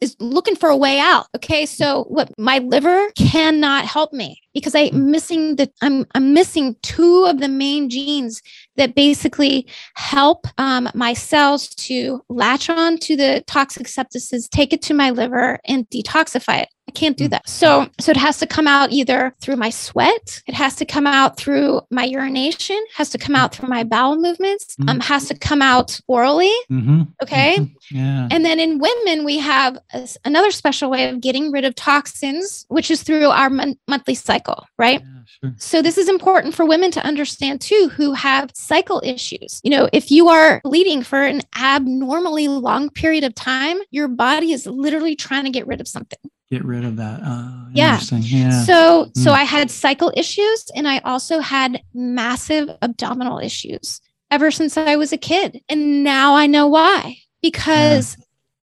is 0.00 0.16
looking 0.20 0.56
for 0.56 0.68
a 0.68 0.76
way 0.76 0.98
out. 0.98 1.26
Okay. 1.36 1.66
So 1.66 2.04
what 2.04 2.32
my 2.38 2.58
liver 2.58 3.10
cannot 3.16 3.84
help 3.84 4.12
me 4.12 4.40
because 4.54 4.74
I'm 4.74 5.10
missing 5.10 5.56
the 5.56 5.70
I'm 5.82 6.06
I'm 6.14 6.34
missing 6.34 6.76
two 6.82 7.24
of 7.24 7.40
the 7.40 7.48
main 7.48 7.88
genes 7.88 8.42
that 8.76 8.94
basically 8.94 9.66
help 9.94 10.46
um, 10.58 10.88
my 10.94 11.14
cells 11.14 11.68
to 11.68 12.22
latch 12.28 12.68
on 12.68 12.98
to 12.98 13.16
the 13.16 13.44
toxic 13.46 13.88
substances, 13.88 14.48
take 14.48 14.72
it 14.72 14.82
to 14.82 14.94
my 14.94 15.10
liver, 15.10 15.58
and 15.64 15.88
detoxify 15.90 16.62
it. 16.62 16.68
I 16.88 16.90
can't 16.90 17.18
do 17.18 17.28
that. 17.28 17.46
So, 17.46 17.86
so 18.00 18.10
it 18.10 18.16
has 18.16 18.38
to 18.38 18.46
come 18.46 18.66
out 18.66 18.90
either 18.92 19.34
through 19.42 19.56
my 19.56 19.68
sweat, 19.68 20.42
it 20.46 20.54
has 20.54 20.74
to 20.76 20.86
come 20.86 21.06
out 21.06 21.36
through 21.36 21.82
my 21.90 22.04
urination, 22.04 22.82
has 22.94 23.10
to 23.10 23.18
come 23.18 23.36
out 23.36 23.54
through 23.54 23.68
my 23.68 23.84
bowel 23.84 24.16
movements, 24.16 24.74
um, 24.88 24.98
has 25.00 25.28
to 25.28 25.38
come 25.38 25.60
out 25.60 26.00
orally. 26.08 26.52
Mm-hmm. 26.70 27.02
Okay. 27.22 27.58
Mhm. 27.58 27.74
Yeah. 27.90 28.28
And 28.30 28.42
then 28.44 28.58
in 28.58 28.78
women, 28.78 29.24
we 29.26 29.38
have 29.38 29.78
a 29.92 30.08
another 30.24 30.50
special 30.50 30.88
way 30.90 31.08
of 31.10 31.20
getting 31.20 31.52
rid 31.52 31.64
of 31.66 31.74
toxins, 31.74 32.64
which 32.68 32.90
is 32.90 33.02
through 33.02 33.28
our 33.28 33.50
mon- 33.50 33.78
monthly 33.86 34.14
cycle, 34.14 34.64
right? 34.78 35.02
yeah, 35.02 35.22
sure. 35.42 35.54
So 35.58 35.82
this 35.82 35.98
is 35.98 36.08
important 36.08 36.54
for 36.54 36.64
women 36.64 36.90
to 36.92 37.04
understand 37.04 37.60
too 37.60 37.90
who 37.94 38.14
have 38.14 38.50
cycle 38.54 39.02
issues. 39.04 39.60
You 39.62 39.70
know, 39.70 39.88
if 39.92 40.10
you 40.10 40.28
are 40.28 40.62
bleeding 40.64 41.02
for 41.02 41.22
an 41.22 41.42
abnormally 41.54 42.48
long 42.48 42.88
period 42.88 43.24
of 43.24 43.34
time, 43.34 43.76
your 43.90 44.08
body 44.08 44.52
is 44.52 44.66
literally 44.66 45.14
trying 45.16 45.44
to 45.44 45.50
get 45.50 45.66
rid 45.66 45.80
of 45.82 45.88
something. 45.88 46.18
Get 46.50 46.64
rid 46.64 46.84
of 46.84 46.96
that. 46.96 47.20
Uh, 47.22 47.66
Yeah. 47.74 48.00
Yeah. 48.20 48.62
So 48.64 49.10
so 49.14 49.30
Mm. 49.32 49.34
I 49.34 49.44
had 49.44 49.70
cycle 49.70 50.10
issues 50.16 50.64
and 50.74 50.88
I 50.88 50.98
also 51.00 51.40
had 51.40 51.82
massive 51.94 52.70
abdominal 52.80 53.38
issues 53.38 54.00
ever 54.30 54.50
since 54.50 54.76
I 54.76 54.96
was 54.96 55.12
a 55.12 55.18
kid. 55.18 55.60
And 55.68 56.02
now 56.02 56.34
I 56.34 56.46
know 56.46 56.66
why. 56.66 57.18
Because 57.42 58.16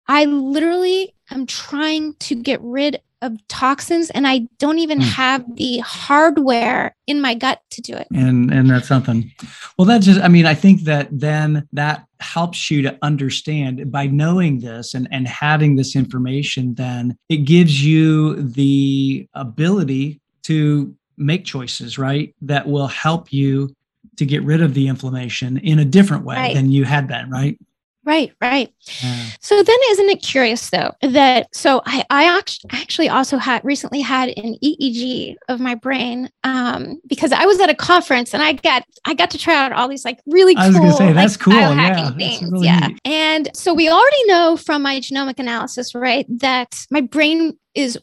I 0.07 0.25
literally 0.25 1.13
am 1.31 1.45
trying 1.45 2.13
to 2.21 2.35
get 2.35 2.59
rid 2.61 3.01
of 3.21 3.33
toxins 3.47 4.09
and 4.11 4.27
I 4.27 4.47
don't 4.59 4.79
even 4.79 4.99
Mm. 4.99 5.03
have 5.13 5.55
the 5.55 5.79
hardware 5.79 6.95
in 7.07 7.21
my 7.21 7.33
gut 7.35 7.59
to 7.71 7.81
do 7.81 7.93
it. 7.95 8.07
and 8.13 8.51
and 8.51 8.69
that's 8.69 8.87
something 8.87 9.31
well 9.77 9.85
that 9.85 10.01
just 10.01 10.19
i 10.21 10.27
mean 10.27 10.45
i 10.45 10.53
think 10.53 10.81
that 10.81 11.07
then 11.11 11.67
that 11.73 12.05
helps 12.33 12.69
you 12.71 12.81
to 12.81 12.97
understand 13.01 13.91
by 13.91 14.05
knowing 14.07 14.59
this 14.59 14.93
and 14.93 15.07
and 15.11 15.27
having 15.27 15.75
this 15.75 15.95
information 15.95 16.73
then 16.75 17.15
it 17.29 17.37
gives 17.45 17.83
you 17.85 18.35
the 18.41 19.27
ability 19.33 20.19
to 20.43 20.93
make 21.17 21.45
choices 21.45 21.97
right 21.97 22.33
that 22.41 22.67
will 22.67 22.87
help 22.87 23.31
you 23.31 23.73
to 24.17 24.25
get 24.25 24.41
rid 24.43 24.61
of 24.61 24.73
the 24.73 24.87
inflammation 24.87 25.57
in 25.57 25.79
a 25.79 25.85
different 25.85 26.23
way 26.25 26.35
Right. 26.35 26.55
than 26.55 26.71
you 26.71 26.83
had 26.85 27.07
been 27.07 27.29
right 27.29 27.57
Right, 28.05 28.31
right. 28.39 28.71
Yeah. 29.03 29.25
So 29.41 29.63
then, 29.63 29.75
isn't 29.89 30.09
it 30.09 30.21
curious 30.21 30.69
though 30.69 30.91
that 31.01 31.47
so 31.55 31.81
I 31.85 32.05
I 32.11 32.37
act- 32.37 32.63
actually 32.71 33.09
also 33.09 33.37
had 33.37 33.65
recently 33.65 34.01
had 34.01 34.29
an 34.37 34.55
EEG 34.63 35.35
of 35.49 35.59
my 35.59 35.73
brain 35.73 36.29
um, 36.43 37.01
because 37.07 37.31
I 37.31 37.45
was 37.45 37.59
at 37.59 37.69
a 37.69 37.75
conference 37.75 38.33
and 38.35 38.43
I 38.43 38.53
got 38.53 38.83
I 39.05 39.15
got 39.15 39.31
to 39.31 39.37
try 39.39 39.55
out 39.55 39.71
all 39.71 39.87
these 39.87 40.05
like 40.05 40.19
really 40.27 40.55
I 40.55 40.67
was 40.67 40.75
cool 40.77 40.85
gonna 40.85 40.97
say, 40.97 41.05
like, 41.07 41.15
that's 41.15 41.37
cool, 41.37 41.53
yeah, 41.53 41.71
biohacking 41.71 42.03
that's 42.03 42.15
things 42.15 42.51
really 42.51 42.65
yeah 42.67 42.87
neat. 42.87 42.99
and 43.05 43.49
so 43.55 43.73
we 43.73 43.89
already 43.89 44.23
know 44.27 44.55
from 44.55 44.83
my 44.83 44.99
genomic 44.99 45.39
analysis 45.39 45.95
right 45.95 46.25
that 46.29 46.85
my 46.91 47.01
brain 47.01 47.57
is 47.73 47.99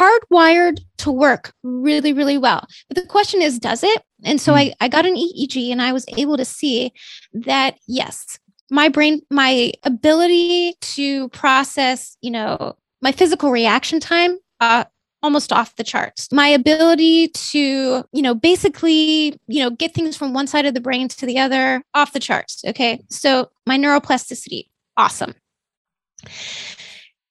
hardwired 0.00 0.80
to 0.98 1.10
work 1.10 1.52
really 1.62 2.12
really 2.12 2.38
well 2.38 2.66
but 2.88 2.96
the 2.96 3.06
question 3.06 3.42
is 3.42 3.58
does 3.58 3.82
it 3.82 4.02
and 4.24 4.40
so 4.40 4.52
Hmm. 4.52 4.58
I, 4.58 4.74
I 4.80 4.88
got 4.88 5.06
an 5.06 5.16
EEG 5.16 5.70
and 5.72 5.80
I 5.82 5.92
was 5.92 6.04
able 6.16 6.36
to 6.36 6.44
see 6.44 6.92
that 7.32 7.78
yes 7.86 8.38
my 8.70 8.88
brain 8.88 9.20
my 9.30 9.72
ability 9.84 10.74
to 10.80 11.28
process 11.30 12.16
you 12.20 12.30
know 12.30 12.76
my 13.02 13.12
physical 13.12 13.50
reaction 13.50 14.00
time 14.00 14.38
uh 14.60 14.84
almost 15.22 15.52
off 15.52 15.76
the 15.76 15.84
charts. 15.84 16.28
My 16.32 16.48
ability 16.48 17.28
to 17.28 18.04
you 18.12 18.22
know 18.22 18.34
basically 18.34 19.38
you 19.46 19.62
know 19.62 19.70
get 19.70 19.94
things 19.94 20.16
from 20.16 20.32
one 20.32 20.46
side 20.46 20.66
of 20.66 20.74
the 20.74 20.80
brain 20.80 21.08
to 21.08 21.26
the 21.26 21.38
other 21.38 21.82
off 21.94 22.12
the 22.12 22.20
charts 22.20 22.62
okay? 22.66 23.00
So 23.10 23.50
my 23.66 23.78
neuroplasticity 23.78 24.68
awesome 24.96 25.34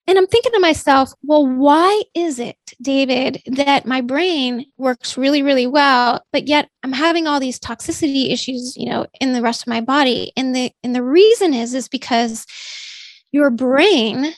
and 0.10 0.18
i'm 0.18 0.28
thinking 0.28 0.52
to 0.52 0.60
myself 0.60 1.14
well 1.24 1.46
why 1.46 2.02
is 2.16 2.40
it 2.40 2.58
david 2.82 3.42
that 3.46 3.86
my 3.86 4.02
brain 4.02 4.66
works 4.78 5.18
really 5.18 5.42
really 5.44 5.68
well 5.68 6.22
but 6.34 6.48
yet 6.48 6.68
i'm 6.84 6.92
having 6.94 7.28
all 7.28 7.40
these 7.40 7.60
toxicity 7.60 8.32
issues 8.32 8.76
you 8.76 8.90
know 8.90 9.06
in 9.22 9.34
the 9.34 9.42
rest 9.42 9.62
of 9.62 9.68
my 9.68 9.80
body 9.82 10.32
and 10.36 10.56
the 10.56 10.72
and 10.84 10.96
the 10.96 11.04
reason 11.04 11.54
is 11.54 11.74
is 11.74 11.88
because 11.88 12.46
your 13.32 13.50
brain 13.52 14.34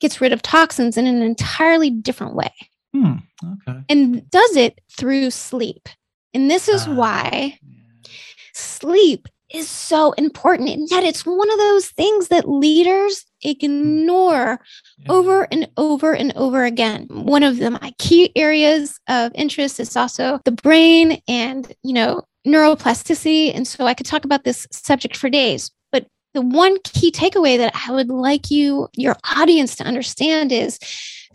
gets 0.00 0.20
rid 0.20 0.32
of 0.32 0.42
toxins 0.42 0.96
in 0.96 1.06
an 1.06 1.22
entirely 1.22 1.90
different 1.90 2.34
way 2.34 2.50
Hmm. 2.94 3.14
okay 3.42 3.80
and 3.88 4.28
does 4.30 4.56
it 4.56 4.80
through 4.98 5.30
sleep 5.30 5.88
and 6.34 6.50
this 6.50 6.68
is 6.68 6.86
Ah. 6.86 6.94
why 6.94 7.58
sleep 8.54 9.28
is 9.54 9.68
so 9.68 10.12
important 10.12 10.68
and 10.70 10.88
yet 10.90 11.04
it's 11.04 11.24
one 11.24 11.50
of 11.50 11.58
those 11.58 11.88
things 11.88 12.28
that 12.28 12.48
leaders 12.48 13.24
Mm. 13.44 13.50
ignore 13.50 14.60
Yeah. 14.98 15.12
over 15.12 15.48
and 15.50 15.68
over 15.76 16.12
and 16.14 16.32
over 16.36 16.64
again. 16.64 17.06
One 17.10 17.42
of 17.42 17.58
the 17.58 17.70
my 17.70 17.92
key 17.98 18.30
areas 18.36 18.98
of 19.08 19.32
interest 19.34 19.80
is 19.80 19.96
also 19.96 20.40
the 20.44 20.52
brain 20.52 21.20
and, 21.28 21.72
you 21.82 21.92
know, 21.92 22.22
neuroplasticity. 22.46 23.54
And 23.54 23.66
so 23.66 23.86
I 23.86 23.94
could 23.94 24.06
talk 24.06 24.24
about 24.24 24.44
this 24.44 24.66
subject 24.70 25.16
for 25.16 25.30
days. 25.30 25.70
But 25.90 26.06
the 26.34 26.42
one 26.42 26.78
key 26.84 27.10
takeaway 27.10 27.56
that 27.58 27.72
I 27.88 27.92
would 27.92 28.08
like 28.08 28.50
you, 28.50 28.88
your 28.96 29.16
audience 29.36 29.76
to 29.76 29.84
understand 29.84 30.52
is 30.52 30.78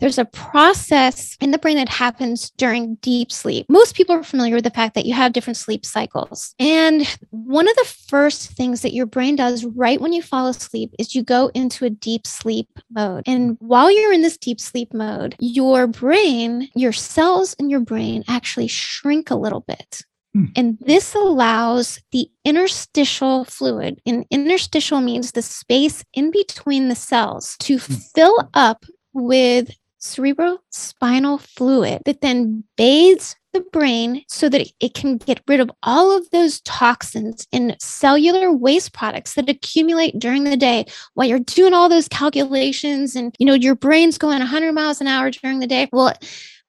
there's 0.00 0.18
a 0.18 0.24
process 0.24 1.36
in 1.40 1.50
the 1.50 1.58
brain 1.58 1.76
that 1.76 1.88
happens 1.88 2.50
during 2.50 2.96
deep 2.96 3.32
sleep. 3.32 3.66
Most 3.68 3.94
people 3.94 4.14
are 4.14 4.22
familiar 4.22 4.54
with 4.54 4.64
the 4.64 4.70
fact 4.70 4.94
that 4.94 5.06
you 5.06 5.14
have 5.14 5.32
different 5.32 5.56
sleep 5.56 5.84
cycles. 5.84 6.54
And 6.58 7.06
one 7.30 7.68
of 7.68 7.76
the 7.76 7.94
first 8.08 8.50
things 8.50 8.82
that 8.82 8.94
your 8.94 9.06
brain 9.06 9.36
does 9.36 9.64
right 9.64 10.00
when 10.00 10.12
you 10.12 10.22
fall 10.22 10.46
asleep 10.48 10.94
is 10.98 11.14
you 11.14 11.22
go 11.22 11.50
into 11.54 11.84
a 11.84 11.90
deep 11.90 12.26
sleep 12.26 12.68
mode. 12.90 13.24
And 13.26 13.56
while 13.60 13.90
you're 13.90 14.12
in 14.12 14.22
this 14.22 14.36
deep 14.38 14.60
sleep 14.60 14.92
mode, 14.92 15.36
your 15.38 15.86
brain, 15.86 16.68
your 16.74 16.92
cells 16.92 17.54
in 17.54 17.70
your 17.70 17.80
brain 17.80 18.24
actually 18.28 18.68
shrink 18.68 19.30
a 19.30 19.36
little 19.36 19.60
bit. 19.60 20.02
Hmm. 20.34 20.46
And 20.56 20.78
this 20.80 21.14
allows 21.14 22.00
the 22.12 22.30
interstitial 22.44 23.44
fluid, 23.44 24.00
and 24.04 24.26
interstitial 24.30 25.00
means 25.00 25.32
the 25.32 25.42
space 25.42 26.04
in 26.12 26.30
between 26.30 26.88
the 26.88 26.94
cells, 26.94 27.56
to 27.60 27.78
fill 27.78 28.50
up 28.52 28.84
with 29.14 29.70
cerebrospinal 30.00 31.40
fluid 31.40 32.02
that 32.04 32.20
then 32.20 32.64
bathes 32.76 33.36
the 33.52 33.60
brain 33.72 34.22
so 34.28 34.48
that 34.48 34.68
it 34.80 34.94
can 34.94 35.16
get 35.16 35.40
rid 35.48 35.60
of 35.60 35.70
all 35.82 36.16
of 36.16 36.28
those 36.30 36.60
toxins 36.60 37.46
and 37.52 37.76
cellular 37.80 38.52
waste 38.52 38.92
products 38.92 39.34
that 39.34 39.48
accumulate 39.48 40.18
during 40.18 40.44
the 40.44 40.56
day 40.56 40.84
while 41.14 41.26
you're 41.26 41.38
doing 41.40 41.72
all 41.72 41.88
those 41.88 42.08
calculations 42.08 43.16
and 43.16 43.34
you 43.38 43.46
know 43.46 43.54
your 43.54 43.74
brain's 43.74 44.18
going 44.18 44.38
100 44.38 44.72
miles 44.72 45.00
an 45.00 45.06
hour 45.06 45.30
during 45.30 45.60
the 45.60 45.66
day. 45.66 45.88
Well 45.92 46.14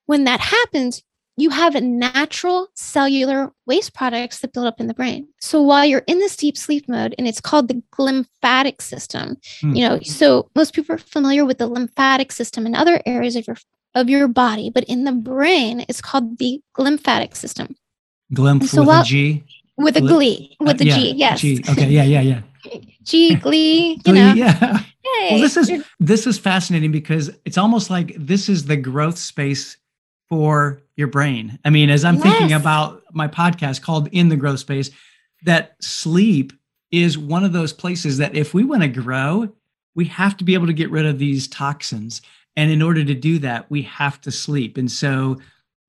when 0.05 0.23
that 0.23 0.39
happens 0.39 1.03
you 1.41 1.49
have 1.49 1.75
natural 1.81 2.67
cellular 2.75 3.51
waste 3.65 3.93
products 3.93 4.39
that 4.39 4.53
build 4.53 4.65
up 4.67 4.79
in 4.79 4.87
the 4.87 4.93
brain. 4.93 5.27
So 5.39 5.61
while 5.61 5.85
you're 5.85 6.03
in 6.07 6.19
this 6.19 6.35
deep 6.35 6.57
sleep 6.57 6.87
mode, 6.89 7.15
and 7.17 7.27
it's 7.27 7.41
called 7.41 7.67
the 7.67 7.81
glymphatic 7.97 8.81
system, 8.81 9.37
Hmm. 9.61 9.75
you 9.75 9.87
know, 9.87 9.99
so 10.01 10.49
most 10.55 10.73
people 10.73 10.95
are 10.95 10.99
familiar 10.99 11.45
with 11.45 11.57
the 11.57 11.67
lymphatic 11.67 12.31
system 12.31 12.65
in 12.65 12.75
other 12.75 13.01
areas 13.05 13.35
of 13.35 13.45
your 13.47 13.57
of 13.95 14.07
your 14.09 14.27
body, 14.27 14.69
but 14.69 14.83
in 14.83 15.03
the 15.03 15.11
brain, 15.11 15.83
it's 15.89 15.99
called 16.01 16.37
the 16.37 16.61
glymphatic 16.77 17.35
system 17.35 17.75
Glimpse 18.33 18.69
So 18.71 18.81
with 18.81 18.87
while- 18.87 19.01
a 19.01 19.05
G. 19.05 19.43
with 19.77 19.97
a 19.97 20.01
glee, 20.01 20.55
with 20.59 20.75
Uh, 20.75 20.77
the 20.77 20.85
yeah, 20.85 20.95
G. 20.97 21.11
Yes, 21.15 21.41
G. 21.41 21.63
Okay. 21.69 21.89
Yeah. 21.89 22.03
Yeah. 22.03 22.21
Yeah. 22.21 22.41
G 23.03 23.35
glee. 23.35 23.91
You 24.05 24.13
Glee, 24.13 24.13
know, 24.13 24.33
yeah. 24.35 24.77
hey, 25.03 25.27
Well, 25.31 25.39
this 25.39 25.57
is 25.57 25.71
this 25.99 26.27
is 26.27 26.37
fascinating 26.37 26.91
because 26.91 27.31
it's 27.45 27.57
almost 27.57 27.89
like 27.89 28.13
this 28.17 28.47
is 28.49 28.65
the 28.65 28.77
growth 28.77 29.17
space 29.17 29.77
for 30.29 30.81
your 30.99 31.07
brain. 31.07 31.57
I 31.63 31.69
mean, 31.69 31.89
as 31.89 32.03
I'm 32.03 32.17
thinking 32.17 32.51
about 32.51 33.01
my 33.13 33.29
podcast 33.29 33.81
called 33.81 34.09
In 34.11 34.27
the 34.27 34.35
Growth 34.35 34.59
Space, 34.59 34.91
that 35.43 35.81
sleep 35.81 36.51
is 36.91 37.17
one 37.17 37.45
of 37.45 37.53
those 37.53 37.71
places 37.71 38.17
that 38.17 38.35
if 38.35 38.53
we 38.53 38.65
want 38.65 38.81
to 38.81 38.89
grow, 38.89 39.49
we 39.95 40.05
have 40.05 40.35
to 40.37 40.43
be 40.43 40.53
able 40.53 40.67
to 40.67 40.73
get 40.73 40.91
rid 40.91 41.05
of 41.05 41.17
these 41.17 41.47
toxins. 41.47 42.21
And 42.57 42.69
in 42.69 42.81
order 42.81 43.05
to 43.05 43.13
do 43.13 43.39
that, 43.39 43.71
we 43.71 43.83
have 43.83 44.19
to 44.21 44.31
sleep. 44.31 44.77
And 44.77 44.91
so 44.91 45.37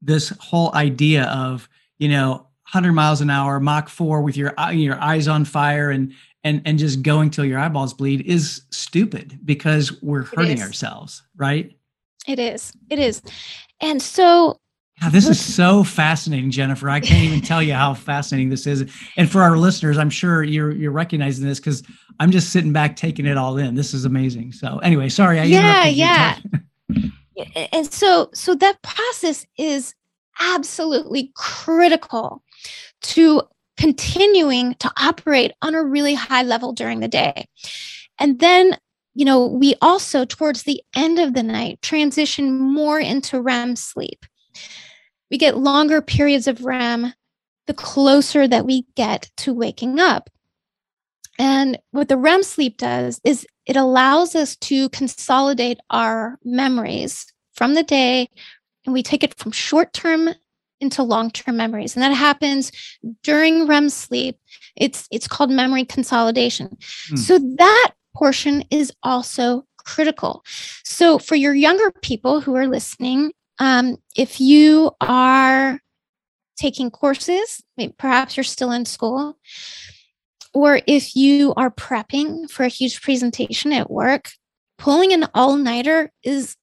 this 0.00 0.28
whole 0.38 0.72
idea 0.76 1.24
of, 1.24 1.68
you 1.98 2.08
know, 2.08 2.46
100 2.70 2.92
miles 2.92 3.20
an 3.20 3.30
hour, 3.30 3.58
Mach 3.58 3.88
4 3.88 4.22
with 4.22 4.36
your 4.36 4.54
your 4.72 5.00
eyes 5.02 5.26
on 5.26 5.44
fire 5.44 5.90
and 5.90 6.14
and 6.44 6.62
and 6.64 6.78
just 6.78 7.02
going 7.02 7.30
till 7.30 7.44
your 7.44 7.58
eyeballs 7.58 7.94
bleed 7.94 8.20
is 8.20 8.62
stupid 8.70 9.40
because 9.44 10.00
we're 10.02 10.22
hurting 10.22 10.62
ourselves, 10.62 11.24
right? 11.36 11.76
It 12.28 12.38
is. 12.38 12.72
It 12.88 13.00
is. 13.00 13.22
And 13.80 14.00
so 14.00 14.60
this 15.08 15.28
is 15.28 15.40
so 15.40 15.82
fascinating, 15.82 16.50
Jennifer. 16.50 16.90
I 16.90 17.00
can't 17.00 17.24
even 17.24 17.40
tell 17.40 17.62
you 17.62 17.72
how 17.72 17.94
fascinating 17.94 18.50
this 18.50 18.66
is. 18.66 18.84
And 19.16 19.30
for 19.30 19.40
our 19.40 19.56
listeners, 19.56 19.96
I'm 19.96 20.10
sure 20.10 20.42
you're 20.42 20.72
you're 20.72 20.92
recognizing 20.92 21.46
this 21.46 21.58
because 21.58 21.82
I'm 22.18 22.30
just 22.30 22.50
sitting 22.50 22.72
back 22.72 22.96
taking 22.96 23.24
it 23.24 23.38
all 23.38 23.56
in. 23.56 23.74
This 23.74 23.94
is 23.94 24.04
amazing. 24.04 24.52
So 24.52 24.78
anyway, 24.78 25.08
sorry. 25.08 25.40
I 25.40 25.44
yeah, 25.44 25.86
yeah. 25.86 26.38
and 27.72 27.90
so 27.90 28.28
so 28.34 28.54
that 28.56 28.82
process 28.82 29.46
is 29.56 29.94
absolutely 30.38 31.32
critical 31.34 32.42
to 33.02 33.42
continuing 33.78 34.74
to 34.74 34.90
operate 34.98 35.52
on 35.62 35.74
a 35.74 35.82
really 35.82 36.14
high 36.14 36.42
level 36.42 36.72
during 36.72 37.00
the 37.00 37.08
day. 37.08 37.46
And 38.18 38.38
then 38.38 38.76
you 39.14 39.24
know, 39.24 39.46
we 39.46 39.74
also, 39.82 40.24
towards 40.24 40.62
the 40.62 40.82
end 40.94 41.18
of 41.18 41.34
the 41.34 41.42
night, 41.42 41.82
transition 41.82 42.58
more 42.58 43.00
into 43.00 43.40
REM 43.40 43.74
sleep. 43.76 44.24
We 45.30 45.38
get 45.38 45.58
longer 45.58 46.02
periods 46.02 46.46
of 46.46 46.64
REM 46.64 47.12
the 47.66 47.74
closer 47.74 48.48
that 48.48 48.66
we 48.66 48.84
get 48.96 49.30
to 49.36 49.52
waking 49.52 50.00
up. 50.00 50.28
And 51.38 51.78
what 51.92 52.08
the 52.08 52.16
REM 52.16 52.42
sleep 52.42 52.78
does 52.78 53.20
is 53.24 53.46
it 53.64 53.76
allows 53.76 54.34
us 54.34 54.56
to 54.56 54.88
consolidate 54.88 55.78
our 55.90 56.38
memories 56.44 57.26
from 57.54 57.74
the 57.74 57.82
day, 57.82 58.28
and 58.84 58.92
we 58.92 59.02
take 59.02 59.22
it 59.22 59.38
from 59.38 59.52
short 59.52 59.92
term 59.92 60.30
into 60.80 61.02
long-term 61.02 61.58
memories 61.58 61.94
and 61.94 62.02
that 62.02 62.14
happens 62.14 62.72
during 63.22 63.66
REM 63.66 63.90
sleep 63.90 64.38
it's 64.76 65.06
it's 65.10 65.28
called 65.28 65.50
memory 65.50 65.84
consolidation 65.84 66.74
mm. 67.10 67.18
so 67.18 67.38
that 67.58 67.92
portion 68.14 68.64
is 68.70 68.90
also 69.02 69.66
critical. 69.84 70.44
So, 70.84 71.18
for 71.18 71.34
your 71.34 71.54
younger 71.54 71.90
people 72.02 72.40
who 72.40 72.54
are 72.56 72.66
listening, 72.66 73.32
um, 73.60 73.98
if 74.16 74.40
you 74.40 74.90
are 75.00 75.78
taking 76.56 76.90
courses, 76.90 77.62
perhaps 77.98 78.36
you're 78.36 78.44
still 78.44 78.72
in 78.72 78.86
school, 78.86 79.38
or 80.52 80.80
if 80.86 81.14
you 81.14 81.54
are 81.56 81.70
prepping 81.70 82.50
for 82.50 82.64
a 82.64 82.68
huge 82.68 83.00
presentation 83.00 83.72
at 83.72 83.90
work, 83.90 84.30
pulling 84.78 85.12
an 85.12 85.28
all 85.34 85.56
nighter 85.56 86.10
is 86.24 86.56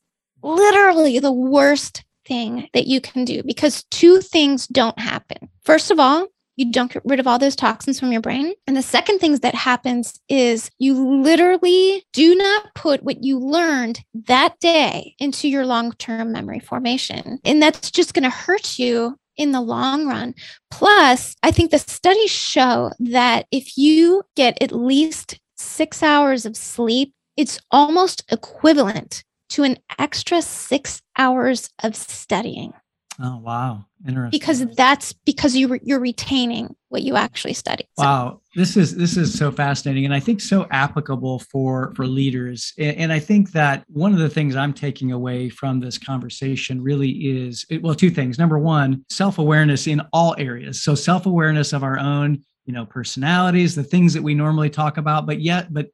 literally 0.44 1.20
the 1.20 1.32
worst 1.32 2.04
thing 2.26 2.68
that 2.74 2.88
you 2.88 3.00
can 3.00 3.24
do 3.24 3.42
because 3.44 3.86
two 3.92 4.20
things 4.20 4.68
don't 4.68 5.00
happen. 5.00 5.50
First 5.64 5.92
of 5.92 6.00
all, 6.00 6.28
you 6.58 6.72
don't 6.72 6.92
get 6.92 7.04
rid 7.06 7.20
of 7.20 7.28
all 7.28 7.40
those 7.40 7.56
toxins 7.56 8.00
from 8.00 8.12
your 8.12 8.22
brain. 8.22 8.54
And 8.66 8.76
the 8.76 8.82
second 8.82 9.20
thing 9.20 9.36
that 9.38 9.56
happens 9.56 10.20
is 10.28 10.70
you 10.80 11.22
literally 11.22 12.04
do 12.12 12.36
not 12.36 12.74
put 12.76 13.04
what 13.04 13.24
you 13.24 13.40
learned 13.40 14.02
that 14.26 14.60
day 14.60 15.16
into 15.20 15.48
your 15.48 15.66
long 15.66 15.94
term 15.94 16.32
memory 16.34 16.60
formation. 16.60 17.40
And 17.46 17.62
that's 17.62 17.92
just 17.92 18.14
going 18.14 18.24
to 18.24 18.30
hurt 18.30 18.78
you 18.78 19.18
in 19.38 19.52
the 19.52 19.62
long 19.62 20.08
run. 20.08 20.34
Plus, 20.72 21.36
I 21.44 21.52
think 21.52 21.70
the 21.70 21.80
studies 21.80 22.32
show 22.32 22.92
that 23.00 23.46
if 23.52 23.78
you 23.78 24.24
get 24.36 24.62
at 24.62 24.72
least 24.72 25.40
six 25.58 26.02
hours 26.02 26.46
of 26.46 26.58
sleep, 26.58 27.14
it's 27.38 27.60
almost 27.70 28.24
equivalent 28.32 29.24
to 29.50 29.64
an 29.64 29.78
extra 30.00 30.42
six 30.42 31.02
hours 31.18 31.70
of 31.84 31.96
studying. 31.96 32.74
Oh 33.20 33.38
wow, 33.38 33.86
interesting. 34.08 34.30
Because 34.30 34.66
that's 34.76 35.14
because 35.14 35.56
you 35.56 35.70
re- 35.70 35.80
you're 35.84 36.00
retaining 36.00 36.76
what 36.90 37.02
you 37.02 37.16
actually 37.16 37.54
studied. 37.54 37.88
So. 37.98 38.04
Wow, 38.04 38.42
this 38.56 38.78
is 38.78 38.96
this 38.96 39.18
is 39.18 39.36
so 39.36 39.52
fascinating, 39.52 40.06
and 40.06 40.14
I 40.14 40.20
think 40.20 40.40
so 40.40 40.68
applicable 40.70 41.40
for 41.40 41.94
for 41.96 42.06
leaders. 42.06 42.74
And, 42.78 42.98
and 42.98 43.14
I 43.14 43.20
think 43.20 43.54
that 43.54 43.86
one 43.88 44.14
of 44.14 44.20
the 44.20 44.30
things 44.30 44.56
I'm 44.56 44.74
taking 44.74 45.12
away 45.12 45.50
from 45.50 45.80
this 45.80 45.98
conversation 45.98 46.82
really 46.82 47.10
is 47.10 47.66
well, 47.82 47.96
two 47.96 48.12
things. 48.12 48.38
Number 48.38 48.60
one, 48.60 49.04
self 49.10 49.40
awareness 49.40 49.88
in 49.88 50.02
all 50.14 50.36
areas. 50.38 50.84
So 50.84 50.94
self 50.94 51.26
awareness 51.26 51.74
of 51.74 51.84
our 51.84 51.98
own 51.98 52.44
you 52.68 52.74
know 52.74 52.86
personalities 52.86 53.76
the 53.76 53.84
things 53.84 54.14
that 54.14 54.22
we 54.22 54.36
normally 54.36 54.70
talk 54.70 54.98
about 54.98 55.26
but 55.26 55.40
yet 55.40 55.74
but 55.74 55.88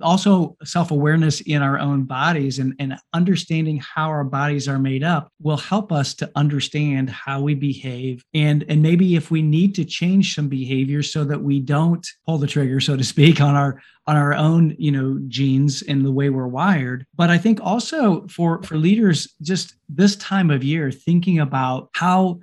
also 0.00 0.56
self-awareness 0.64 1.40
in 1.42 1.62
our 1.62 1.78
own 1.78 2.04
bodies 2.04 2.58
and, 2.58 2.74
and 2.78 2.96
understanding 3.12 3.78
how 3.78 4.08
our 4.08 4.24
bodies 4.24 4.68
are 4.68 4.78
made 4.78 5.02
up 5.02 5.32
will 5.40 5.56
help 5.56 5.92
us 5.92 6.14
to 6.14 6.30
understand 6.34 7.10
how 7.10 7.40
we 7.40 7.54
behave. 7.54 8.24
And 8.34 8.64
and 8.68 8.82
maybe 8.82 9.16
if 9.16 9.30
we 9.30 9.42
need 9.42 9.74
to 9.76 9.84
change 9.84 10.34
some 10.34 10.48
behaviors 10.48 11.12
so 11.12 11.24
that 11.24 11.42
we 11.42 11.60
don't 11.60 12.06
pull 12.26 12.38
the 12.38 12.46
trigger 12.46 12.80
so 12.80 12.96
to 12.96 13.04
speak 13.04 13.40
on 13.40 13.54
our 13.54 13.80
on 14.06 14.16
our 14.16 14.34
own 14.34 14.74
you 14.78 14.90
know 14.90 15.20
genes 15.28 15.82
and 15.82 16.04
the 16.04 16.12
way 16.12 16.30
we're 16.30 16.46
wired. 16.46 17.06
But 17.14 17.30
i 17.30 17.38
think 17.38 17.60
also 17.62 18.26
for 18.28 18.62
for 18.62 18.76
leaders 18.76 19.34
just 19.42 19.74
this 19.88 20.16
time 20.16 20.50
of 20.50 20.64
year 20.64 20.90
thinking 20.90 21.38
about 21.40 21.90
how 21.94 22.40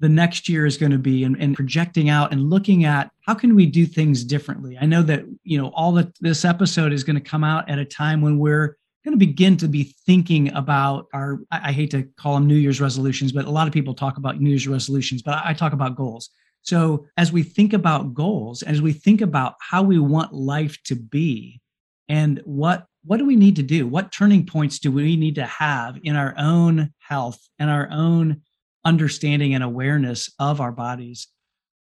the 0.00 0.08
next 0.08 0.48
year 0.48 0.66
is 0.66 0.78
going 0.78 0.92
to 0.92 0.98
be 0.98 1.24
and, 1.24 1.40
and, 1.40 1.54
projecting 1.54 2.08
out 2.08 2.32
and 2.32 2.48
looking 2.48 2.84
at 2.86 3.10
how 3.26 3.34
can 3.34 3.54
we 3.54 3.66
do 3.66 3.84
things 3.84 4.24
differently. 4.24 4.76
I 4.80 4.86
know 4.86 5.02
that 5.02 5.24
you 5.44 5.60
know 5.60 5.68
all 5.68 5.92
that 5.92 6.18
this 6.20 6.44
episode 6.44 6.92
is 6.92 7.04
going 7.04 7.16
to 7.16 7.22
come 7.22 7.44
out 7.44 7.68
at 7.68 7.78
a 7.78 7.84
time 7.84 8.22
when 8.22 8.38
we're 8.38 8.76
going 9.04 9.18
to 9.18 9.26
begin 9.26 9.56
to 9.58 9.68
be 9.68 9.94
thinking 10.06 10.52
about 10.54 11.06
our 11.12 11.40
I, 11.50 11.72
hate 11.72 11.90
to 11.92 12.04
call 12.16 12.34
them 12.34 12.46
new 12.46 12.54
year's 12.54 12.80
resolutions 12.80 13.32
but 13.32 13.44
a 13.44 13.50
lot 13.50 13.66
of 13.66 13.72
people 13.72 13.94
talk 13.94 14.16
about 14.16 14.40
new 14.40 14.50
year's 14.50 14.68
resolutions 14.68 15.22
but 15.22 15.40
I 15.44 15.54
talk 15.54 15.72
about 15.72 15.96
goals. 15.96 16.30
So 16.62 17.06
as 17.16 17.32
we 17.32 17.42
think 17.42 17.72
about 17.72 18.14
goals 18.14 18.62
as 18.62 18.82
we 18.82 18.92
think 18.92 19.20
about 19.20 19.54
how 19.60 19.82
we 19.82 19.98
want 19.98 20.32
life 20.32 20.76
to 20.84 20.96
be 20.96 21.60
and 22.08 22.40
what 22.44 22.86
what 23.04 23.16
do 23.16 23.24
we 23.24 23.36
need 23.36 23.56
to 23.56 23.62
do? 23.62 23.86
What 23.86 24.12
turning 24.12 24.44
points 24.44 24.78
do 24.78 24.92
we 24.92 25.16
need 25.16 25.36
to 25.36 25.46
have 25.46 25.98
in 26.02 26.16
our 26.16 26.34
own 26.36 26.92
health 26.98 27.40
and 27.58 27.70
our 27.70 27.88
own 27.90 28.42
understanding 28.84 29.54
and 29.54 29.64
awareness 29.64 30.32
of 30.38 30.60
our 30.60 30.72
bodies 30.72 31.28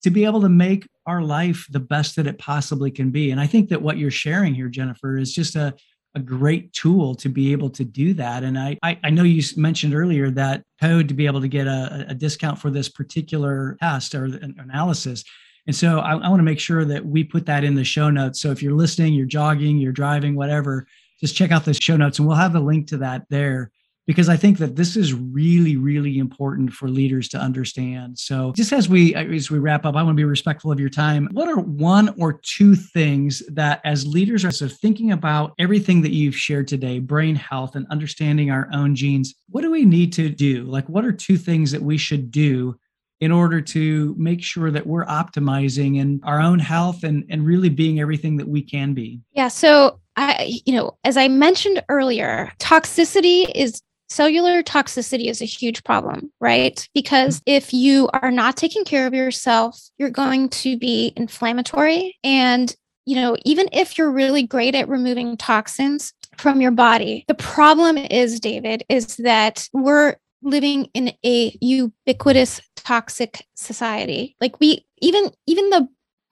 to 0.04 0.10
be 0.10 0.26
able 0.26 0.42
to 0.42 0.50
make 0.50 0.88
our 1.06 1.22
life 1.22 1.66
the 1.70 1.80
best 1.80 2.16
that 2.16 2.28
it 2.28 2.38
possibly 2.38 2.92
can 2.92 3.10
be. 3.12 3.32
And 3.32 3.40
I 3.40 3.48
think 3.48 3.70
that 3.70 3.82
what 3.82 3.98
you're 3.98 4.12
sharing 4.12 4.54
here, 4.54 4.70
Jennifer, 4.70 5.18
is 5.18 5.34
just 5.34 5.56
a, 5.56 5.74
a 6.16 6.20
great 6.20 6.72
tool 6.74 7.16
to 7.16 7.30
be 7.30 7.52
able 7.52 7.70
to 7.72 7.84
do 7.84 8.14
that. 8.16 8.44
And 8.44 8.58
I, 8.58 8.78
I, 8.82 9.00
I 9.04 9.10
know 9.10 9.24
you 9.24 9.44
mentioned 9.58 9.94
earlier 9.94 10.32
that 10.32 10.64
code 10.80 11.08
to 11.10 11.14
be 11.14 11.26
able 11.26 11.42
to 11.42 11.48
get 11.48 11.68
a, 11.68 12.06
a 12.10 12.16
discount 12.16 12.60
for 12.60 12.72
this 12.72 12.90
particular 12.90 13.78
test 13.82 14.16
or 14.16 14.26
analysis. 14.26 15.24
And 15.68 15.76
so 15.76 16.00
I, 16.00 16.14
I 16.14 16.30
want 16.30 16.40
to 16.40 16.44
make 16.44 16.60
sure 16.60 16.86
that 16.86 17.06
we 17.06 17.24
put 17.24 17.46
that 17.48 17.64
in 17.64 17.76
the 17.76 17.84
show 17.84 18.10
notes. 18.10 18.42
So 18.42 18.52
if 18.52 18.64
you're 18.64 18.74
listening, 18.74 19.14
you're 19.14 19.26
jogging, 19.26 19.78
you're 19.78 19.92
driving, 19.92 20.36
whatever, 20.36 20.88
just 21.20 21.36
check 21.36 21.52
out 21.52 21.66
the 21.66 21.74
show 21.74 21.98
notes 21.98 22.20
and 22.20 22.28
we'll 22.28 22.38
have 22.38 22.54
the 22.54 22.60
link 22.60 22.88
to 22.88 22.98
that 22.98 23.26
there 23.30 23.72
because 24.10 24.28
I 24.28 24.38
think 24.38 24.58
that 24.58 24.76
this 24.76 24.98
is 24.98 25.14
really, 25.14 25.76
really 25.76 26.18
important 26.18 26.74
for 26.74 26.90
leaders 26.90 27.30
to 27.30 27.38
understand. 27.38 28.18
So, 28.18 28.54
just 28.56 28.74
as 28.74 28.90
we 28.90 29.14
as 29.14 29.52
we 29.52 29.60
wrap 29.60 29.86
up, 29.86 29.96
I 29.96 30.02
want 30.02 30.16
to 30.18 30.20
be 30.20 30.24
respectful 30.24 30.72
of 30.72 30.80
your 30.80 30.90
time. 30.90 31.30
What 31.32 31.48
are 31.48 31.60
one 31.60 32.16
or 32.20 32.34
two 32.34 32.74
things 32.74 33.44
that, 33.50 33.82
as 33.86 34.08
leaders, 34.08 34.44
are 34.44 34.50
so 34.50 34.68
thinking 34.68 35.12
about 35.12 35.54
everything 35.60 36.02
that 36.02 36.12
you've 36.12 36.36
shared 36.36 36.68
today, 36.68 36.98
brain 36.98 37.36
health 37.36 37.76
and 37.76 37.86
understanding 37.92 38.50
our 38.50 38.68
own 38.74 38.96
genes? 38.96 39.36
What 39.50 39.62
do 39.62 39.70
we 39.70 39.86
need 39.86 40.12
to 40.14 40.28
do? 40.28 40.64
Like, 40.64 40.90
what 40.90 41.06
are 41.06 41.12
two 41.12 41.38
things 41.38 41.70
that 41.70 41.84
we 41.84 42.00
should 42.00 42.32
do 42.32 42.80
in 43.20 43.32
order 43.32 43.62
to 43.62 44.16
make 44.18 44.42
sure 44.42 44.72
that 44.72 44.88
we're 44.88 45.06
optimizing 45.06 45.98
in 45.98 46.20
our 46.24 46.42
own 46.42 46.58
health 46.58 47.04
and, 47.04 47.26
and 47.30 47.46
really 47.46 47.70
being 47.70 48.00
everything 48.00 48.38
that 48.38 48.48
we 48.48 48.64
can 48.64 48.96
be? 48.96 49.22
Yeah. 49.34 49.50
So 49.50 50.00
I, 50.16 50.60
you 50.66 50.74
know, 50.74 50.98
as 51.04 51.16
I 51.16 51.28
mentioned 51.28 51.84
earlier, 51.90 52.52
toxicity 52.58 53.46
is 53.54 53.84
cellular 54.10 54.64
toxicity 54.64 55.30
is 55.30 55.42
a 55.42 55.46
huge 55.46 55.84
problem, 55.84 56.32
right? 56.40 56.88
Because 56.94 57.40
mm-hmm. 57.42 57.52
if 57.52 57.74
you 57.74 58.10
are 58.14 58.32
not 58.32 58.58
taking 58.58 58.84
care 58.84 59.08
of 59.08 59.14
yourself, 59.14 59.80
you're 59.98 60.10
going 60.10 60.50
to 60.50 60.78
be 60.78 61.14
inflammatory. 61.16 62.18
And, 62.24 62.76
you 63.06 63.16
know, 63.16 63.38
even 63.46 63.70
if 63.72 63.98
you're 63.98 64.12
really 64.12 64.44
great 64.44 64.76
at 64.76 64.90
removing 64.90 65.38
toxins 65.38 66.14
from 66.38 66.62
your 66.62 66.72
body, 66.72 67.26
the 67.28 67.36
problem 67.36 67.98
is, 67.98 68.40
David, 68.40 68.84
is 68.90 69.18
that 69.18 69.68
we're 69.74 70.16
living 70.42 70.90
in 70.94 71.14
a 71.26 71.58
ubiquitous 71.62 72.62
toxic 72.76 73.46
society. 73.56 74.36
Like 74.40 74.60
we 74.60 74.86
even 75.02 75.32
even 75.48 75.70
the 75.70 75.88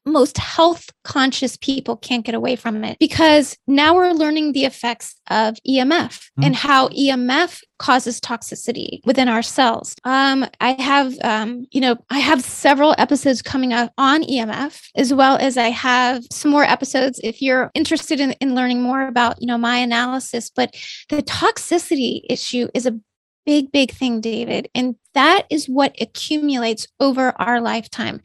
most 0.08 0.38
health 0.38 0.90
conscious 1.04 1.58
people 1.58 1.98
can't 1.98 2.26
get 2.26 2.36
away 2.36 2.56
from 2.56 2.84
it 2.84 2.98
because 3.00 3.58
now 3.68 3.96
we're 3.96 4.12
learning 4.12 4.54
the 4.54 4.66
effects 4.66 5.16
of 5.30 5.56
EMF 5.68 5.90
mm-hmm. 5.90 6.44
and 6.44 6.56
how 6.56 6.88
EMF 6.90 7.62
causes 7.80 8.20
toxicity 8.20 9.06
within 9.06 9.28
our 9.28 9.42
cells. 9.42 9.96
Um, 10.04 10.46
I 10.60 10.72
have, 10.82 11.14
um, 11.24 11.66
you 11.72 11.82
know, 11.82 11.98
I 12.10 12.20
have 12.20 12.42
several 12.42 12.96
episodes 12.98 13.42
coming 13.42 13.74
up 13.74 13.94
on 13.98 14.24
EMF, 14.24 14.90
as 14.96 15.14
well 15.14 15.38
as 15.40 15.58
I 15.58 15.70
have 15.70 16.24
some 16.32 16.50
more 16.50 16.64
episodes 16.64 17.20
if 17.24 17.42
you're 17.42 17.70
interested 17.74 18.20
in, 18.20 18.32
in 18.34 18.56
learning 18.56 18.82
more 18.82 19.08
about, 19.08 19.40
you 19.42 19.48
know, 19.48 19.58
my 19.58 19.78
analysis. 19.78 20.50
But 20.50 20.74
the 21.10 21.22
toxicity 21.22 22.22
issue 22.30 22.68
is 22.74 22.86
a 22.86 23.00
big, 23.48 23.72
big 23.72 23.92
thing, 23.92 24.20
David. 24.20 24.70
And 24.76 24.96
that 25.14 25.48
is 25.50 25.68
what 25.68 25.96
accumulates 26.02 26.86
over 27.00 27.34
our 27.40 27.62
lifetime. 27.62 28.22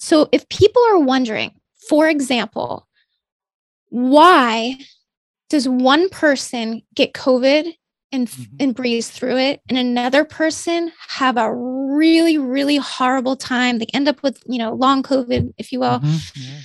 So 0.00 0.28
if 0.32 0.48
people 0.48 0.82
are 0.90 0.98
wondering, 0.98 1.52
for 1.88 2.08
example, 2.08 2.88
why 3.90 4.76
does 5.50 5.68
one 5.68 6.08
person 6.08 6.82
get 6.94 7.12
COVID 7.12 7.72
and 8.12 8.28
mm-hmm. 8.28 8.56
and 8.58 8.74
breeze 8.74 9.10
through 9.10 9.36
it 9.36 9.60
and 9.68 9.78
another 9.78 10.24
person 10.24 10.90
have 11.08 11.36
a 11.36 11.54
really 11.54 12.38
really 12.38 12.76
horrible 12.76 13.36
time 13.36 13.78
they 13.78 13.86
end 13.94 14.08
up 14.08 14.22
with 14.22 14.42
you 14.46 14.58
know 14.58 14.72
long 14.74 15.02
covid 15.02 15.52
if 15.58 15.70
you 15.70 15.78
will 15.78 16.00
mm-hmm. 16.00 16.40
yeah. 16.40 16.60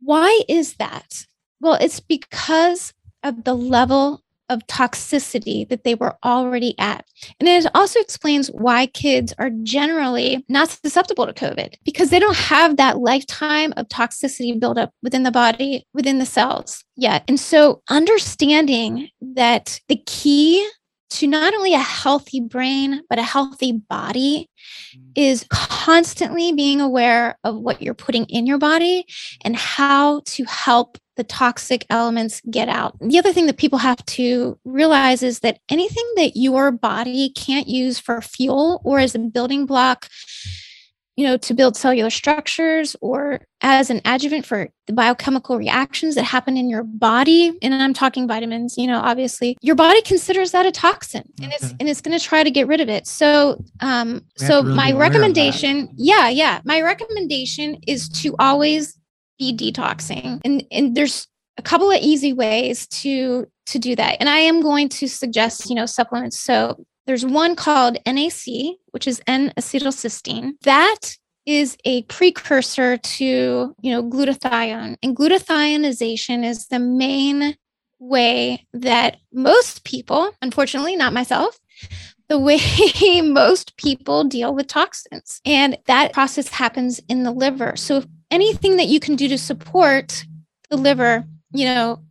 why 0.00 0.40
is 0.48 0.74
that 0.74 1.26
well 1.60 1.74
it's 1.74 1.98
because 1.98 2.92
of 3.24 3.44
the 3.44 3.54
level 3.54 4.22
of 4.54 4.66
toxicity 4.68 5.68
that 5.68 5.84
they 5.84 5.94
were 5.94 6.16
already 6.24 6.74
at. 6.78 7.04
And 7.40 7.48
it 7.48 7.66
also 7.74 8.00
explains 8.00 8.48
why 8.48 8.86
kids 8.86 9.34
are 9.38 9.50
generally 9.62 10.44
not 10.48 10.70
susceptible 10.70 11.26
to 11.26 11.32
COVID 11.32 11.74
because 11.84 12.10
they 12.10 12.20
don't 12.20 12.36
have 12.36 12.76
that 12.76 12.98
lifetime 12.98 13.74
of 13.76 13.88
toxicity 13.88 14.58
buildup 14.58 14.92
within 15.02 15.24
the 15.24 15.32
body, 15.32 15.84
within 15.92 16.20
the 16.20 16.26
cells 16.26 16.84
yet. 16.96 17.24
And 17.28 17.38
so 17.38 17.82
understanding 17.90 19.08
that 19.20 19.80
the 19.88 20.00
key 20.06 20.66
to 21.10 21.26
not 21.28 21.54
only 21.54 21.74
a 21.74 21.78
healthy 21.78 22.40
brain, 22.40 23.02
but 23.08 23.18
a 23.18 23.22
healthy 23.22 23.72
body 23.72 24.50
is 25.14 25.46
constantly 25.50 26.52
being 26.52 26.80
aware 26.80 27.38
of 27.44 27.56
what 27.56 27.80
you're 27.80 27.94
putting 27.94 28.24
in 28.24 28.46
your 28.46 28.58
body 28.58 29.04
and 29.44 29.54
how 29.54 30.22
to 30.24 30.44
help 30.44 30.98
the 31.16 31.24
toxic 31.24 31.86
elements 31.90 32.40
get 32.50 32.68
out. 32.68 32.96
The 33.00 33.18
other 33.18 33.32
thing 33.32 33.46
that 33.46 33.56
people 33.56 33.78
have 33.78 34.04
to 34.06 34.58
realize 34.64 35.22
is 35.22 35.40
that 35.40 35.58
anything 35.68 36.04
that 36.16 36.32
your 36.36 36.70
body 36.70 37.30
can't 37.30 37.68
use 37.68 37.98
for 37.98 38.20
fuel 38.20 38.80
or 38.84 38.98
as 38.98 39.14
a 39.14 39.18
building 39.18 39.66
block 39.66 40.08
you 41.16 41.24
know, 41.24 41.36
to 41.36 41.54
build 41.54 41.76
cellular 41.76 42.10
structures 42.10 42.96
or 43.00 43.40
as 43.60 43.88
an 43.88 44.00
adjuvant 44.04 44.44
for 44.44 44.68
the 44.86 44.92
biochemical 44.92 45.56
reactions 45.56 46.16
that 46.16 46.24
happen 46.24 46.56
in 46.56 46.68
your 46.68 46.82
body. 46.82 47.56
And 47.62 47.72
I'm 47.72 47.94
talking 47.94 48.26
vitamins, 48.26 48.76
you 48.76 48.86
know, 48.86 48.98
obviously 48.98 49.56
your 49.62 49.76
body 49.76 50.02
considers 50.02 50.50
that 50.50 50.66
a 50.66 50.72
toxin 50.72 51.22
and 51.40 51.52
okay. 51.52 51.56
it's 51.56 51.74
and 51.78 51.88
it's 51.88 52.00
going 52.00 52.18
to 52.18 52.24
try 52.24 52.42
to 52.42 52.50
get 52.50 52.66
rid 52.66 52.80
of 52.80 52.88
it. 52.88 53.06
So 53.06 53.62
um 53.80 54.24
so 54.36 54.62
really 54.62 54.74
my 54.74 54.92
recommendation, 54.92 55.88
yeah, 55.96 56.28
yeah. 56.28 56.60
My 56.64 56.80
recommendation 56.80 57.76
is 57.86 58.08
to 58.20 58.34
always 58.38 58.98
be 59.38 59.54
detoxing. 59.56 60.40
And 60.44 60.64
and 60.70 60.94
there's 60.94 61.28
a 61.56 61.62
couple 61.62 61.90
of 61.90 62.00
easy 62.00 62.32
ways 62.32 62.86
to 62.88 63.46
to 63.66 63.78
do 63.78 63.96
that. 63.96 64.16
And 64.20 64.28
I 64.28 64.38
am 64.38 64.60
going 64.60 64.88
to 64.90 65.08
suggest, 65.08 65.68
you 65.68 65.74
know, 65.74 65.86
supplements. 65.86 66.38
So 66.38 66.84
there's 67.06 67.24
one 67.24 67.56
called 67.56 67.98
NAC, 68.06 68.76
which 68.90 69.06
is 69.06 69.22
N-acetylcysteine. 69.26 70.52
That 70.62 71.16
is 71.46 71.76
a 71.84 72.02
precursor 72.04 72.96
to, 72.96 73.74
you 73.80 73.92
know, 73.92 74.02
glutathione. 74.02 74.96
And 75.02 75.16
glutathionization 75.16 76.44
is 76.44 76.66
the 76.68 76.78
main 76.78 77.56
way 77.98 78.66
that 78.72 79.18
most 79.32 79.84
people, 79.84 80.32
unfortunately, 80.40 80.96
not 80.96 81.12
myself, 81.12 81.58
the 82.28 82.38
way 82.38 82.60
most 83.22 83.76
people 83.76 84.24
deal 84.24 84.54
with 84.54 84.66
toxins. 84.66 85.40
And 85.44 85.76
that 85.86 86.12
process 86.12 86.48
happens 86.48 87.00
in 87.08 87.22
the 87.22 87.30
liver. 87.32 87.76
So 87.76 88.04
anything 88.34 88.76
that 88.76 88.88
you 88.88 88.98
can 88.98 89.14
do 89.14 89.28
to 89.28 89.38
support 89.38 90.26
the 90.68 90.76
liver, 90.76 91.24
you 91.52 91.66
know, 91.66 92.02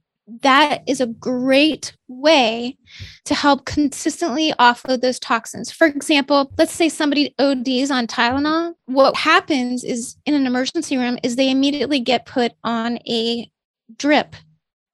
that 0.41 0.83
is 0.87 1.01
a 1.01 1.07
great 1.07 1.95
way 2.07 2.77
to 3.25 3.35
help 3.35 3.65
consistently 3.65 4.53
offload 4.53 5.01
those 5.01 5.19
toxins. 5.19 5.69
For 5.69 5.85
example, 5.85 6.49
let's 6.57 6.71
say 6.71 6.87
somebody 6.87 7.35
ODs 7.39 7.91
on 7.91 8.07
Tylenol. 8.07 8.73
What 8.85 9.17
happens 9.17 9.83
is 9.83 10.15
in 10.25 10.33
an 10.33 10.47
emergency 10.47 10.95
room 10.95 11.19
is 11.23 11.35
they 11.35 11.51
immediately 11.51 11.99
get 11.99 12.25
put 12.25 12.53
on 12.63 12.99
a 13.05 13.51
drip, 13.97 14.37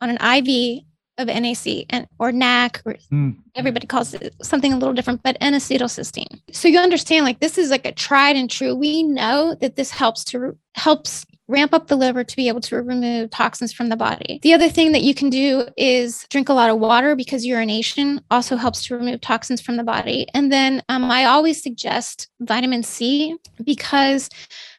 on 0.01 0.09
an 0.09 0.17
IV 0.17 0.83
of 1.19 1.27
NAC 1.27 1.85
and 1.89 2.07
or 2.17 2.31
NAC 2.31 2.81
or 2.85 2.95
mm. 3.11 3.35
everybody 3.55 3.85
calls 3.85 4.13
it 4.13 4.33
something 4.41 4.73
a 4.73 4.77
little 4.77 4.93
different, 4.93 5.21
but 5.21 5.37
N-acetylcysteine. 5.41 6.41
So 6.51 6.67
you 6.67 6.79
understand 6.79 7.25
like 7.25 7.39
this 7.39 7.57
is 7.57 7.69
like 7.69 7.85
a 7.85 7.91
tried 7.91 8.35
and 8.35 8.49
true. 8.49 8.73
We 8.73 9.03
know 9.03 9.55
that 9.61 9.75
this 9.75 9.91
helps 9.91 10.23
to 10.25 10.57
helps 10.75 11.25
ramp 11.49 11.73
up 11.73 11.87
the 11.87 11.95
liver 11.95 12.23
to 12.23 12.35
be 12.35 12.47
able 12.47 12.61
to 12.61 12.75
remove 12.75 13.31
toxins 13.31 13.73
from 13.73 13.89
the 13.89 13.97
body. 13.97 14.39
The 14.43 14.53
other 14.53 14.69
thing 14.69 14.91
that 14.91 15.01
you 15.01 15.15
can 15.15 15.29
do 15.29 15.67
is 15.75 16.25
drink 16.29 16.47
a 16.47 16.53
lot 16.53 16.69
of 16.69 16.79
water 16.79 17.15
because 17.15 17.45
urination 17.45 18.21
also 18.29 18.55
helps 18.55 18.85
to 18.85 18.95
remove 18.95 19.19
toxins 19.19 19.59
from 19.59 19.75
the 19.75 19.83
body. 19.83 20.27
And 20.33 20.51
then 20.51 20.83
um, 20.89 21.09
I 21.09 21.25
always 21.25 21.61
suggest 21.61 22.29
vitamin 22.39 22.83
C 22.83 23.35
because 23.63 24.29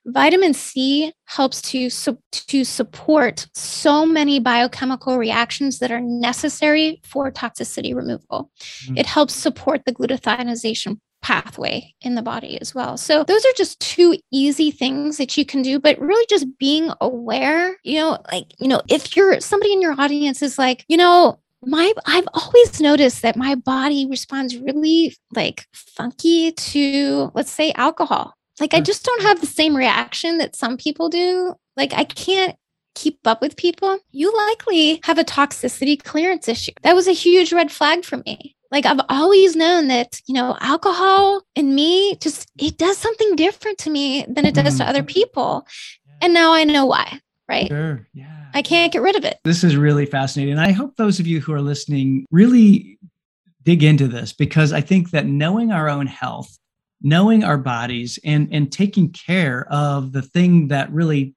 vitamin 0.07 0.55
C 0.55 1.13
helps 1.25 1.61
to, 1.63 1.91
su- 1.91 2.23
to 2.31 2.65
support 2.65 3.49
so 3.53 4.07
many 4.07 4.39
biochemical 4.39 5.19
reactions 5.19 5.81
that 5.81 5.91
are 5.91 6.01
necessary 6.01 7.01
for 7.05 7.33
toxicity 7.33 7.95
removal. 7.95 8.51
Mm-hmm. 8.85 8.97
It 8.97 9.07
helps 9.07 9.35
support 9.35 9.83
the 9.85 9.93
glutathionization 9.93 11.01
pathway 11.23 11.95
in 12.01 12.15
the 12.15 12.23
body 12.23 12.61
as 12.61 12.75
well. 12.75 12.97
So 12.97 13.25
those 13.25 13.45
are 13.45 13.53
just 13.57 13.79
two 13.81 14.17
easy 14.31 14.71
things 14.71 15.19
that 15.19 15.37
you 15.37 15.45
can 15.45 15.63
do, 15.63 15.79
but 15.79 16.01
really 16.01 16.27
just 16.29 16.59
being 16.59 16.91
aware, 17.01 17.77
you 17.83 17.99
know, 17.99 18.19
like, 18.33 18.47
you 18.59 18.69
know, 18.69 18.81
if 18.89 19.17
you're 19.17 19.41
somebody 19.41 19.73
in 19.73 19.83
your 19.83 20.01
audience 20.01 20.43
is 20.43 20.59
like, 20.59 20.85
you 20.89 20.97
know, 20.97 21.39
my 21.63 21.93
I've 22.07 22.29
always 22.33 22.81
noticed 22.81 23.23
that 23.23 23.37
my 23.37 23.55
body 23.55 24.07
responds 24.09 24.57
really 24.57 25.15
like 25.35 25.67
funky 25.73 26.53
to 26.53 27.31
let's 27.35 27.53
say 27.53 27.73
alcohol. 27.73 28.35
Like 28.61 28.75
I 28.75 28.81
mm. 28.81 28.87
just 28.87 29.05
don't 29.05 29.23
have 29.23 29.41
the 29.41 29.47
same 29.47 29.77
reaction 29.77 30.39
that 30.39 30.57
some 30.57 30.77
people 30.77 31.09
do. 31.09 31.55
Like 31.77 31.93
I 31.93 32.05
can't 32.05 32.57
keep 32.95 33.19
up 33.27 33.41
with 33.41 33.57
people. 33.57 33.99
You 34.11 34.35
likely 34.37 35.01
have 35.05 35.19
a 35.19 35.25
toxicity 35.25 36.03
clearance 36.03 36.49
issue. 36.49 36.73
That 36.83 36.95
was 36.95 37.09
a 37.09 37.13
huge 37.13 37.53
red 37.53 37.71
flag 37.71 38.05
for 38.05 38.19
me. 38.19 38.57
Like 38.71 38.87
I've 38.87 39.01
always 39.09 39.57
known 39.57 39.89
that, 39.89 40.21
you 40.27 40.35
know, 40.35 40.57
alcohol 40.61 41.43
and 41.57 41.75
me 41.75 42.17
just 42.17 42.51
it 42.59 42.79
does 42.79 42.99
something 42.99 43.37
different 43.37 43.79
to 43.79 43.91
me 43.91 44.25
than 44.29 44.47
it 44.47 44.55
does 44.55 44.75
mm-hmm. 44.75 44.85
to 44.85 44.89
other 44.89 45.03
people. 45.03 45.67
And 46.21 46.33
now 46.33 46.53
I 46.53 46.65
know 46.65 46.87
why, 46.87 47.21
right? 47.49 47.69
Sure. 47.69 48.07
Yeah. 48.15 48.47
I 48.55 48.63
can't 48.63 48.93
get 48.93 49.03
rid 49.03 49.17
of 49.17 49.25
it. 49.25 49.39
This 49.45 49.65
is 49.65 49.77
really 49.77 50.07
fascinating. 50.07 50.53
And 50.53 50.61
I 50.61 50.73
hope 50.73 50.97
those 50.97 51.21
of 51.21 51.27
you 51.27 51.41
who 51.41 51.53
are 51.53 51.63
listening 51.63 52.27
really 52.31 52.99
dig 53.63 53.83
into 53.83 54.09
this 54.09 54.33
because 54.33 54.73
I 54.73 54.81
think 54.81 55.11
that 55.11 55.27
knowing 55.27 55.73
our 55.73 55.89
own 55.89 56.07
health, 56.07 56.57
knowing 57.03 57.43
our 57.45 57.59
bodies 57.59 58.19
and 58.25 58.49
and 58.53 58.71
taking 58.71 59.11
care 59.11 59.67
of 59.71 60.13
the 60.13 60.23
thing 60.23 60.69
that 60.69 60.93
really 60.93 61.35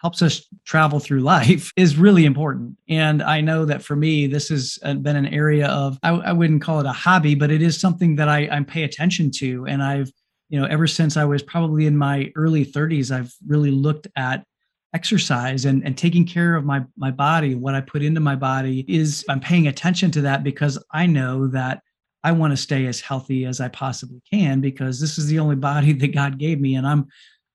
helps 0.00 0.22
us 0.22 0.46
travel 0.64 0.98
through 0.98 1.20
life 1.20 1.72
is 1.76 1.96
really 1.96 2.24
important. 2.24 2.76
And 2.88 3.22
I 3.22 3.40
know 3.40 3.64
that 3.66 3.82
for 3.82 3.96
me, 3.96 4.26
this 4.26 4.48
has 4.48 4.78
uh, 4.82 4.94
been 4.94 5.16
an 5.16 5.26
area 5.26 5.68
of, 5.68 5.98
I, 6.02 6.10
I 6.10 6.32
wouldn't 6.32 6.62
call 6.62 6.80
it 6.80 6.86
a 6.86 6.92
hobby, 6.92 7.34
but 7.34 7.50
it 7.50 7.62
is 7.62 7.78
something 7.78 8.16
that 8.16 8.28
I, 8.28 8.48
I 8.50 8.62
pay 8.62 8.84
attention 8.84 9.30
to. 9.32 9.66
And 9.66 9.82
I've, 9.82 10.10
you 10.48 10.58
know, 10.58 10.66
ever 10.66 10.86
since 10.86 11.16
I 11.16 11.24
was 11.24 11.42
probably 11.42 11.86
in 11.86 11.96
my 11.96 12.32
early 12.34 12.64
30s, 12.64 13.14
I've 13.14 13.32
really 13.46 13.70
looked 13.70 14.08
at 14.16 14.44
exercise 14.92 15.66
and, 15.66 15.84
and 15.84 15.96
taking 15.96 16.26
care 16.26 16.56
of 16.56 16.64
my 16.64 16.82
my 16.96 17.12
body 17.12 17.54
what 17.54 17.76
i 17.76 17.80
put 17.80 18.02
into 18.02 18.18
my 18.18 18.34
body 18.34 18.84
is 18.88 19.24
i'm 19.28 19.38
paying 19.38 19.68
attention 19.68 20.10
to 20.10 20.20
that 20.20 20.42
because 20.42 20.82
i 20.90 21.06
know 21.06 21.46
that 21.46 21.80
i 22.24 22.32
want 22.32 22.52
to 22.52 22.56
stay 22.56 22.86
as 22.86 23.00
healthy 23.00 23.44
as 23.44 23.60
i 23.60 23.68
possibly 23.68 24.20
can 24.28 24.60
because 24.60 25.00
this 25.00 25.16
is 25.16 25.28
the 25.28 25.38
only 25.38 25.54
body 25.54 25.92
that 26.00 26.12
god 26.12 26.38
gave 26.38 26.60
me 26.60 26.74
and 26.74 26.88
i'm 26.88 27.06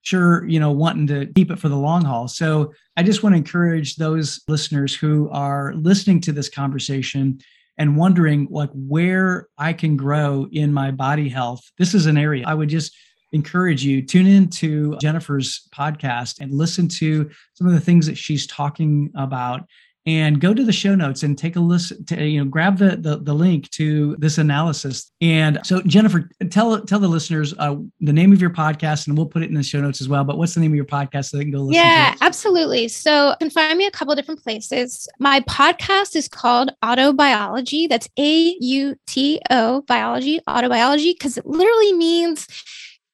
sure 0.06 0.48
you 0.48 0.60
know 0.60 0.72
wanting 0.72 1.08
to 1.08 1.26
keep 1.34 1.52
it 1.52 1.60
for 1.60 1.68
the 1.68 1.76
long 1.76 2.06
haul. 2.06 2.28
So 2.28 2.74
i 2.96 3.04
just 3.04 3.24
want 3.24 3.34
to 3.34 3.38
encourage 3.38 3.98
those 3.98 4.42
listeners 4.48 4.96
who 4.96 5.30
are 5.32 5.74
listening 5.76 6.22
to 6.22 6.32
this 6.32 6.48
conversation 6.48 7.40
and 7.78 7.98
wondering 7.98 8.48
like 8.50 8.70
where 8.74 9.48
i 9.58 9.74
can 9.74 9.98
grow 9.98 10.48
in 10.52 10.72
my 10.72 10.92
body 10.92 11.28
health 11.28 11.62
this 11.78 11.94
is 11.94 12.06
an 12.06 12.18
area 12.18 12.44
i 12.48 12.54
would 12.54 12.70
just 12.70 12.96
encourage 13.34 13.84
you 13.84 14.02
tune 14.02 14.28
in 14.28 14.48
to 14.48 14.98
jennifer's 15.00 15.68
podcast 15.76 16.40
and 16.40 16.54
listen 16.54 16.88
to 16.88 17.30
some 17.54 17.68
of 17.68 17.74
the 17.74 17.82
things 17.82 18.06
that 18.06 18.18
she's 18.18 18.48
talking 18.48 19.12
about 19.16 19.68
and 20.06 20.40
go 20.40 20.54
to 20.54 20.64
the 20.64 20.72
show 20.72 20.96
notes 20.96 21.24
and 21.24 21.38
take 21.38 21.56
a 21.56 21.60
listen 21.60 22.06
to, 22.06 22.24
you 22.24 22.44
know 22.44 22.50
grab 22.50 22.78
the, 22.78 22.96
the, 22.98 23.18
the 23.18 23.34
link 23.34 23.70
to 23.72 24.16
this 24.20 24.38
analysis. 24.38 25.12
And 25.22 25.60
so 25.64 25.82
jennifer 25.82 26.30
tell 26.50 26.82
tell 26.82 27.00
the 27.00 27.08
listeners 27.08 27.54
uh, 27.58 27.76
the 28.00 28.14
name 28.14 28.32
of 28.32 28.42
your 28.42 28.50
podcast 28.50 29.08
and 29.08 29.18
we'll 29.18 29.26
put 29.28 29.44
it 29.44 29.50
in 29.50 29.56
the 29.56 29.64
show 29.64 29.82
notes 29.82 30.02
as 30.02 30.10
well 30.10 30.24
but 30.24 30.38
what's 30.38 30.54
the 30.54 30.60
name 30.60 30.72
of 30.72 30.76
your 30.76 30.86
podcast 30.86 31.26
so 31.26 31.38
they 31.38 31.44
can 31.44 31.52
go 31.52 31.60
listen 31.60 31.82
yeah 31.84 32.16
absolutely. 32.22 32.88
So 32.88 33.30
you 33.30 33.36
can 33.40 33.50
find 33.50 33.78
me 33.78 33.86
a 33.86 33.92
couple 33.92 34.14
different 34.16 34.44
places. 34.44 35.08
My 35.20 35.40
podcast 35.42 36.16
is 36.16 36.28
called 36.28 36.72
autobiology. 36.84 37.88
That's 37.88 38.10
a-u-t-o 38.18 39.82
biology 39.84 40.40
autobiology 40.48 41.14
because 41.14 41.38
it 41.38 41.46
literally 41.46 41.94
means 41.94 42.48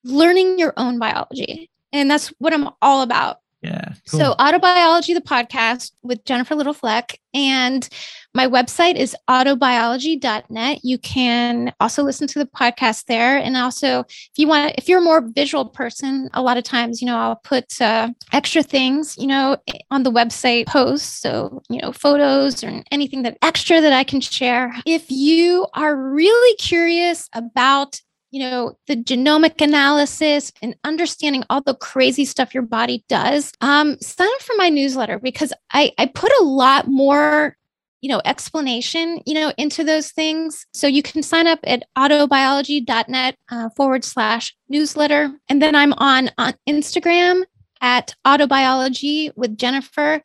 learning 0.04 0.58
your 0.58 0.74
own 0.78 0.98
biology. 0.98 1.70
And 1.94 2.10
that's 2.10 2.30
what 2.40 2.54
i'm 2.54 2.70
all 2.82 3.02
about 3.02 3.41
yeah. 3.62 3.94
Cool. 4.10 4.20
So, 4.20 4.34
Autobiology, 4.40 5.14
the 5.14 5.22
podcast 5.22 5.92
with 6.02 6.26
Jennifer 6.26 6.56
Little 6.56 6.74
Fleck, 6.74 7.20
and 7.34 7.88
my 8.34 8.48
website 8.48 8.96
is 8.96 9.16
autobiology.net. 9.30 10.80
You 10.84 10.98
can 10.98 11.72
also 11.80 12.02
listen 12.02 12.28
to 12.28 12.40
the 12.40 12.48
podcast 12.48 13.06
there. 13.06 13.38
And 13.38 13.56
also, 13.56 14.00
if 14.00 14.32
you 14.36 14.48
want, 14.48 14.76
if 14.78 14.90
you're 14.90 15.00
a 15.00 15.04
more 15.04 15.22
visual 15.22 15.66
person, 15.66 16.30
a 16.34 16.42
lot 16.42 16.58
of 16.58 16.64
times, 16.64 17.02
you 17.02 17.08
know, 17.08 17.18
I'll 17.18 17.36
put 17.36 17.80
uh, 17.80 18.10
extra 18.34 18.64
things, 18.64 19.16
you 19.18 19.28
know, 19.28 19.58
on 19.92 20.04
the 20.04 20.12
website 20.12 20.66
posts. 20.66 21.20
So, 21.22 21.62
you 21.70 21.82
know, 21.82 21.92
photos 21.92 22.64
or 22.64 22.84
anything 22.92 23.22
that 23.24 23.38
extra 23.44 23.80
that 23.80 23.94
I 23.94 24.04
can 24.04 24.22
share. 24.22 24.74
If 24.88 25.06
you 25.12 25.68
are 25.76 25.96
really 25.96 26.56
curious 26.58 27.30
about 27.34 28.02
you 28.32 28.40
know, 28.40 28.78
the 28.88 28.96
genomic 28.96 29.62
analysis 29.62 30.52
and 30.62 30.76
understanding 30.84 31.44
all 31.50 31.62
the 31.62 31.76
crazy 31.76 32.26
stuff 32.26 32.54
your 32.54 32.64
body 32.64 33.04
does, 33.10 33.52
um, 33.62 33.98
sign 34.00 34.28
up 34.36 34.42
for 34.42 34.56
my 34.58 34.70
newsletter 34.70 35.20
because 35.20 35.54
I, 35.72 35.92
I 35.98 36.06
put 36.08 36.32
a 36.40 36.44
lot 36.44 36.88
more 36.88 37.58
you 38.02 38.10
know 38.10 38.22
explanation 38.26 39.22
you 39.26 39.36
know 39.36 39.54
into 39.58 39.84
those 39.84 40.12
things. 40.12 40.66
So 40.74 40.88
you 40.88 41.04
can 41.04 41.24
sign 41.24 41.48
up 41.48 41.60
at 41.64 41.84
autobiology.net 41.98 43.38
uh, 43.50 43.70
forward 43.70 44.04
slash 44.04 44.56
newsletter. 44.70 45.32
And 45.50 45.62
then 45.62 45.76
i'm 45.76 45.94
on 45.94 46.32
on 46.38 46.56
instagram 46.68 47.44
at 47.80 48.16
autobiology 48.26 49.32
with 49.36 49.58
jennifer. 49.58 50.22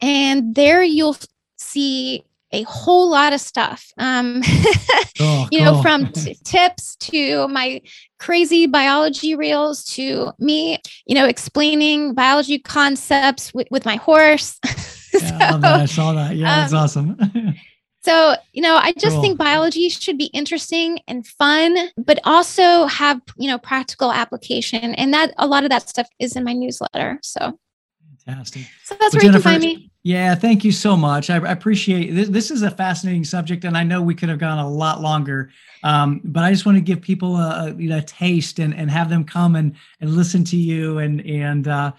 And 0.00 0.54
there 0.54 0.82
you'll 0.82 1.16
see 1.58 2.24
a 2.52 2.62
whole 2.62 3.10
lot 3.10 3.32
of 3.32 3.40
stuff. 3.40 3.86
Um, 3.98 4.42
oh, 5.20 5.48
you 5.50 5.60
know, 5.60 5.80
from 5.82 6.06
t- 6.12 6.36
tips 6.44 6.96
to 6.96 7.48
my 7.48 7.80
crazy 8.18 8.66
biology 8.66 9.34
reels 9.34 9.84
to 9.84 10.32
me, 10.38 10.78
you 11.06 11.14
know, 11.14 11.26
explaining 11.26 12.14
biology 12.14 12.58
concepts 12.58 13.54
with, 13.54 13.68
with 13.70 13.84
my 13.84 13.96
horse. 13.96 14.58
yeah, 15.14 15.60
so, 15.60 15.66
I, 15.66 15.82
I 15.82 15.86
saw 15.86 16.12
that. 16.12 16.36
Yeah, 16.36 16.52
um, 16.52 16.60
that's 16.60 16.72
awesome. 16.72 17.16
so, 18.02 18.34
you 18.52 18.62
know, 18.62 18.76
I 18.76 18.92
just 18.92 19.14
cool. 19.14 19.22
think 19.22 19.38
biology 19.38 19.88
should 19.88 20.18
be 20.18 20.26
interesting 20.26 20.98
and 21.06 21.26
fun, 21.26 21.76
but 21.96 22.18
also 22.24 22.86
have, 22.86 23.20
you 23.36 23.48
know, 23.48 23.58
practical 23.58 24.12
application. 24.12 24.94
And 24.94 25.14
that 25.14 25.32
a 25.38 25.46
lot 25.46 25.64
of 25.64 25.70
that 25.70 25.88
stuff 25.88 26.08
is 26.18 26.36
in 26.36 26.44
my 26.44 26.52
newsletter. 26.52 27.18
So 27.22 27.58
fantastic. 28.30 28.62
So 28.84 28.96
that's 29.00 29.14
well, 29.14 29.22
where 29.22 29.32
Jennifer, 29.32 29.48
you 29.48 29.54
can 29.54 29.60
find 29.60 29.62
me. 29.62 29.90
Yeah, 30.02 30.34
thank 30.34 30.64
you 30.64 30.72
so 30.72 30.96
much. 30.96 31.28
I, 31.28 31.36
I 31.36 31.52
appreciate 31.52 32.14
this. 32.14 32.28
This 32.28 32.50
is 32.50 32.62
a 32.62 32.70
fascinating 32.70 33.24
subject, 33.24 33.64
and 33.64 33.76
I 33.76 33.84
know 33.84 34.00
we 34.00 34.14
could 34.14 34.28
have 34.28 34.38
gone 34.38 34.58
a 34.58 34.68
lot 34.68 35.00
longer. 35.00 35.50
Um, 35.82 36.20
but 36.24 36.42
I 36.42 36.50
just 36.50 36.66
want 36.66 36.76
to 36.76 36.82
give 36.82 37.00
people 37.00 37.36
a, 37.36 37.66
a, 37.66 37.74
you 37.74 37.88
know, 37.88 37.98
a, 37.98 38.02
taste 38.02 38.58
and, 38.58 38.74
and 38.74 38.90
have 38.90 39.08
them 39.08 39.24
come 39.24 39.56
and, 39.56 39.74
and 40.00 40.10
listen 40.10 40.44
to 40.44 40.56
you. 40.56 40.98
And 40.98 41.20
and 41.26 41.68
uh, 41.68 41.92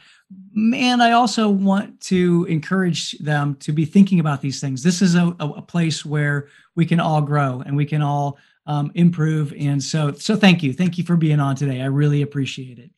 man, 0.53 1.01
I 1.01 1.11
also 1.11 1.49
want 1.49 1.99
to 2.01 2.45
encourage 2.49 3.11
them 3.19 3.55
to 3.55 3.71
be 3.71 3.85
thinking 3.85 4.19
about 4.19 4.41
these 4.41 4.59
things. 4.59 4.83
This 4.83 5.01
is 5.01 5.15
a, 5.15 5.35
a 5.39 5.61
place 5.61 6.05
where 6.05 6.47
we 6.75 6.85
can 6.85 6.99
all 6.99 7.21
grow 7.21 7.61
and 7.65 7.75
we 7.75 7.85
can 7.85 8.01
all 8.01 8.37
um, 8.65 8.91
improve. 8.95 9.53
And 9.59 9.81
so, 9.81 10.13
so 10.13 10.35
thank 10.35 10.63
you, 10.63 10.73
thank 10.73 10.97
you 10.97 11.03
for 11.03 11.17
being 11.17 11.39
on 11.39 11.55
today. 11.55 11.81
I 11.81 11.85
really 11.85 12.21
appreciate 12.21 12.79
it. 12.79 12.91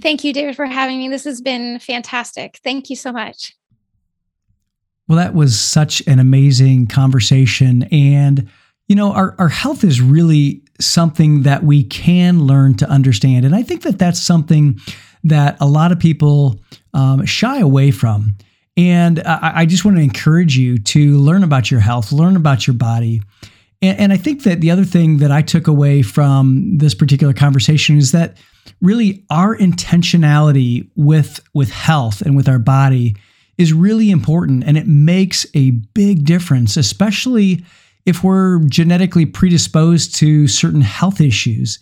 Thank 0.00 0.24
you, 0.24 0.32
David, 0.32 0.56
for 0.56 0.66
having 0.66 0.98
me. 0.98 1.08
This 1.08 1.24
has 1.24 1.40
been 1.40 1.78
fantastic. 1.78 2.60
Thank 2.64 2.90
you 2.90 2.96
so 2.96 3.12
much. 3.12 3.54
Well, 5.08 5.18
that 5.18 5.34
was 5.34 5.58
such 5.58 6.02
an 6.06 6.18
amazing 6.18 6.86
conversation. 6.86 7.82
And, 7.92 8.48
you 8.88 8.96
know, 8.96 9.12
our, 9.12 9.34
our 9.38 9.48
health 9.48 9.84
is 9.84 10.00
really 10.00 10.62
something 10.80 11.42
that 11.42 11.64
we 11.64 11.84
can 11.84 12.44
learn 12.44 12.74
to 12.76 12.88
understand. 12.88 13.44
And 13.44 13.54
I 13.54 13.62
think 13.62 13.82
that 13.82 13.98
that's 13.98 14.20
something 14.20 14.78
that 15.24 15.56
a 15.60 15.66
lot 15.66 15.92
of 15.92 15.98
people 15.98 16.60
um, 16.94 17.24
shy 17.24 17.58
away 17.58 17.90
from. 17.90 18.36
And 18.76 19.20
I, 19.20 19.52
I, 19.56 19.66
just 19.66 19.84
want 19.84 19.98
to 19.98 20.02
encourage 20.02 20.56
you 20.56 20.78
to 20.78 21.18
learn 21.18 21.44
about 21.44 21.70
your 21.70 21.80
health, 21.80 22.10
learn 22.10 22.36
about 22.36 22.66
your 22.66 22.74
body. 22.74 23.22
And, 23.82 23.98
and 23.98 24.12
I 24.12 24.16
think 24.16 24.44
that 24.44 24.60
the 24.60 24.70
other 24.70 24.84
thing 24.84 25.18
that 25.18 25.30
I 25.30 25.42
took 25.42 25.66
away 25.66 26.02
from 26.02 26.78
this 26.78 26.94
particular 26.94 27.34
conversation 27.34 27.98
is 27.98 28.12
that 28.12 28.38
really 28.82 29.24
our 29.30 29.56
intentionality 29.56 30.90
with 30.96 31.40
with 31.54 31.70
health 31.70 32.20
and 32.20 32.36
with 32.36 32.48
our 32.48 32.58
body 32.58 33.16
is 33.56 33.72
really 33.72 34.10
important 34.10 34.64
and 34.64 34.76
it 34.76 34.86
makes 34.86 35.46
a 35.54 35.70
big 35.70 36.24
difference, 36.24 36.76
especially 36.76 37.64
if 38.04 38.24
we're 38.24 38.58
genetically 38.64 39.24
predisposed 39.24 40.14
to 40.16 40.48
certain 40.48 40.80
health 40.80 41.20
issues. 41.20 41.78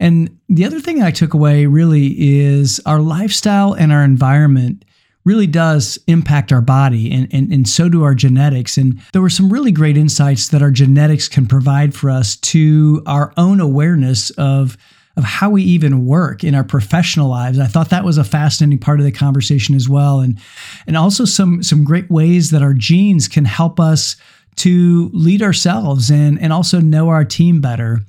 And 0.00 0.38
the 0.48 0.64
other 0.64 0.80
thing 0.80 1.02
I 1.02 1.10
took 1.10 1.34
away 1.34 1.66
really 1.66 2.14
is 2.18 2.80
our 2.86 3.00
lifestyle 3.00 3.74
and 3.74 3.92
our 3.92 4.02
environment 4.02 4.84
really 5.24 5.46
does 5.46 5.98
impact 6.06 6.50
our 6.50 6.62
body 6.62 7.12
and, 7.12 7.28
and, 7.32 7.52
and 7.52 7.68
so 7.68 7.88
do 7.88 8.02
our 8.02 8.14
genetics. 8.14 8.78
And 8.78 8.98
there 9.12 9.20
were 9.20 9.30
some 9.30 9.52
really 9.52 9.70
great 9.70 9.98
insights 9.98 10.48
that 10.48 10.62
our 10.62 10.70
genetics 10.70 11.28
can 11.28 11.46
provide 11.46 11.94
for 11.94 12.10
us 12.10 12.36
to 12.36 13.02
our 13.06 13.32
own 13.36 13.60
awareness 13.60 14.30
of 14.30 14.78
of 15.20 15.26
how 15.26 15.50
we 15.50 15.62
even 15.62 16.06
work 16.06 16.42
in 16.42 16.54
our 16.54 16.64
professional 16.64 17.28
lives. 17.28 17.58
I 17.58 17.66
thought 17.66 17.90
that 17.90 18.04
was 18.04 18.16
a 18.16 18.24
fascinating 18.24 18.78
part 18.78 19.00
of 19.00 19.04
the 19.04 19.12
conversation 19.12 19.74
as 19.74 19.86
well, 19.86 20.20
and 20.20 20.38
and 20.86 20.96
also 20.96 21.26
some 21.26 21.62
some 21.62 21.84
great 21.84 22.10
ways 22.10 22.50
that 22.50 22.62
our 22.62 22.72
genes 22.72 23.28
can 23.28 23.44
help 23.44 23.78
us 23.78 24.16
to 24.56 25.10
lead 25.12 25.42
ourselves 25.42 26.10
and 26.10 26.40
and 26.40 26.52
also 26.54 26.80
know 26.80 27.10
our 27.10 27.24
team 27.24 27.60
better. 27.60 28.00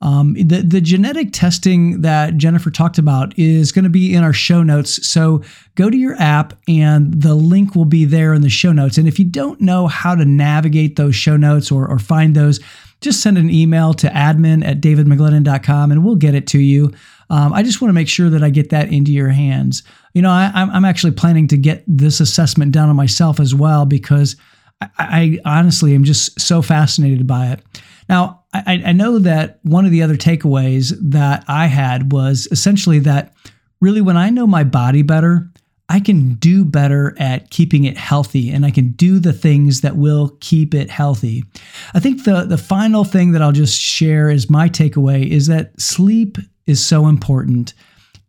Um, 0.00 0.34
the, 0.34 0.62
the 0.62 0.80
genetic 0.80 1.28
testing 1.32 2.00
that 2.00 2.36
Jennifer 2.36 2.70
talked 2.70 2.98
about 2.98 3.38
is 3.38 3.70
going 3.70 3.84
to 3.84 3.90
be 3.90 4.14
in 4.14 4.24
our 4.24 4.32
show 4.32 4.62
notes. 4.64 5.06
So 5.06 5.42
go 5.76 5.90
to 5.90 5.96
your 5.96 6.16
app 6.20 6.54
and 6.66 7.22
the 7.22 7.36
link 7.36 7.76
will 7.76 7.84
be 7.84 8.04
there 8.04 8.34
in 8.34 8.42
the 8.42 8.48
show 8.48 8.72
notes. 8.72 8.98
And 8.98 9.06
if 9.06 9.20
you 9.20 9.24
don't 9.24 9.60
know 9.60 9.86
how 9.86 10.16
to 10.16 10.24
navigate 10.24 10.96
those 10.96 11.14
show 11.14 11.36
notes 11.36 11.70
or, 11.70 11.86
or 11.86 12.00
find 12.00 12.34
those, 12.34 12.58
just 13.02 13.20
send 13.20 13.38
an 13.38 13.50
email 13.50 13.92
to 13.94 14.08
admin 14.08 14.64
at 14.64 14.80
davidmcglennon.com 14.80 15.90
and 15.92 16.04
we'll 16.04 16.16
get 16.16 16.34
it 16.34 16.46
to 16.48 16.58
you. 16.58 16.92
Um, 17.30 17.52
I 17.52 17.62
just 17.62 17.80
want 17.80 17.90
to 17.90 17.94
make 17.94 18.08
sure 18.08 18.30
that 18.30 18.42
I 18.42 18.50
get 18.50 18.70
that 18.70 18.92
into 18.92 19.12
your 19.12 19.28
hands. 19.28 19.82
You 20.14 20.22
know, 20.22 20.30
I, 20.30 20.50
I'm 20.54 20.84
actually 20.84 21.12
planning 21.12 21.48
to 21.48 21.56
get 21.56 21.82
this 21.86 22.20
assessment 22.20 22.72
done 22.72 22.88
on 22.88 22.96
myself 22.96 23.40
as 23.40 23.54
well 23.54 23.86
because 23.86 24.36
I, 24.80 25.38
I 25.44 25.58
honestly 25.58 25.94
am 25.94 26.04
just 26.04 26.40
so 26.40 26.62
fascinated 26.62 27.26
by 27.26 27.48
it. 27.48 27.62
Now, 28.08 28.42
I, 28.52 28.82
I 28.86 28.92
know 28.92 29.18
that 29.20 29.60
one 29.62 29.84
of 29.84 29.90
the 29.90 30.02
other 30.02 30.16
takeaways 30.16 30.94
that 31.00 31.44
I 31.48 31.66
had 31.66 32.12
was 32.12 32.48
essentially 32.50 32.98
that 33.00 33.32
really 33.80 34.00
when 34.00 34.16
I 34.16 34.30
know 34.30 34.46
my 34.46 34.64
body 34.64 35.02
better, 35.02 35.50
I 35.88 36.00
can 36.00 36.34
do 36.34 36.64
better 36.64 37.14
at 37.18 37.50
keeping 37.50 37.84
it 37.84 37.98
healthy 37.98 38.50
and 38.50 38.64
I 38.64 38.70
can 38.70 38.92
do 38.92 39.18
the 39.18 39.32
things 39.32 39.82
that 39.82 39.96
will 39.96 40.36
keep 40.40 40.74
it 40.74 40.90
healthy. 40.90 41.44
I 41.94 42.00
think 42.00 42.24
the, 42.24 42.44
the 42.44 42.58
final 42.58 43.04
thing 43.04 43.32
that 43.32 43.42
I'll 43.42 43.52
just 43.52 43.78
share 43.78 44.30
as 44.30 44.48
my 44.48 44.68
takeaway 44.68 45.28
is 45.28 45.48
that 45.48 45.78
sleep 45.80 46.38
is 46.66 46.84
so 46.84 47.08
important. 47.08 47.74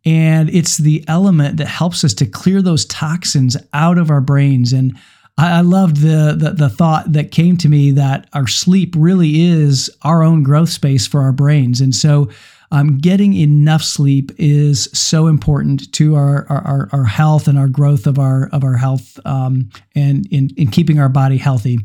And 0.06 0.49
it's 0.49 0.78
the 0.78 1.06
element 1.08 1.58
that 1.58 1.68
helps 1.68 2.04
us 2.04 2.14
to 2.16 2.26
clear 2.26 2.62
those 2.62 2.86
toxins 2.86 3.56
out 3.72 3.97
of 3.97 4.10
our 4.10 4.20
brains. 4.20 4.74
And 4.74 4.97
I, 5.38 5.60
I 5.60 5.62
loved 5.62 5.97
the, 5.97 6.36
the, 6.38 6.51
the 6.51 6.70
thought 6.70 7.14
that 7.14 7.32
came 7.32 7.56
to 7.58 7.70
me 7.70 7.91
that 7.91 8.28
our 8.34 8.47
sleep 8.47 8.93
really 8.97 9.41
is 9.43 9.89
our 10.01 10.24
own 10.24 10.43
growth 10.43 10.70
space 10.70 11.08
for 11.08 11.22
our 11.22 11.32
brains. 11.32 11.80
And 11.80 11.95
so 11.95 12.30
um, 12.74 12.97
getting 12.97 13.36
enough 13.36 13.84
sleep 13.84 14.32
is 14.39 14.89
so 14.93 15.28
important 15.28 15.91
to 15.93 16.15
our, 16.15 16.47
our, 16.49 16.89
our 16.91 17.03
health 17.03 17.47
and 17.47 17.57
our 17.57 17.67
growth 17.67 18.07
of 18.07 18.17
our 18.17 18.49
of 18.51 18.63
our 18.63 18.76
health 18.76 19.19
um, 19.26 19.69
and 19.93 20.26
in, 20.32 20.49
in 20.57 20.71
keeping 20.71 20.99
our 20.99 21.07
body 21.07 21.38
healthy. 21.38 21.78